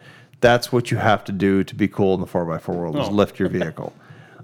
that's 0.40 0.72
what 0.72 0.90
you 0.90 0.96
have 0.96 1.24
to 1.24 1.32
do 1.32 1.62
to 1.64 1.74
be 1.74 1.86
cool 1.88 2.14
in 2.14 2.20
the 2.20 2.26
4x4 2.26 2.68
world 2.74 2.96
is 2.96 3.09
Oh. 3.09 3.12
lift 3.12 3.38
your 3.38 3.49
vehicle. 3.49 3.92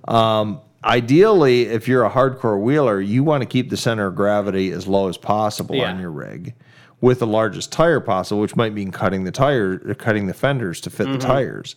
Um, 0.07 0.61
ideally, 0.85 1.63
if 1.63 1.89
you're 1.89 2.05
a 2.05 2.11
hardcore 2.11 2.61
wheeler, 2.61 3.01
you 3.01 3.25
want 3.25 3.43
to 3.43 3.47
keep 3.47 3.71
the 3.71 3.77
center 3.77 4.07
of 4.07 4.15
gravity 4.15 4.71
as 4.71 4.87
low 4.87 5.09
as 5.09 5.17
possible 5.17 5.75
Yeah. 5.77 5.91
on 5.91 5.99
your 6.01 6.11
rig 6.11 6.55
with 7.01 7.19
the 7.21 7.27
largest 7.27 7.73
tire 7.73 8.01
possible, 8.01 8.41
which 8.41 8.55
might 8.57 8.73
mean 8.75 8.91
cutting 8.93 9.25
the 9.25 9.31
tire, 9.33 9.79
cutting 9.95 10.27
the 10.27 10.35
fenders 10.35 10.81
to 10.83 10.91
fit 10.91 11.07
the 11.11 11.19
tires. 11.19 11.75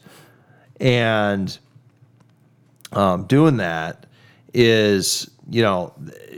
And 0.79 1.57
um, 2.91 3.25
doing 3.25 3.57
that 3.57 4.05
is, 4.53 5.29
you 5.49 5.61
know, 5.61 5.93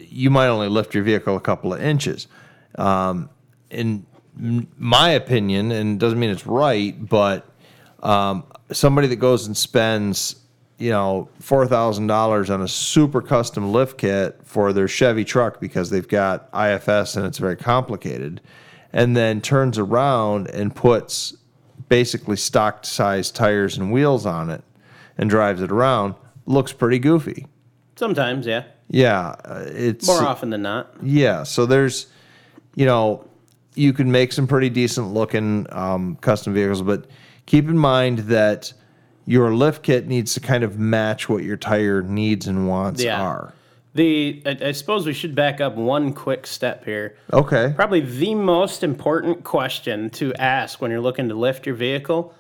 you 0.10 0.30
might 0.30 0.48
only 0.48 0.70
lift 0.70 0.94
your 0.94 1.04
vehicle 1.04 1.36
a 1.36 1.42
couple 1.42 1.74
of 1.74 1.82
inches. 1.82 2.28
Um, 2.76 3.30
in 3.70 4.06
my 4.78 5.10
opinion, 5.12 5.72
and 5.72 6.00
doesn't 6.00 6.20
mean 6.20 6.30
it's 6.30 6.46
right, 6.46 6.96
but 7.08 7.46
um, 8.02 8.46
somebody 8.72 9.08
that 9.08 9.18
goes 9.18 9.48
and 9.48 9.56
spends, 9.56 10.38
you 10.78 10.90
know, 10.90 11.30
four 11.40 11.68
thousand 11.68 12.08
dollars 12.08 12.50
on 12.50 12.62
a 12.62 12.68
super 12.68 13.22
custom 13.22 13.72
lift 13.72 13.98
kit 13.98 14.40
for 14.44 14.72
their 14.72 14.88
Chevy 14.88 15.26
truck 15.26 15.60
because 15.60 15.90
they've 15.90 16.08
got 16.08 16.50
IFS 16.54 17.16
and 17.16 17.26
it's 17.26 17.38
very 17.38 17.58
complicated, 17.58 18.42
and 18.94 19.16
then 19.16 19.42
turns 19.42 19.78
around 19.78 20.50
and 20.50 20.74
puts 20.74 21.36
basically 21.90 22.38
stock 22.38 22.86
size 22.86 23.32
tires 23.32 23.78
and 23.78 23.92
wheels 23.92 24.26
on 24.26 24.50
it 24.50 24.64
and 25.18 25.30
drives 25.30 25.62
it 25.62 25.72
around, 25.72 26.16
looks 26.46 26.72
pretty 26.72 27.00
goofy. 27.00 27.48
Sometimes, 27.96 28.46
yeah. 28.46 28.64
Yeah, 28.90 29.36
uh, 29.46 29.66
it's 29.68 30.08
More 30.08 30.24
often 30.24 30.50
than 30.50 30.62
not. 30.62 30.94
yeah, 31.04 31.44
so 31.44 31.66
there's, 31.66 32.08
you 32.76 32.86
know, 32.86 33.26
you 33.76 33.94
can 33.94 34.12
make 34.12 34.32
some 34.32 34.48
pretty 34.48 34.70
decent 34.70 35.14
looking 35.14 35.68
um, 35.72 36.16
custom 36.22 36.54
vehicles, 36.54 36.82
but 36.82 37.06
keep 37.46 37.66
in 37.68 37.78
mind 37.78 38.20
that 38.20 38.74
your 39.26 39.54
lift 39.54 39.84
kit 39.84 40.08
needs 40.08 40.34
to 40.34 40.40
kind 40.40 40.64
of 40.64 40.80
match 40.80 41.30
what 41.30 41.44
your 41.44 41.56
tire 41.58 42.02
needs 42.02 42.48
and 42.48 42.68
wants 42.68 43.04
Yeah. 43.04 43.22
are. 43.22 43.54
The 43.94 44.42
I, 44.46 44.58
I 44.68 44.72
suppose 44.72 45.06
we 45.06 45.14
should 45.14 45.36
back 45.36 45.62
up 45.62 45.76
one 45.76 46.14
quick 46.14 46.46
step 46.46 46.86
here. 46.86 47.18
Okay. 47.34 47.74
Probably 47.76 48.02
the 48.02 48.36
most 48.36 48.84
important 48.84 49.44
question 49.44 50.10
to 50.12 50.34
ask 50.36 50.82
when 50.82 50.92
you're 50.92 51.02
looking 51.02 51.30
to 51.30 51.36
lift 51.36 51.66
your 51.66 51.76
vehicle. 51.76 52.34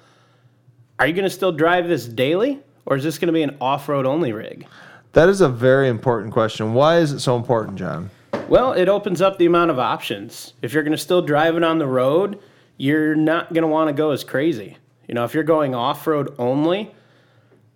Are 0.99 1.07
you 1.07 1.13
going 1.13 1.23
to 1.23 1.29
still 1.29 1.51
drive 1.51 1.87
this 1.87 2.05
daily 2.05 2.59
or 2.85 2.97
is 2.97 3.03
this 3.03 3.17
going 3.17 3.27
to 3.27 3.33
be 3.33 3.43
an 3.43 3.57
off-road 3.61 4.05
only 4.05 4.31
rig? 4.33 4.67
That 5.13 5.29
is 5.29 5.41
a 5.41 5.49
very 5.49 5.89
important 5.89 6.33
question. 6.33 6.73
Why 6.73 6.97
is 6.97 7.11
it 7.11 7.19
so 7.19 7.35
important, 7.35 7.77
John? 7.77 8.11
Well, 8.47 8.73
it 8.73 8.89
opens 8.89 9.21
up 9.21 9.37
the 9.37 9.45
amount 9.45 9.71
of 9.71 9.79
options. 9.79 10.53
If 10.61 10.73
you're 10.73 10.83
going 10.83 10.91
to 10.91 10.97
still 10.97 11.21
drive 11.21 11.55
it 11.55 11.63
on 11.63 11.77
the 11.77 11.87
road, 11.87 12.39
you're 12.77 13.15
not 13.15 13.53
going 13.53 13.63
to 13.63 13.67
want 13.67 13.89
to 13.89 13.93
go 13.93 14.11
as 14.11 14.23
crazy. 14.23 14.77
You 15.07 15.15
know, 15.15 15.23
if 15.23 15.33
you're 15.33 15.43
going 15.43 15.73
off 15.73 16.05
road 16.05 16.35
only, 16.37 16.93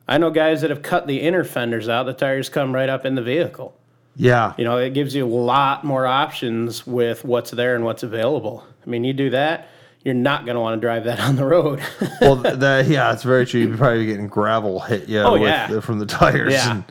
I 0.08 0.18
know 0.18 0.30
guys 0.32 0.62
that 0.62 0.70
have 0.70 0.82
cut 0.82 1.08
the 1.08 1.22
inner 1.22 1.44
fenders 1.44 1.88
out, 1.88 2.04
the 2.04 2.14
tires 2.14 2.50
come 2.50 2.74
right 2.74 2.90
up 2.90 3.06
in 3.06 3.16
the 3.16 3.22
vehicle. 3.22 3.78
Yeah. 4.16 4.54
You 4.58 4.64
know, 4.66 4.78
it 4.78 4.94
gives 4.94 5.16
you 5.16 5.26
a 5.26 5.28
lot 5.28 5.84
more 5.84 6.06
options 6.06 6.86
with 6.86 7.24
what's 7.24 7.52
there 7.52 7.76
and 7.76 7.84
what's 7.86 8.04
available. 8.04 8.66
I 8.86 8.90
mean, 8.90 9.04
you 9.04 9.14
do 9.14 9.30
that, 9.32 9.70
you're 10.04 10.14
not 10.14 10.46
going 10.46 10.56
to 10.56 10.62
want 10.62 10.80
to 10.80 10.82
drive 10.86 11.06
that 11.06 11.20
on 11.28 11.36
the 11.38 11.46
road. 11.46 11.82
well, 12.22 12.36
that 12.36 12.88
yeah, 12.88 13.14
it's 13.14 13.24
very 13.24 13.46
true. 13.46 13.62
You'd 13.62 13.78
probably 13.78 14.06
getting 14.06 14.28
gravel 14.28 14.82
hit 14.82 15.08
you 15.08 15.20
Oh, 15.22 15.34
with, 15.34 15.44
yeah. 15.44 15.80
from 15.80 16.00
the 16.00 16.06
tires. 16.06 16.52
Yeah. 16.54 16.84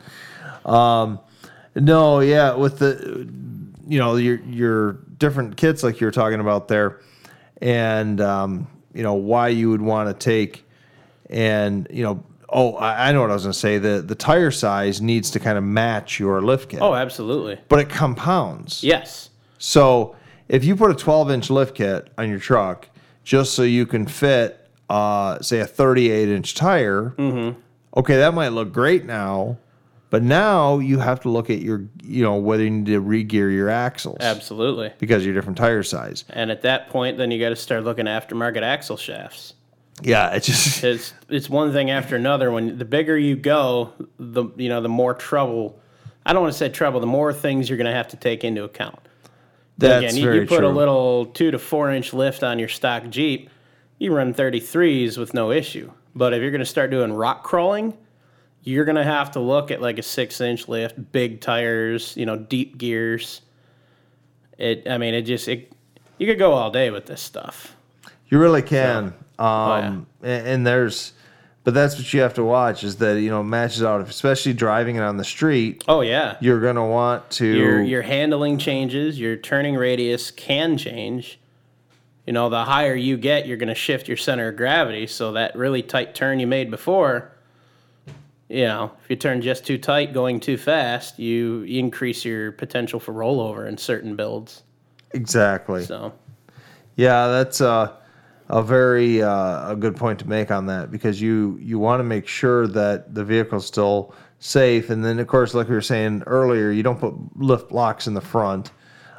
And, 0.65 0.73
um, 0.73 1.19
no, 1.75 2.19
yeah, 2.19 2.55
with 2.55 2.79
the 2.79 3.27
you 3.87 3.99
know 3.99 4.15
your 4.15 4.37
your 4.41 4.93
different 5.17 5.57
kits 5.57 5.83
like 5.83 5.99
you 6.01 6.07
were 6.07 6.11
talking 6.11 6.39
about 6.39 6.67
there, 6.67 6.99
and 7.61 8.21
um, 8.21 8.67
you 8.93 9.03
know 9.03 9.15
why 9.15 9.47
you 9.49 9.69
would 9.71 9.81
want 9.81 10.07
to 10.09 10.13
take, 10.13 10.65
and 11.29 11.87
you 11.91 12.03
know. 12.03 12.23
Oh, 12.53 12.75
I 12.75 13.09
I 13.09 13.11
know 13.11 13.21
what 13.21 13.31
I 13.31 13.33
was 13.33 13.43
going 13.43 13.53
to 13.53 13.59
say. 13.59 13.77
The 13.79 14.01
the 14.01 14.15
tire 14.15 14.51
size 14.51 15.01
needs 15.01 15.31
to 15.31 15.39
kind 15.39 15.57
of 15.57 15.63
match 15.63 16.19
your 16.19 16.41
lift 16.41 16.69
kit, 16.69 16.81
oh, 16.81 16.93
absolutely. 16.93 17.59
but 17.67 17.79
it 17.79 17.89
compounds. 17.89 18.83
Yes. 18.83 19.29
So 19.57 20.15
if 20.47 20.63
you 20.63 20.75
put 20.75 20.91
a 20.91 20.95
12 20.95 21.31
inch 21.31 21.49
lift 21.49 21.75
kit 21.75 22.09
on 22.17 22.29
your 22.29 22.39
truck 22.39 22.89
just 23.23 23.53
so 23.53 23.63
you 23.63 23.85
can 23.85 24.05
fit, 24.05 24.69
uh, 24.89 25.39
say, 25.41 25.59
a 25.59 25.65
38 25.65 26.29
inch 26.29 26.53
tire, 26.55 27.15
okay, 27.97 28.17
that 28.17 28.33
might 28.33 28.49
look 28.49 28.71
great 28.73 29.05
now. 29.05 29.57
But 30.09 30.21
now 30.21 30.77
you 30.77 30.99
have 30.99 31.21
to 31.21 31.29
look 31.29 31.49
at 31.49 31.59
your, 31.59 31.85
you 32.03 32.21
know, 32.21 32.35
whether 32.35 32.63
you 32.63 32.69
need 32.69 32.85
to 32.85 32.99
re-gear 32.99 33.49
your 33.49 33.69
axles 33.69 34.17
Absolutely. 34.19 34.93
because 34.99 35.23
of 35.23 35.25
your 35.25 35.33
different 35.33 35.57
tire 35.57 35.81
size. 35.81 36.23
And 36.29 36.51
at 36.51 36.61
that 36.61 36.89
point, 36.89 37.17
then 37.17 37.31
you 37.31 37.39
got 37.39 37.49
to 37.49 37.55
start 37.55 37.83
looking 37.83 38.07
at 38.07 38.29
aftermarket 38.29 38.61
axle 38.61 38.95
shafts. 38.95 39.55
Yeah, 40.01 40.33
it's 40.33 40.47
just 40.47 40.83
It's 40.83 41.13
it's 41.29 41.49
one 41.49 41.71
thing 41.71 41.91
after 41.91 42.15
another. 42.15 42.51
When 42.51 42.77
the 42.77 42.85
bigger 42.85 43.17
you 43.17 43.35
go, 43.35 43.93
the 44.17 44.45
you 44.57 44.69
know 44.69 44.81
the 44.81 44.89
more 44.89 45.13
trouble. 45.13 45.79
I 46.25 46.33
don't 46.33 46.41
want 46.41 46.53
to 46.53 46.57
say 46.57 46.69
trouble. 46.69 46.99
The 46.99 47.07
more 47.07 47.33
things 47.33 47.69
you're 47.69 47.77
going 47.77 47.91
to 47.91 47.95
have 47.95 48.07
to 48.09 48.17
take 48.17 48.43
into 48.43 48.63
account. 48.63 48.99
that's 49.77 50.05
Again, 50.05 50.15
you, 50.15 50.23
very 50.23 50.39
you 50.41 50.47
put 50.47 50.59
true. 50.59 50.67
a 50.67 50.69
little 50.69 51.25
two 51.27 51.51
to 51.51 51.59
four 51.59 51.91
inch 51.91 52.13
lift 52.13 52.43
on 52.43 52.59
your 52.59 52.69
stock 52.69 53.09
Jeep, 53.09 53.49
you 53.99 54.13
run 54.13 54.33
33s 54.33 55.17
with 55.17 55.33
no 55.33 55.51
issue. 55.51 55.91
But 56.15 56.33
if 56.33 56.41
you're 56.41 56.51
going 56.51 56.59
to 56.59 56.65
start 56.65 56.91
doing 56.91 57.11
rock 57.11 57.43
crawling, 57.43 57.97
you're 58.63 58.85
going 58.85 58.95
to 58.95 59.03
have 59.03 59.31
to 59.31 59.39
look 59.39 59.71
at 59.71 59.81
like 59.81 59.99
a 59.99 60.03
six 60.03 60.39
inch 60.39 60.67
lift, 60.67 61.11
big 61.11 61.41
tires, 61.41 62.15
you 62.15 62.25
know, 62.25 62.37
deep 62.37 62.77
gears. 62.77 63.41
It, 64.57 64.87
I 64.87 64.97
mean, 64.97 65.13
it 65.13 65.23
just, 65.23 65.47
it, 65.47 65.73
you 66.17 66.27
could 66.27 66.39
go 66.39 66.53
all 66.53 66.71
day 66.71 66.89
with 66.89 67.05
this 67.05 67.21
stuff. 67.21 67.75
You 68.29 68.39
really 68.39 68.61
can. 68.61 69.13
Oh, 69.43 69.71
Um, 69.71 70.07
and, 70.21 70.47
and 70.47 70.67
there's, 70.67 71.13
but 71.63 71.73
that's 71.73 71.97
what 71.97 72.13
you 72.13 72.21
have 72.21 72.33
to 72.35 72.43
watch 72.43 72.83
is 72.83 72.97
that 72.97 73.19
you 73.21 73.29
know 73.29 73.43
matches 73.43 73.83
out, 73.83 74.01
especially 74.07 74.53
driving 74.53 74.95
it 74.95 75.01
on 75.01 75.17
the 75.17 75.23
street. 75.23 75.83
Oh, 75.87 76.01
yeah. 76.01 76.37
You're 76.39 76.61
gonna 76.61 76.87
want 76.87 77.29
to 77.31 77.45
Your, 77.45 77.81
your 77.81 78.01
handling 78.01 78.57
changes, 78.57 79.19
your 79.19 79.35
turning 79.35 79.75
radius 79.75 80.31
can 80.31 80.77
change. 80.77 81.39
You 82.25 82.31
know, 82.31 82.49
the 82.49 82.63
higher 82.63 82.95
you 82.95 83.17
get, 83.17 83.47
you're 83.47 83.57
going 83.57 83.67
to 83.67 83.75
shift 83.75 84.07
your 84.07 84.15
center 84.15 84.47
of 84.47 84.55
gravity. 84.55 85.07
So 85.07 85.33
that 85.33 85.57
really 85.57 85.81
tight 85.83 86.15
turn 86.15 86.39
you 86.39 86.47
made 86.47 86.71
before, 86.71 87.33
you 88.47 88.63
know, 88.63 88.93
if 89.03 89.09
you 89.09 89.17
turn 89.17 89.41
just 89.41 89.65
too 89.65 89.77
tight 89.77 90.13
going 90.13 90.39
too 90.39 90.55
fast, 90.55 91.19
you 91.19 91.63
increase 91.63 92.23
your 92.23 92.53
potential 92.53 92.97
for 93.01 93.13
rollover 93.13 93.67
in 93.67 93.77
certain 93.77 94.15
builds. 94.15 94.63
exactly. 95.11 95.83
So, 95.83 96.13
Yeah, 96.95 97.27
that's 97.27 97.59
a, 97.59 97.97
a 98.49 98.61
very 98.61 99.21
uh, 99.21 99.71
a 99.71 99.75
good 99.75 99.95
point 99.95 100.19
to 100.19 100.27
make 100.27 100.51
on 100.51 100.65
that 100.67 100.91
because 100.91 101.21
you 101.21 101.57
you 101.61 101.79
want 101.79 101.99
to 101.99 102.03
make 102.03 102.27
sure 102.27 102.67
that 102.67 103.13
the 103.15 103.23
vehicle's 103.23 103.65
still 103.65 104.13
safe, 104.39 104.89
and 104.89 105.03
then 105.03 105.19
of 105.19 105.27
course, 105.27 105.53
like 105.53 105.69
we 105.69 105.75
were 105.75 105.81
saying 105.81 106.23
earlier, 106.27 106.69
you 106.71 106.83
don't 106.83 106.99
put 106.99 107.13
lift 107.35 107.69
blocks 107.69 108.07
in 108.07 108.13
the 108.13 108.21
front, 108.21 108.71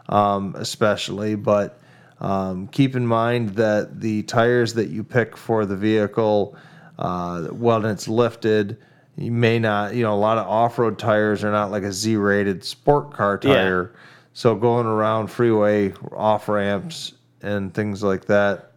um, 0.09 0.55
especially, 0.59 1.35
but 1.35 1.81
um, 2.21 2.69
keep 2.69 2.95
in 2.97 3.07
mind 3.07 3.51
that 3.51 4.01
the 4.01 4.23
tires 4.25 4.75
that 4.75 4.89
you 4.91 5.03
pick 5.03 5.37
for 5.37 5.67
the 5.67 5.77
vehicle, 5.77 6.57
uh, 6.99 7.43
when 7.49 7.85
it's 7.85 8.09
lifted. 8.09 8.79
You 9.17 9.31
may 9.31 9.61
not, 9.61 9.95
you 9.95 10.03
know, 10.03 10.13
a 10.13 10.17
lot 10.19 10.39
of 10.39 10.47
off-road 10.49 10.99
tires 10.99 11.45
are 11.45 11.53
not 11.53 11.71
like 11.71 11.85
a 11.85 11.93
Z-rated 11.93 12.65
sport 12.65 13.13
car 13.13 13.39
Yeah. 13.45 13.55
tire. 13.55 13.93
So 14.33 14.57
going 14.57 14.87
around 14.87 15.29
freeway 15.29 15.93
off 16.11 16.49
ramps 16.49 17.13
and 17.41 17.73
things 17.73 18.03
like 18.03 18.25
that, 18.25 18.73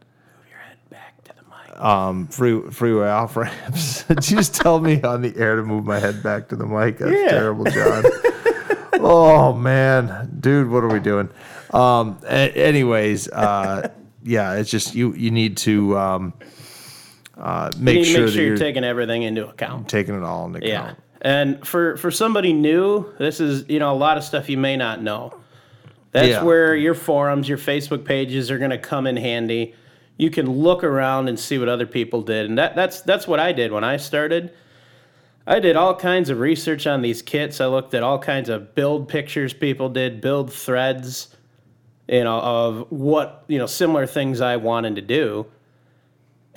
your 0.47 0.59
head 0.59 0.77
back 0.91 1.23
to 1.23 1.31
the 1.33 1.41
mic. 1.41 1.66
Um, 1.77 2.27
free, 2.27 2.61
freeway 2.71 3.07
off 3.07 3.35
ramps. 3.37 4.03
Did 4.07 4.29
you 4.29 4.37
just 4.37 4.55
tell 4.55 4.79
me 4.79 5.01
on 5.01 5.21
the 5.21 5.35
air 5.37 5.55
to 5.57 5.63
move 5.63 5.85
my 5.85 5.99
head 5.99 6.21
back 6.23 6.49
to 6.49 6.55
the 6.55 6.65
mic? 6.65 6.97
That's 6.97 7.11
Yeah. 7.11 7.29
terrible, 7.29 7.65
John. 7.65 8.03
oh 8.99 9.53
man, 9.53 10.37
dude, 10.39 10.69
what 10.69 10.83
are 10.83 10.89
we 10.89 10.99
doing? 10.99 11.29
Um, 11.71 12.17
a- 12.23 12.51
anyways, 12.51 13.27
uh, 13.29 13.89
yeah, 14.23 14.55
it's 14.55 14.69
just 14.71 14.95
you. 14.95 15.13
You 15.13 15.31
need 15.31 15.57
to 15.57 15.97
um, 15.97 16.33
uh, 17.37 17.71
make 17.77 17.95
need 17.95 18.03
to 18.05 18.09
sure 18.11 18.21
make 18.25 18.29
sure 18.33 18.41
you're 18.41 18.47
you're 18.49 18.57
taking 18.57 18.83
everything 18.83 19.23
into 19.23 19.47
account. 19.47 19.87
taking 19.89 20.15
it 20.15 20.23
all 20.23 20.45
into 20.47 20.65
Yeah. 20.67 20.81
account. 20.83 20.99
And 21.21 21.67
for 21.67 21.97
for 21.97 22.11
somebody 22.11 22.53
new, 22.53 23.05
this 23.19 23.39
is 23.39 23.65
you 23.69 23.79
know 23.79 23.91
a 23.91 23.97
lot 23.97 24.17
of 24.17 24.23
stuff 24.23 24.49
you 24.49 24.57
may 24.57 24.77
not 24.77 25.01
know. 25.01 25.33
That's 26.11 26.29
Yeah. 26.29 26.43
where 26.43 26.75
your 26.75 26.93
forums, 26.93 27.47
your 27.49 27.57
Facebook 27.57 28.05
pages 28.05 28.49
are 28.49 28.57
going 28.57 28.71
to 28.71 28.77
come 28.77 29.05
in 29.07 29.17
handy. 29.17 29.75
You 30.17 30.29
can 30.29 30.49
look 30.49 30.83
around 30.83 31.29
and 31.29 31.39
see 31.39 31.57
what 31.57 31.69
other 31.69 31.85
people 31.85 32.21
did, 32.21 32.47
and 32.47 32.57
that 32.57 32.75
that's 32.75 33.01
that's 33.01 33.27
what 33.27 33.39
I 33.39 33.51
did 33.51 33.71
when 33.71 33.83
I 33.83 33.97
started. 33.97 34.53
I 35.45 35.59
did 35.59 35.75
all 35.75 35.95
kinds 35.95 36.29
of 36.29 36.39
research 36.39 36.85
on 36.87 37.01
these 37.01 37.21
kits. 37.21 37.61
I 37.61 37.67
looked 37.67 37.93
at 37.93 38.03
all 38.03 38.19
kinds 38.19 38.49
of 38.49 38.75
build 38.75 39.07
pictures 39.07 39.53
people 39.53 39.87
did, 39.87 40.19
build 40.19 40.51
threads, 40.51 41.33
you 42.09 42.23
know, 42.23 42.39
of 42.39 42.91
what 42.91 43.45
you 43.47 43.57
know 43.57 43.67
similar 43.67 44.07
things 44.07 44.41
I 44.41 44.57
wanted 44.57 44.95
to 44.95 45.01
do 45.01 45.45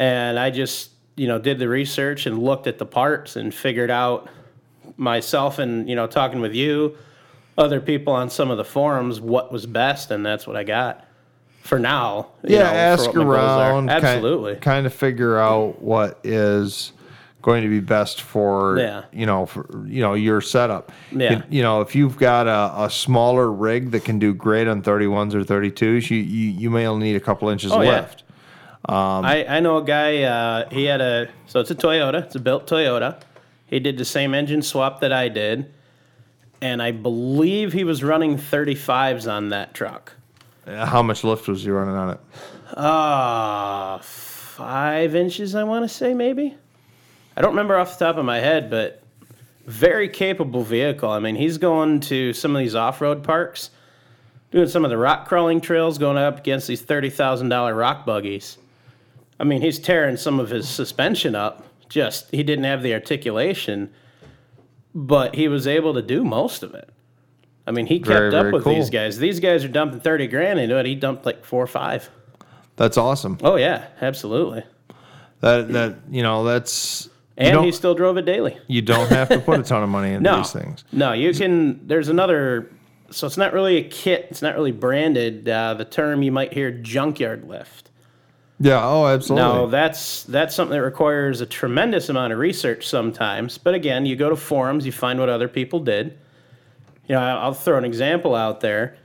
and 0.00 0.38
I 0.38 0.50
just 0.50 0.90
you 1.14 1.28
know 1.28 1.38
did 1.38 1.60
the 1.60 1.68
research 1.68 2.26
and 2.26 2.42
looked 2.42 2.66
at 2.66 2.78
the 2.78 2.86
parts 2.86 3.36
and 3.36 3.54
figured 3.54 3.90
out 3.90 4.28
myself 4.96 5.60
and 5.60 5.88
you 5.88 5.94
know 5.94 6.08
talking 6.08 6.40
with 6.40 6.54
you 6.54 6.96
other 7.56 7.80
people 7.80 8.14
on 8.14 8.30
some 8.30 8.50
of 8.50 8.56
the 8.56 8.64
forums 8.64 9.20
what 9.20 9.52
was 9.52 9.66
best 9.66 10.10
and 10.10 10.26
that's 10.26 10.46
what 10.46 10.56
I 10.56 10.64
got 10.64 11.04
for 11.70 11.78
now 11.78 12.26
you 12.46 12.56
Yeah, 12.56 12.64
know, 12.64 12.68
ask 12.70 13.06
what 13.06 13.14
my 13.16 13.22
goals 13.22 13.34
are. 13.36 13.70
around. 13.72 13.90
absolutely 13.90 14.52
Kind, 14.54 14.62
kind 14.62 14.86
of 14.86 14.92
figure 14.92 15.38
out 15.38 15.80
what 15.80 16.18
is 16.24 16.92
going 17.42 17.62
to 17.62 17.68
be 17.70 17.80
best 17.80 18.20
for 18.20 18.76
Yeah. 18.78 19.04
you 19.12 19.24
know 19.24 19.46
for 19.46 19.64
you 19.86 20.02
know 20.02 20.12
your 20.14 20.40
setup. 20.42 20.92
Yeah. 21.10 21.32
You, 21.32 21.42
you 21.48 21.62
know, 21.62 21.80
if 21.80 21.94
you've 21.94 22.18
got 22.18 22.46
a, 22.46 22.84
a 22.84 22.90
smaller 22.90 23.50
rig 23.50 23.92
that 23.92 24.04
can 24.04 24.18
do 24.18 24.34
great 24.34 24.68
on 24.68 24.82
31s 24.82 25.32
or 25.34 25.42
32s, 25.44 26.10
you 26.10 26.18
you, 26.18 26.50
you 26.50 26.68
may 26.70 26.86
only 26.86 27.06
need 27.06 27.16
a 27.16 27.20
couple 27.20 27.48
inches 27.48 27.72
Oh, 27.72 27.80
yeah. 27.80 28.00
lift. 28.00 28.24
I, 28.86 29.44
I 29.48 29.60
know 29.60 29.76
a 29.78 29.84
guy 29.84 30.22
uh, 30.22 30.68
he 30.70 30.84
had 30.84 31.00
a 31.00 31.28
so 31.46 31.60
it's 31.60 31.70
a 31.70 31.74
Toyota 31.74 32.24
it's 32.24 32.34
a 32.34 32.40
built 32.40 32.66
Toyota 32.68 33.20
he 33.66 33.78
did 33.78 33.96
the 33.98 34.04
same 34.04 34.34
engine 34.34 34.62
swap 34.62 35.00
that 35.00 35.12
I 35.12 35.28
did 35.28 35.70
and 36.60 36.82
I 36.82 36.90
believe 36.90 37.72
he 37.72 37.84
was 37.84 38.02
running 38.02 38.36
35s 38.36 39.30
on 39.30 39.50
that 39.50 39.72
truck 39.74 40.12
How 40.66 41.02
much 41.02 41.24
lift 41.24 41.48
was 41.48 41.64
you 41.64 41.72
running 41.72 41.94
on 41.94 42.10
it? 42.10 42.20
Uh, 42.76 43.98
five 43.98 45.14
inches, 45.14 45.54
I 45.54 45.64
want 45.64 45.84
to 45.84 45.88
say, 45.88 46.14
maybe. 46.14 46.56
I 47.36 47.40
don't 47.40 47.50
remember 47.50 47.76
off 47.76 47.98
the 47.98 48.04
top 48.04 48.16
of 48.16 48.24
my 48.24 48.38
head, 48.38 48.70
but 48.70 49.02
very 49.66 50.08
capable 50.08 50.62
vehicle. 50.62 51.10
I 51.10 51.20
mean, 51.20 51.36
he's 51.36 51.58
going 51.58 52.00
to 52.00 52.32
some 52.32 52.54
of 52.54 52.60
these 52.60 52.74
off 52.74 53.00
road 53.00 53.22
parks, 53.22 53.70
doing 54.50 54.68
some 54.68 54.84
of 54.84 54.90
the 54.90 54.98
rock 54.98 55.26
crawling 55.26 55.60
trails, 55.60 55.98
going 55.98 56.18
up 56.18 56.38
against 56.38 56.66
these 56.66 56.82
$30,000 56.82 57.76
rock 57.76 58.04
buggies. 58.04 58.58
I 59.38 59.44
mean, 59.44 59.62
he's 59.62 59.78
tearing 59.78 60.16
some 60.16 60.38
of 60.38 60.50
his 60.50 60.68
suspension 60.68 61.34
up. 61.34 61.64
Just, 61.88 62.30
he 62.30 62.42
didn't 62.42 62.64
have 62.64 62.82
the 62.82 62.92
articulation, 62.94 63.92
but 64.94 65.34
he 65.34 65.48
was 65.48 65.66
able 65.66 65.94
to 65.94 66.02
do 66.02 66.24
most 66.24 66.62
of 66.62 66.74
it. 66.74 66.90
I 67.70 67.72
mean, 67.72 67.86
he 67.86 67.98
kept 68.00 68.08
Very, 68.08 68.26
up 68.26 68.32
very 68.32 68.52
with 68.52 68.64
these 68.64 68.90
guys. 68.90 69.16
These 69.16 69.38
guys 69.38 69.64
are 69.64 69.68
dumping 69.68 70.00
30 70.00 70.26
grand 70.26 70.58
into 70.58 70.76
it. 70.76 70.86
He 70.86 70.96
dumped 70.96 71.24
like 71.24 71.44
four 71.44 71.62
or 71.62 71.68
five. 71.68 72.10
That's 72.74 72.96
awesome. 72.98 73.38
Oh 73.44 73.54
yeah, 73.54 73.86
absolutely. 74.00 74.64
That 75.38 75.68
that 75.72 75.96
you 76.10 76.24
know 76.24 76.42
that's 76.42 77.08
And 77.36 77.64
he 77.64 77.70
still 77.70 77.94
drove 77.94 78.16
it 78.16 78.24
daily. 78.24 78.58
you 78.66 78.82
don't 78.82 79.08
have 79.10 79.28
to 79.28 79.38
put 79.38 79.60
a 79.60 79.62
ton 79.62 79.84
of 79.84 79.88
money 79.88 80.08
into 80.14 80.22
No, 80.28 80.38
these 80.38 80.52
things. 80.52 80.82
no, 80.90 81.12
you 81.12 81.32
can. 81.32 81.86
There's 81.86 82.08
another. 82.08 82.68
So 83.12 83.26
it's 83.28 83.36
not 83.36 83.52
really 83.52 83.76
a 83.76 83.84
kit. 83.88 84.26
It's 84.30 84.42
not 84.42 84.56
really 84.56 84.72
branded. 84.72 85.48
Uh, 85.48 85.74
the 85.74 85.84
term 85.84 86.24
you 86.24 86.32
might 86.32 86.52
hear 86.52 86.72
junkyard 86.72 87.46
lift. 87.48 87.90
Yeah. 88.58 88.80
Oh, 88.84 89.06
absolutely. 89.06 89.48
No, 89.48 89.66
that's 89.68 90.24
that's 90.24 90.56
something 90.56 90.76
that 90.76 90.82
requires 90.82 91.40
a 91.40 91.46
tremendous 91.46 92.08
amount 92.08 92.32
of 92.32 92.38
research 92.40 92.88
sometimes. 92.88 93.58
But 93.58 93.74
again, 93.74 94.06
you 94.06 94.16
go 94.16 94.28
to 94.30 94.36
forums, 94.36 94.84
you 94.84 94.90
find 94.92 95.20
what 95.20 95.28
other 95.28 95.48
people 95.48 95.78
did. 95.80 96.18
You 97.10 97.16
know, 97.16 97.22
I'll 97.22 97.54
throw 97.54 97.76
an 97.76 97.84
example 97.84 98.36
out 98.36 98.60
there, 98.60 98.96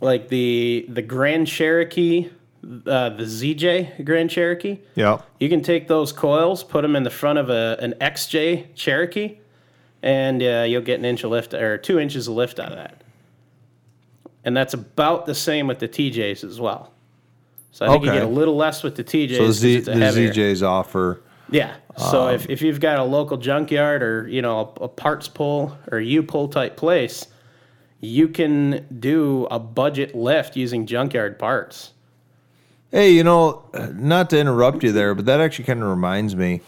like 0.00 0.28
the 0.28 0.86
the 0.88 1.02
Grand 1.02 1.46
Cherokee, 1.46 2.30
uh, 2.64 3.10
the 3.10 3.24
ZJ 3.24 4.06
Grand 4.06 4.30
Cherokee. 4.30 4.78
yeah. 4.94 5.20
You 5.38 5.50
can 5.50 5.60
take 5.60 5.86
those 5.86 6.12
coils, 6.12 6.64
put 6.64 6.80
them 6.80 6.96
in 6.96 7.02
the 7.02 7.10
front 7.10 7.38
of 7.38 7.50
a, 7.50 7.76
an 7.78 7.92
XJ 8.00 8.74
Cherokee, 8.74 9.36
and 10.02 10.42
uh, 10.42 10.64
you'll 10.66 10.80
get 10.80 10.98
an 10.98 11.04
inch 11.04 11.24
of 11.24 11.30
lift 11.30 11.52
or 11.52 11.76
two 11.76 11.98
inches 11.98 12.26
of 12.26 12.36
lift 12.36 12.58
out 12.58 12.72
of 12.72 12.78
that. 12.78 13.04
and 14.44 14.56
that's 14.56 14.72
about 14.72 15.26
the 15.26 15.34
same 15.34 15.66
with 15.66 15.78
the 15.78 15.88
TJs 15.88 16.44
as 16.44 16.58
well. 16.58 16.94
So 17.70 17.84
I 17.84 17.90
think 17.90 18.06
you 18.06 18.12
get 18.12 18.22
a 18.22 18.26
little 18.26 18.56
less 18.56 18.82
with 18.82 18.96
the 18.96 19.04
TJs. 19.04 19.36
So 19.36 19.50
Z, 19.50 19.80
the 19.80 19.94
heavier. 19.94 20.32
ZJs 20.32 20.66
offer. 20.66 21.20
Yeah. 21.50 21.74
So 21.98 22.28
if, 22.28 22.48
if 22.48 22.62
you've 22.62 22.80
got 22.80 22.98
a 22.98 23.04
local 23.04 23.36
junkyard 23.36 24.02
or 24.02 24.26
you 24.26 24.40
know 24.40 24.72
a, 24.80 24.84
a 24.84 24.88
parts 24.88 25.28
pull 25.28 25.76
or 25.90 26.00
U 26.00 26.22
pull 26.22 26.48
type 26.48 26.78
place, 26.78 27.26
you 28.02 28.28
can 28.28 28.86
do 29.00 29.46
a 29.50 29.58
budget 29.58 30.14
lift 30.14 30.56
using 30.56 30.84
junkyard 30.84 31.38
parts. 31.38 31.92
Hey, 32.90 33.12
you 33.12 33.24
know, 33.24 33.62
not 33.94 34.28
to 34.30 34.38
interrupt 34.38 34.82
you 34.82 34.92
there, 34.92 35.14
but 35.14 35.24
that 35.24 35.40
actually 35.40 35.64
kind 35.64 35.82
of 35.82 35.88
reminds 35.88 36.36
me. 36.36 36.60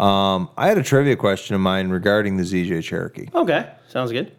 Um, 0.00 0.50
I 0.56 0.66
had 0.66 0.78
a 0.78 0.82
trivia 0.82 1.14
question 1.14 1.54
of 1.54 1.60
mine 1.60 1.90
regarding 1.90 2.36
the 2.36 2.42
ZJ 2.42 2.82
Cherokee. 2.82 3.28
Okay, 3.32 3.70
sounds 3.88 4.10
good. 4.10 4.32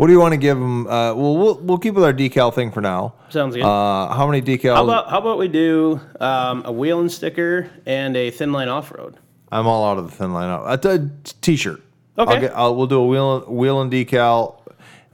What 0.00 0.06
do 0.06 0.14
you 0.14 0.18
want 0.18 0.32
to 0.32 0.38
give 0.38 0.58
them? 0.58 0.86
Uh, 0.86 1.12
well, 1.12 1.36
we'll 1.36 1.58
we'll 1.58 1.76
keep 1.76 1.92
with 1.92 2.04
our 2.04 2.14
decal 2.14 2.54
thing 2.54 2.70
for 2.70 2.80
now. 2.80 3.12
Sounds 3.28 3.54
good. 3.54 3.64
Uh, 3.64 4.08
how 4.14 4.26
many 4.26 4.40
decals? 4.40 4.74
how 4.74 4.84
about 4.84 5.10
how 5.10 5.18
about 5.18 5.36
we 5.36 5.46
do 5.46 6.00
um, 6.18 6.62
a 6.64 6.72
wheel 6.72 7.00
and 7.00 7.12
sticker 7.12 7.70
and 7.84 8.16
a 8.16 8.30
thin 8.30 8.50
line 8.50 8.68
off 8.68 8.92
road? 8.92 9.18
I'm 9.52 9.66
all 9.66 9.84
out 9.84 9.98
of 9.98 10.10
the 10.10 10.16
thin 10.16 10.32
line. 10.32 10.48
A 10.66 10.78
t- 10.78 11.34
t-shirt. 11.42 11.82
Okay. 12.16 12.32
I'll 12.32 12.40
get, 12.40 12.56
I'll, 12.56 12.76
we'll 12.76 12.86
do 12.86 12.98
a 12.98 13.06
wheel 13.06 13.40
wheel 13.40 13.82
and 13.82 13.92
decal. 13.92 14.59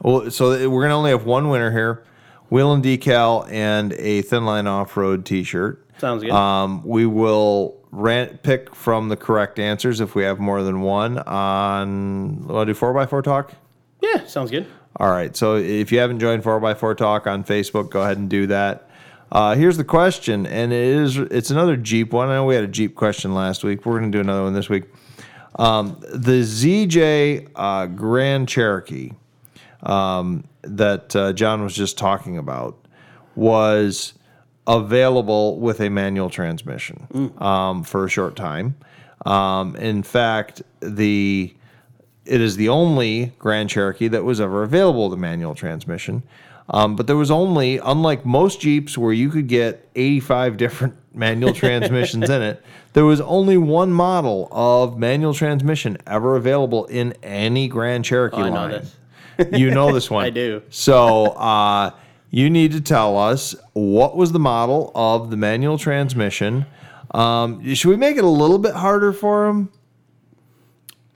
Well, 0.02 0.30
so 0.30 0.68
we're 0.68 0.82
gonna 0.82 0.96
only 0.96 1.10
have 1.10 1.24
one 1.24 1.48
winner 1.48 1.70
here: 1.70 2.04
wheel 2.50 2.72
and 2.72 2.84
decal 2.84 3.50
and 3.50 3.92
a 3.94 4.22
thin 4.22 4.44
line 4.44 4.66
off 4.66 4.96
road 4.96 5.24
T-shirt. 5.24 5.84
Sounds 5.98 6.22
good. 6.22 6.32
Um, 6.32 6.82
we 6.84 7.06
will 7.06 7.76
rant 7.90 8.42
pick 8.42 8.74
from 8.74 9.08
the 9.08 9.16
correct 9.16 9.58
answers 9.58 10.00
if 10.00 10.14
we 10.14 10.22
have 10.24 10.38
more 10.38 10.62
than 10.62 10.82
one 10.82 11.18
on. 11.18 12.46
Want 12.46 12.66
to 12.68 12.72
do 12.72 12.74
four 12.74 12.98
x 12.98 13.10
four 13.10 13.22
talk? 13.22 13.52
yeah, 14.00 14.26
sounds 14.26 14.50
good. 14.50 14.66
All 14.98 15.10
right. 15.10 15.36
So 15.36 15.56
if 15.56 15.92
you 15.92 15.98
haven't 15.98 16.20
joined 16.20 16.42
4x4 16.42 16.96
Talk 16.96 17.26
on 17.26 17.44
Facebook, 17.44 17.90
go 17.90 18.02
ahead 18.02 18.16
and 18.18 18.30
do 18.30 18.46
that. 18.46 18.88
Uh, 19.30 19.54
here's 19.54 19.76
the 19.76 19.84
question, 19.84 20.46
and 20.46 20.72
it 20.72 20.78
is 20.78 21.16
it's 21.18 21.50
another 21.50 21.76
Jeep 21.76 22.12
one. 22.12 22.28
I 22.28 22.34
know 22.34 22.46
we 22.46 22.54
had 22.54 22.64
a 22.64 22.68
Jeep 22.68 22.94
question 22.94 23.34
last 23.34 23.64
week. 23.64 23.84
We're 23.84 23.98
going 23.98 24.10
to 24.10 24.16
do 24.16 24.20
another 24.20 24.42
one 24.44 24.54
this 24.54 24.68
week. 24.68 24.84
Um, 25.58 25.98
the 26.00 26.42
ZJ 26.42 27.48
uh, 27.56 27.86
Grand 27.86 28.48
Cherokee 28.48 29.12
um, 29.82 30.44
that 30.62 31.14
uh, 31.16 31.32
John 31.32 31.62
was 31.62 31.74
just 31.74 31.96
talking 31.98 32.38
about 32.38 32.76
was 33.34 34.14
available 34.66 35.58
with 35.60 35.80
a 35.80 35.88
manual 35.90 36.30
transmission 36.30 37.34
um, 37.38 37.82
for 37.84 38.04
a 38.04 38.08
short 38.08 38.34
time. 38.36 38.74
Um, 39.24 39.76
in 39.76 40.02
fact, 40.02 40.62
the 40.80 41.54
it 42.24 42.40
is 42.40 42.56
the 42.56 42.68
only 42.68 43.32
Grand 43.38 43.70
Cherokee 43.70 44.08
that 44.08 44.24
was 44.24 44.40
ever 44.40 44.64
available 44.64 45.04
with 45.08 45.18
a 45.18 45.20
manual 45.20 45.54
transmission. 45.54 46.24
Um, 46.68 46.96
but 46.96 47.06
there 47.06 47.16
was 47.16 47.30
only, 47.30 47.78
unlike 47.78 48.26
most 48.26 48.60
Jeeps 48.60 48.98
where 48.98 49.12
you 49.12 49.30
could 49.30 49.46
get 49.46 49.88
85 49.94 50.56
different 50.64 50.94
manual 51.14 51.52
transmissions 51.52 52.28
in 52.28 52.42
it, 52.42 52.60
there 52.94 53.04
was 53.04 53.20
only 53.20 53.56
one 53.56 53.92
model 53.92 54.48
of 54.50 54.98
manual 54.98 55.32
transmission 55.32 55.96
ever 56.08 56.34
available 56.34 56.86
in 56.86 57.12
any 57.22 57.68
Grand 57.68 58.04
Cherokee 58.04 58.38
Oh, 58.42 58.48
line. 58.48 58.82
You 59.52 59.70
know 59.70 59.92
this 59.92 60.10
one. 60.10 60.24
I 60.26 60.30
do. 60.30 60.62
So 60.70 61.26
uh, 61.26 61.90
you 62.30 62.50
need 62.50 62.72
to 62.72 62.80
tell 62.80 63.16
us 63.16 63.54
what 63.72 64.16
was 64.16 64.32
the 64.32 64.38
model 64.38 64.92
of 64.94 65.30
the 65.30 65.36
manual 65.36 65.78
transmission. 65.78 66.66
Um, 67.12 67.74
should 67.74 67.88
we 67.88 67.96
make 67.96 68.16
it 68.16 68.24
a 68.24 68.28
little 68.28 68.58
bit 68.58 68.74
harder 68.74 69.12
for 69.12 69.46
him? 69.46 69.70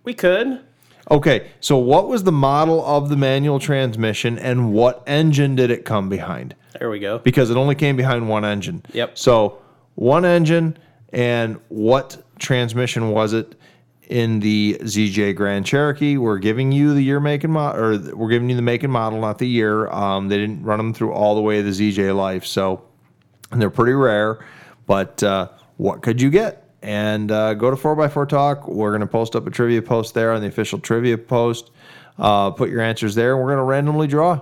We 0.04 0.14
could. 0.14 0.60
Okay, 1.10 1.50
so 1.58 1.76
what 1.76 2.08
was 2.08 2.22
the 2.22 2.32
model 2.32 2.84
of 2.86 3.08
the 3.08 3.16
manual 3.16 3.58
transmission 3.58 4.38
and 4.38 4.72
what 4.72 5.02
engine 5.06 5.56
did 5.56 5.70
it 5.70 5.84
come 5.84 6.08
behind? 6.08 6.54
There 6.78 6.88
we 6.88 7.00
go. 7.00 7.18
Because 7.18 7.50
it 7.50 7.56
only 7.56 7.74
came 7.74 7.96
behind 7.96 8.28
one 8.28 8.44
engine. 8.44 8.84
Yep. 8.92 9.18
So 9.18 9.58
one 9.96 10.24
engine 10.24 10.78
and 11.12 11.60
what 11.68 12.22
transmission 12.38 13.10
was 13.10 13.32
it 13.32 13.56
in 14.10 14.40
the 14.40 14.76
ZJ 14.82 15.36
Grand 15.36 15.64
Cherokee? 15.64 16.18
We're 16.18 16.38
giving 16.38 16.72
you 16.72 16.92
the 16.92 17.00
year, 17.00 17.20
make, 17.20 17.44
and 17.44 17.52
model, 17.52 17.80
or 17.80 18.16
we're 18.16 18.28
giving 18.28 18.50
you 18.50 18.56
the 18.56 18.62
make 18.62 18.82
and 18.82 18.92
model, 18.92 19.20
not 19.20 19.38
the 19.38 19.48
year. 19.48 19.88
Um, 19.88 20.28
they 20.28 20.36
didn't 20.36 20.62
run 20.62 20.78
them 20.78 20.92
through 20.92 21.12
all 21.12 21.36
the 21.36 21.40
way 21.40 21.60
of 21.60 21.64
the 21.64 21.70
ZJ 21.70 22.14
life, 22.14 22.44
so 22.44 22.82
and 23.52 23.62
they're 23.62 23.70
pretty 23.70 23.92
rare. 23.92 24.44
But 24.86 25.22
uh, 25.22 25.48
what 25.76 26.02
could 26.02 26.20
you 26.20 26.28
get? 26.28 26.68
And 26.82 27.30
uh, 27.30 27.54
go 27.54 27.70
to 27.70 27.76
4x4 27.76 28.28
Talk. 28.28 28.66
We're 28.66 28.90
going 28.90 29.00
to 29.00 29.06
post 29.06 29.36
up 29.36 29.46
a 29.46 29.50
trivia 29.50 29.82
post 29.82 30.14
there 30.14 30.32
on 30.32 30.40
the 30.40 30.48
official 30.48 30.78
trivia 30.78 31.16
post. 31.16 31.70
Uh, 32.18 32.50
put 32.50 32.68
your 32.68 32.80
answers 32.80 33.14
there, 33.14 33.34
and 33.34 33.40
we're 33.42 33.48
going 33.48 33.58
to 33.58 33.64
randomly 33.64 34.06
draw. 34.06 34.40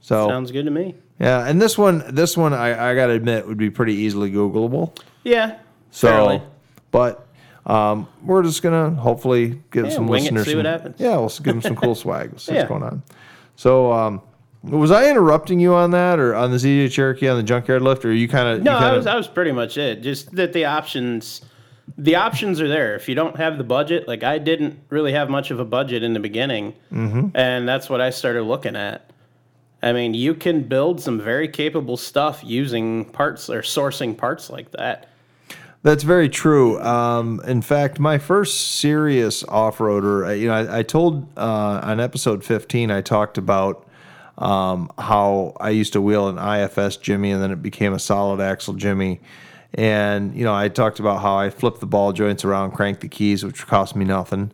So 0.00 0.28
Sounds 0.28 0.50
good 0.50 0.64
to 0.64 0.70
me. 0.70 0.94
yeah, 1.18 1.46
and 1.46 1.62
this 1.62 1.78
one, 1.78 2.02
this 2.14 2.36
one, 2.36 2.52
I, 2.52 2.90
I 2.90 2.94
got 2.94 3.06
to 3.06 3.12
admit, 3.12 3.46
would 3.46 3.56
be 3.56 3.70
pretty 3.70 3.94
easily 3.94 4.30
Googleable. 4.30 4.98
Yeah. 5.22 5.58
So, 5.90 6.08
fairly. 6.08 6.42
but 6.90 7.28
um, 7.66 8.06
we're 8.22 8.42
just 8.42 8.62
gonna 8.62 8.90
hopefully 8.90 9.60
give 9.70 9.86
Yeah, 9.86 9.92
some 9.92 10.08
it, 10.08 10.10
listeners. 10.12 10.44
see 10.44 10.50
some, 10.50 10.58
what 10.58 10.66
happens. 10.66 10.96
Yeah, 10.98 11.16
we'll 11.16 11.28
give 11.28 11.44
them 11.44 11.62
some 11.62 11.76
cool 11.76 11.94
swag. 11.94 12.30
We'll 12.30 12.38
see 12.38 12.52
Yeah. 12.52 12.60
what's 12.60 12.68
going 12.68 12.82
on. 12.82 13.02
So, 13.56 13.92
um, 13.92 14.20
was 14.62 14.90
I 14.90 15.10
interrupting 15.10 15.60
you 15.60 15.74
on 15.74 15.90
that, 15.90 16.18
or 16.18 16.34
on 16.34 16.50
the 16.50 16.56
ZJ 16.56 16.90
Cherokee 16.90 17.28
on 17.28 17.36
the 17.36 17.42
junkyard 17.42 17.82
lift, 17.82 18.04
or 18.04 18.12
you 18.12 18.28
kind 18.28 18.48
of? 18.48 18.62
No, 18.62 18.72
I 18.72 18.96
was, 18.96 19.06
I 19.06 19.14
was 19.14 19.28
pretty 19.28 19.52
much 19.52 19.76
it. 19.76 20.02
Just 20.02 20.34
that 20.36 20.52
the 20.52 20.64
options, 20.64 21.42
the 21.98 22.16
options 22.16 22.60
are 22.60 22.68
there. 22.68 22.94
If 22.96 23.08
you 23.08 23.14
don't 23.14 23.36
have 23.36 23.58
the 23.58 23.64
budget, 23.64 24.08
like 24.08 24.22
I 24.22 24.38
didn't 24.38 24.78
really 24.88 25.12
have 25.12 25.28
much 25.28 25.50
of 25.50 25.60
a 25.60 25.64
budget 25.64 26.02
in 26.02 26.14
the 26.14 26.20
beginning, 26.20 26.74
mm-hmm. 26.90 27.28
and 27.34 27.68
that's 27.68 27.90
what 27.90 28.00
I 28.00 28.10
started 28.10 28.42
looking 28.44 28.74
at. 28.74 29.10
I 29.82 29.92
mean, 29.92 30.14
you 30.14 30.32
can 30.32 30.62
build 30.62 30.98
some 31.02 31.20
very 31.20 31.46
capable 31.46 31.98
stuff 31.98 32.40
using 32.42 33.04
parts 33.04 33.50
or 33.50 33.60
sourcing 33.60 34.16
parts 34.16 34.48
like 34.48 34.70
that. 34.72 35.10
That's 35.84 36.02
very 36.02 36.30
true. 36.30 36.80
Um, 36.80 37.42
in 37.46 37.60
fact, 37.60 38.00
my 38.00 38.16
first 38.16 38.78
serious 38.78 39.44
off-roader, 39.44 40.28
uh, 40.28 40.32
you 40.32 40.48
know, 40.48 40.54
I, 40.54 40.78
I 40.78 40.82
told 40.82 41.28
uh, 41.36 41.80
on 41.82 42.00
episode 42.00 42.42
15, 42.42 42.90
I 42.90 43.02
talked 43.02 43.36
about 43.36 43.86
um, 44.38 44.90
how 44.98 45.52
I 45.60 45.68
used 45.70 45.92
to 45.92 46.00
wheel 46.00 46.28
an 46.28 46.38
IFS 46.38 46.96
Jimmy, 46.96 47.32
and 47.32 47.42
then 47.42 47.50
it 47.50 47.60
became 47.60 47.92
a 47.92 47.98
solid 47.98 48.40
axle 48.40 48.72
Jimmy. 48.72 49.20
And 49.74 50.34
you 50.34 50.44
know, 50.44 50.54
I 50.54 50.68
talked 50.68 51.00
about 51.00 51.20
how 51.20 51.36
I 51.36 51.50
flipped 51.50 51.80
the 51.80 51.86
ball 51.86 52.14
joints 52.14 52.46
around, 52.46 52.70
cranked 52.70 53.02
the 53.02 53.08
keys, 53.08 53.44
which 53.44 53.66
cost 53.66 53.94
me 53.94 54.06
nothing. 54.06 54.52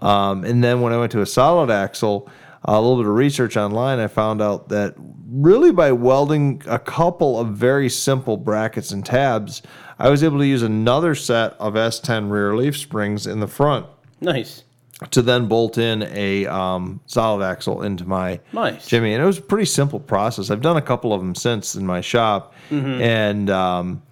Um, 0.00 0.44
and 0.44 0.62
then 0.62 0.82
when 0.82 0.92
I 0.92 0.98
went 0.98 1.10
to 1.12 1.22
a 1.22 1.26
solid 1.26 1.70
axle, 1.70 2.28
a 2.64 2.78
little 2.78 2.96
bit 2.98 3.06
of 3.06 3.14
research 3.14 3.56
online, 3.56 3.98
I 3.98 4.08
found 4.08 4.42
out 4.42 4.68
that 4.68 4.94
really 5.30 5.72
by 5.72 5.92
welding 5.92 6.62
a 6.66 6.78
couple 6.78 7.38
of 7.38 7.48
very 7.48 7.88
simple 7.88 8.36
brackets 8.36 8.90
and 8.90 9.06
tabs, 9.06 9.62
I 9.98 10.08
was 10.10 10.22
able 10.22 10.38
to 10.38 10.46
use 10.46 10.62
another 10.62 11.14
set 11.14 11.54
of 11.54 11.74
S10 11.74 12.30
rear 12.30 12.54
leaf 12.56 12.76
springs 12.76 13.26
in 13.26 13.40
the 13.40 13.46
front 13.46 13.86
Nice. 14.20 14.62
to 15.10 15.22
then 15.22 15.46
bolt 15.46 15.78
in 15.78 16.02
a 16.02 16.46
um, 16.46 17.00
solid 17.06 17.44
axle 17.44 17.82
into 17.82 18.04
my 18.06 18.40
Nice. 18.52 18.86
Jimmy. 18.86 19.14
And 19.14 19.22
it 19.22 19.26
was 19.26 19.38
a 19.38 19.42
pretty 19.42 19.64
simple 19.66 19.98
process. 20.00 20.50
I've 20.50 20.60
done 20.60 20.76
a 20.76 20.82
couple 20.82 21.12
of 21.14 21.20
them 21.20 21.34
since 21.34 21.74
in 21.74 21.86
my 21.86 22.00
shop, 22.00 22.52
Mm-hmm. 22.70 23.00
and 23.00 23.50
um, 23.50 24.02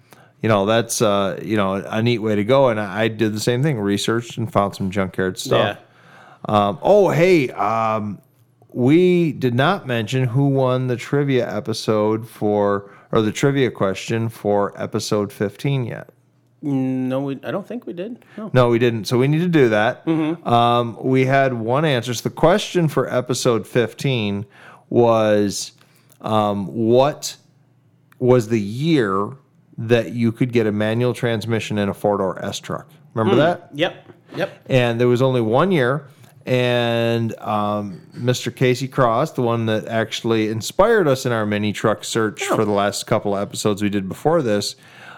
you 0.41 0.47
know 0.49 0.65
that's 0.65 1.01
uh, 1.01 1.39
you 1.43 1.57
know 1.57 1.73
a 1.75 2.01
neat 2.01 2.19
way 2.19 2.35
to 2.35 2.43
go. 2.43 2.69
And 2.69 2.79
I, 2.79 3.07
did 3.09 3.33
the 3.33 3.39
same 3.39 3.61
thing, 3.63 3.77
researched 3.79 4.37
and 4.37 4.51
found 4.51 4.75
some 4.75 4.91
junkyard 4.91 5.37
stuff. 5.37 5.77
Yeah. 5.77 5.81
Um, 6.47 6.77
oh, 6.81 7.09
hey, 7.09 7.49
um, 7.49 8.19
we 8.71 9.31
did 9.33 9.55
not 9.55 9.87
mention 9.87 10.23
who 10.25 10.47
won 10.49 10.87
the 10.87 10.95
trivia 10.95 11.53
episode 11.53 12.27
for, 12.29 12.91
or 13.15 13.21
the 13.21 13.31
trivia 13.31 13.71
question 13.71 14.27
for 14.27 14.73
episode 14.79 15.31
15 15.31 15.85
yet. 15.85 16.09
No, 16.61 17.21
we, 17.21 17.39
I 17.43 17.51
don't 17.51 17.65
think 17.65 17.85
we 17.85 17.93
did. 17.93 18.25
No. 18.37 18.51
No, 18.53 18.69
we 18.69 18.77
didn't. 18.77 19.05
So 19.05 19.17
we 19.17 19.29
need 19.29 19.39
to 19.39 19.47
do 19.47 19.69
that. 19.69 20.05
Um, 20.45 20.97
we 21.01 21.25
had 21.25 21.53
one 21.53 21.85
answer. 21.85 22.13
So 22.13 22.27
the 22.27 22.35
question 22.35 22.89
for 22.89 23.11
episode 23.11 23.65
15 23.65 24.45
was 24.89 25.71
um, 26.19 26.67
what 26.67 27.37
was 28.19 28.49
the 28.49 28.59
year 28.59 29.29
that 29.77 30.11
you 30.11 30.33
could 30.33 30.51
get 30.51 30.67
a 30.67 30.71
manual 30.73 31.13
transmission 31.13 31.77
in 31.77 31.87
a 31.87 31.93
four 31.93 32.17
door 32.17 32.43
S 32.43 32.59
truck? 32.59 32.89
Remember 33.13 33.37
that? 33.41 33.69
Yep. 33.73 34.11
Yep. 34.35 34.65
and 34.65 34.99
there 34.99 35.07
was 35.07 35.21
only 35.21 35.39
one 35.39 35.71
year. 35.71 36.09
And 36.45 37.37
um, 37.39 38.01
Mr. 38.15 38.55
Casey 38.55 38.87
Cross, 38.87 39.31
the 39.31 39.41
one 39.41 39.65
that 39.65 39.87
actually 39.87 40.49
inspired 40.49 41.07
us 41.07 41.25
in 41.25 41.31
our 41.31 41.45
mini 41.45 41.73
truck 41.73 42.03
search 42.03 42.43
for 42.43 42.63
the 42.63 42.71
last 42.71 43.07
couple 43.07 43.35
of 43.35 43.41
episodes 43.41 43.81
we 43.81 43.89
did 43.89 44.07
before 44.07 44.43
this, 44.43 44.75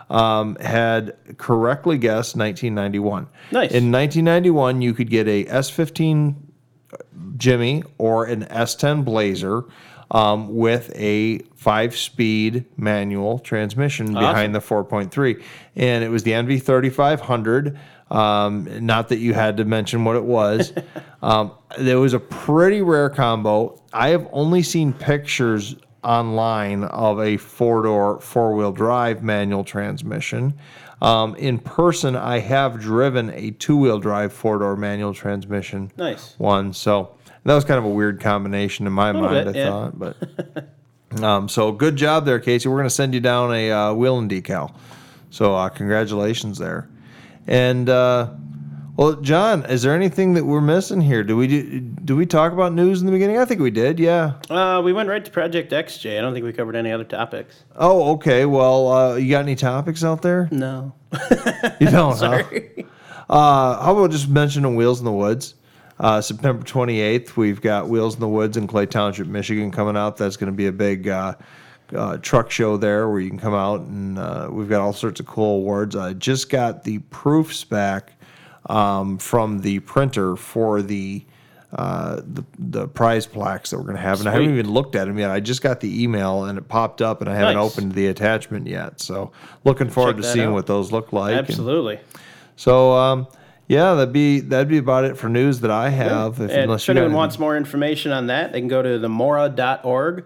um, 0.10 0.56
had 0.56 1.18
correctly 1.38 1.98
guessed 1.98 2.38
1991. 2.38 3.28
Nice. 3.52 3.72
In 3.72 3.92
1991, 3.92 4.82
you 4.82 4.94
could 4.94 5.10
get 5.10 5.28
a 5.28 5.44
S15 5.46 6.36
Jimmy 7.38 7.84
or 7.98 8.26
an 8.26 8.46
S10 8.46 9.04
Blazer 9.04 9.66
um, 10.12 10.56
with 10.56 10.92
a 10.96 11.40
five-speed 11.56 12.66
manual 12.78 13.40
transmission 13.40 14.14
behind 14.14 14.56
the 14.56 14.60
4.3, 14.60 15.44
and 15.76 16.04
it 16.04 16.10
was 16.10 16.24
the 16.24 16.32
NV 16.32 16.62
3500. 16.64 17.78
Um, 18.10 18.86
not 18.86 19.10
that 19.10 19.18
you 19.20 19.34
had 19.34 19.58
to 19.58 19.66
mention 19.66 20.06
what 20.06 20.16
it 20.16 20.24
was. 20.24 20.74
um, 21.22 21.52
there 21.78 22.00
was 22.00 22.14
a 22.14 22.20
pretty 22.20 22.82
rare 22.82 23.10
combo. 23.10 23.82
I 23.94 24.10
have 24.10 24.28
only 24.32 24.64
seen 24.64 24.94
pictures 24.94 25.76
online 26.04 26.86
of 26.86 27.20
a 27.20 27.38
four-door, 27.38 28.22
four-wheel 28.22 28.72
drive 28.72 29.24
manual 29.24 29.64
transmission. 29.64 30.54
Um, 31.02 31.36
in 31.36 31.60
person, 31.60 32.16
I 32.16 32.40
have 32.40 32.80
driven 32.80 33.30
a 33.32 33.52
two-wheel 33.52 34.00
drive 34.00 34.34
four-door 34.34 34.78
manual 34.78 35.14
transmission 35.14 35.92
Nice. 35.98 36.36
one. 36.38 36.74
So 36.74 37.16
that 37.44 37.54
was 37.54 37.66
kind 37.66 37.78
of 37.78 37.86
a 37.86 37.90
weird 37.90 38.20
combination 38.20 38.88
in 38.88 38.94
my 38.94 39.12
mind, 39.12 39.46
bit, 39.46 39.56
I 39.56 39.60
yeah. 39.60 39.70
thought. 39.70 40.00
But 40.00 41.22
um, 41.24 41.50
so 41.50 41.72
good 41.72 41.96
job 41.96 42.26
there, 42.26 42.40
Casey. 42.40 42.70
We're 42.70 42.78
going 42.78 42.86
to 42.86 42.96
send 42.96 43.14
you 43.14 43.20
down 43.20 43.54
a 43.54 43.72
uh, 43.72 43.94
wheel 43.94 44.18
and 44.18 44.30
decal. 44.30 44.74
So 45.30 45.56
uh, 45.56 45.70
congratulations 45.70 46.58
there. 46.58 46.90
And 47.48 47.90
uh, 47.90 48.32
well, 48.98 49.14
John, 49.14 49.64
is 49.66 49.84
there 49.84 49.96
anything 49.96 50.34
that 50.34 50.44
we're 50.44 50.60
missing 50.60 51.02
here? 51.02 51.24
Do 51.24 51.38
we 51.38 51.48
do, 51.48 51.80
do 51.80 52.16
we 52.16 52.26
talk 52.26 52.52
about 52.52 52.74
news 52.74 53.00
in 53.00 53.06
the 53.06 53.12
beginning? 53.12 53.38
I 53.38 53.46
think 53.46 53.62
we 53.62 53.70
did. 53.72 54.00
Yeah. 54.00 54.34
Uh, 54.50 54.82
we 54.84 54.92
went 54.92 55.08
right 55.08 55.24
to 55.24 55.30
Project 55.30 55.72
XJ. 55.72 56.18
I 56.18 56.22
don't 56.22 56.34
think 56.34 56.46
we 56.46 56.52
covered 56.52 56.76
any 56.76 56.92
other 56.92 57.04
topics. 57.04 57.64
Oh, 57.76 58.14
okay. 58.14 58.46
Well, 58.46 58.88
uh, 58.88 59.16
you 59.16 59.30
got 59.30 59.42
any 59.42 59.56
topics 59.56 60.04
out 60.04 60.22
there? 60.22 60.50
No. 60.52 60.94
You 61.80 61.88
don't. 61.92 62.12
huh? 62.14 62.16
Sorry. 62.16 62.86
Uh, 63.30 63.82
how 63.84 63.96
about 63.96 64.12
just 64.12 64.30
mentioning 64.30 64.76
Wheels 64.76 65.00
in 65.00 65.06
the 65.06 65.12
Woods? 65.12 65.56
Uh, 66.00 66.22
September 66.22 66.64
28th, 66.64 67.36
we've 67.36 67.62
got 67.62 67.90
Wheels 67.90 68.14
in 68.16 68.20
the 68.20 68.28
Woods 68.28 68.56
in 68.58 68.68
Clay 68.68 68.86
Township, 68.86 69.28
Michigan 69.28 69.72
coming 69.72 69.98
out. 69.98 70.18
That's 70.18 70.38
going 70.38 70.52
to 70.52 70.56
be 70.56 70.68
a 70.68 70.72
big 70.72 71.08
uh, 71.08 71.34
uh, 71.96 72.18
truck 72.18 72.52
show 72.52 72.78
there 72.78 73.10
where 73.10 73.20
you 73.20 73.30
can 73.30 73.40
come 73.40 73.54
out 73.54 73.82
and 73.82 74.18
uh, 74.20 74.48
we've 74.52 74.70
got 74.70 74.82
all 74.82 74.94
sorts 74.94 75.20
of 75.20 75.26
cool 75.26 75.58
awards. 75.58 75.96
I 75.96 76.14
just 76.14 76.50
got 76.50 76.84
the 76.84 77.00
proofs 77.00 77.64
back 77.64 78.14
um, 78.68 79.18
from 79.18 79.60
the 79.62 79.80
printer 79.80 80.36
for 80.36 80.82
the, 80.82 81.24
uh, 81.72 82.18
the 82.18 82.44
the 82.60 82.88
prize 82.88 83.26
plaques 83.26 83.70
that 83.70 83.78
we're 83.78 83.84
going 83.84 83.96
to 83.96 84.02
have, 84.02 84.20
and 84.20 84.28
I 84.28 84.34
haven't 84.34 84.50
even 84.52 84.70
looked 84.72 84.96
at 84.96 85.06
them 85.08 85.18
yet. 85.18 85.32
I 85.32 85.40
just 85.40 85.62
got 85.62 85.80
the 85.80 86.04
email 86.04 86.46
and 86.46 86.58
it 86.58 86.68
popped 86.68 87.02
up, 87.02 87.22
and 87.22 87.30
I 87.30 87.36
haven't 87.36 87.56
Nice. 87.56 87.72
opened 87.78 87.94
the 87.94 88.08
attachment 88.08 88.68
yet. 88.68 89.00
So 89.00 89.32
looking 89.64 89.90
forward 89.90 90.16
Check 90.18 90.24
to 90.24 90.32
seeing 90.34 90.48
out. 90.48 90.54
what 90.54 90.66
those 90.68 90.92
look 90.92 91.14
like. 91.14 91.32
and- 91.38 91.48
Absolutely. 91.48 92.00
so 92.58 92.94
um, 92.94 93.28
yeah, 93.70 93.94
that'd 93.96 94.14
be 94.14 94.40
that'd 94.42 94.68
be 94.70 94.78
about 94.78 95.04
it 95.06 95.18
for 95.18 95.28
news 95.30 95.60
that 95.62 95.72
I 95.72 95.90
have. 95.90 96.40
If, 96.42 96.52
And 96.52 96.64
unless 96.64 96.84
if 96.84 96.90
anyone 96.90 97.14
wants 97.14 97.38
more 97.40 97.56
information 97.58 98.12
on 98.14 98.28
that, 98.28 98.52
they 98.54 98.60
can 98.60 98.68
go 98.70 98.82
to 98.82 98.90
themora.org 99.00 100.24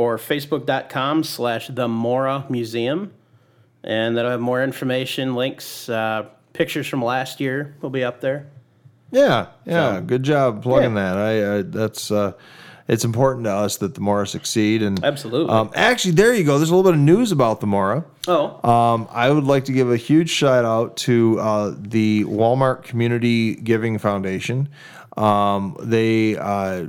or 0.00 0.16
facebook.com 0.16 1.22
slash 1.24 1.68
the 1.68 1.86
Mora 1.86 2.46
Museum. 2.48 3.12
And 3.84 4.16
that'll 4.16 4.30
have 4.30 4.40
more 4.40 4.62
information, 4.64 5.34
links, 5.34 5.88
uh, 5.90 6.24
pictures 6.54 6.86
from 6.86 7.04
last 7.04 7.38
year 7.40 7.74
will 7.82 7.90
be 7.90 8.02
up 8.02 8.20
there. 8.22 8.46
yeah, 9.10 9.46
yeah, 9.66 9.96
So- 9.96 10.00
good 10.02 10.22
job 10.22 10.62
plugging 10.62 10.94
Yeah. 10.96 11.14
that. 11.14 11.16
I, 11.18 11.56
I 11.58 11.62
that's 11.62 12.10
uh, 12.10 12.32
it's 12.88 13.04
important 13.04 13.44
to 13.44 13.50
us 13.52 13.76
that 13.78 13.94
the 13.94 14.00
Mora 14.00 14.26
succeed. 14.26 14.82
And 14.82 15.04
Absolutely. 15.04 15.52
um, 15.52 15.70
actually, 15.74 16.12
there 16.14 16.32
you 16.34 16.44
go. 16.44 16.56
There's 16.58 16.70
a 16.70 16.74
little 16.76 16.90
bit 16.90 16.96
of 16.98 17.04
news 17.04 17.30
about 17.32 17.60
the 17.60 17.66
Mora. 17.66 18.04
Oh, 18.26 18.58
Um, 18.68 19.06
I 19.10 19.30
would 19.30 19.44
like 19.44 19.64
to 19.66 19.72
give 19.72 19.90
a 19.90 19.96
huge 19.98 20.30
shout 20.30 20.64
out 20.64 20.96
to 21.08 21.38
uh, 21.40 21.74
the 21.78 22.24
Walmart 22.24 22.82
Community 22.84 23.54
Giving 23.54 23.98
Foundation. 23.98 24.68
Um, 25.16 25.76
they 25.82 26.36
uh, 26.36 26.86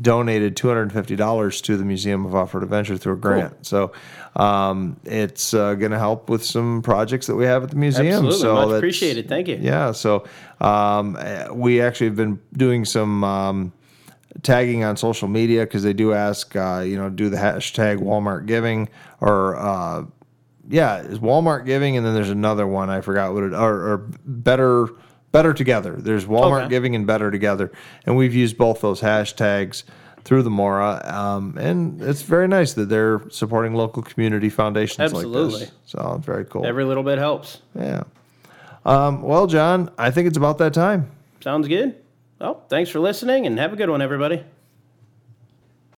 donated 0.00 0.56
two 0.56 0.68
hundred 0.68 0.82
and 0.82 0.92
fifty 0.92 1.16
dollars 1.16 1.60
to 1.62 1.76
the 1.76 1.84
Museum 1.84 2.26
of 2.26 2.34
Off-Road 2.34 2.62
Adventure 2.62 2.96
through 2.96 3.14
a 3.14 3.16
grant. 3.16 3.66
So 3.66 3.92
um, 4.36 4.98
it's 5.04 5.54
uh, 5.54 5.74
going 5.74 5.92
to 5.92 5.98
help 5.98 6.28
with 6.28 6.44
some 6.44 6.82
projects 6.82 7.26
that 7.26 7.36
we 7.36 7.44
have 7.44 7.64
at 7.64 7.70
the 7.70 7.76
museum. 7.76 8.26
absolutely. 8.26 8.38
So 8.38 8.54
Much 8.54 8.76
appreciated. 8.76 9.28
Thank 9.28 9.48
you. 9.48 9.58
Yeah. 9.60 9.92
So 9.92 10.24
um, 10.60 11.16
we 11.52 11.80
actually 11.80 12.08
have 12.08 12.16
been 12.16 12.40
doing 12.52 12.84
some. 12.84 13.24
Um, 13.24 13.72
tagging 14.42 14.84
on 14.84 14.96
social 14.96 15.26
media 15.26 15.62
because 15.62 15.82
they 15.82 15.92
do 15.92 16.12
ask, 16.14 16.54
uh, 16.54 16.84
you 16.86 16.96
know, 16.96 17.10
do 17.10 17.28
the 17.28 17.36
hashtag 17.36 17.98
Walmart 17.98 18.46
Giving 18.46 18.88
or 19.20 19.56
uh, 19.56 20.04
yeah, 20.68 20.98
is 21.00 21.18
Walmart 21.18 21.66
Giving, 21.66 21.96
and 21.96 22.06
then 22.06 22.14
there's 22.14 22.30
another 22.30 22.66
one 22.66 22.90
I 22.90 23.00
forgot 23.00 23.34
what 23.34 23.42
it 23.42 23.52
or, 23.52 23.92
or 23.92 23.98
better 24.24 24.88
better 25.32 25.52
together. 25.54 25.96
There's 25.98 26.24
Walmart 26.26 26.62
Okay. 26.62 26.68
Giving 26.70 26.94
and 26.94 27.06
Better 27.06 27.30
Together, 27.30 27.70
and 28.06 28.16
we've 28.16 28.34
used 28.34 28.56
both 28.58 28.80
those 28.80 29.00
hashtags 29.00 29.84
through 30.24 30.42
the 30.42 30.50
Mora, 30.50 31.00
um, 31.06 31.56
and 31.58 32.00
it's 32.02 32.22
very 32.22 32.46
nice 32.46 32.74
that 32.74 32.88
they're 32.90 33.22
supporting 33.30 33.74
local 33.74 34.02
community 34.02 34.50
foundations 34.50 34.98
like 34.98 35.24
Absolutely. 35.24 35.60
this. 35.60 35.72
So 35.86 36.20
very 36.24 36.44
cool. 36.44 36.66
Every 36.66 36.84
little 36.84 37.02
bit 37.02 37.18
helps. 37.18 37.58
yeah. 37.74 38.02
Um, 38.84 39.22
well, 39.22 39.46
John, 39.46 39.90
I 39.98 40.10
think 40.10 40.26
it's 40.28 40.36
about 40.38 40.58
that 40.58 40.72
time. 40.74 41.10
Sounds 41.42 41.68
good. 41.68 41.96
Well, 42.40 42.62
thanks 42.68 42.90
for 42.90 42.98
listening 42.98 43.46
and 43.46 43.58
have 43.58 43.72
a 43.72 43.76
good 43.76 43.90
one, 43.90 44.00
everybody. 44.00 44.42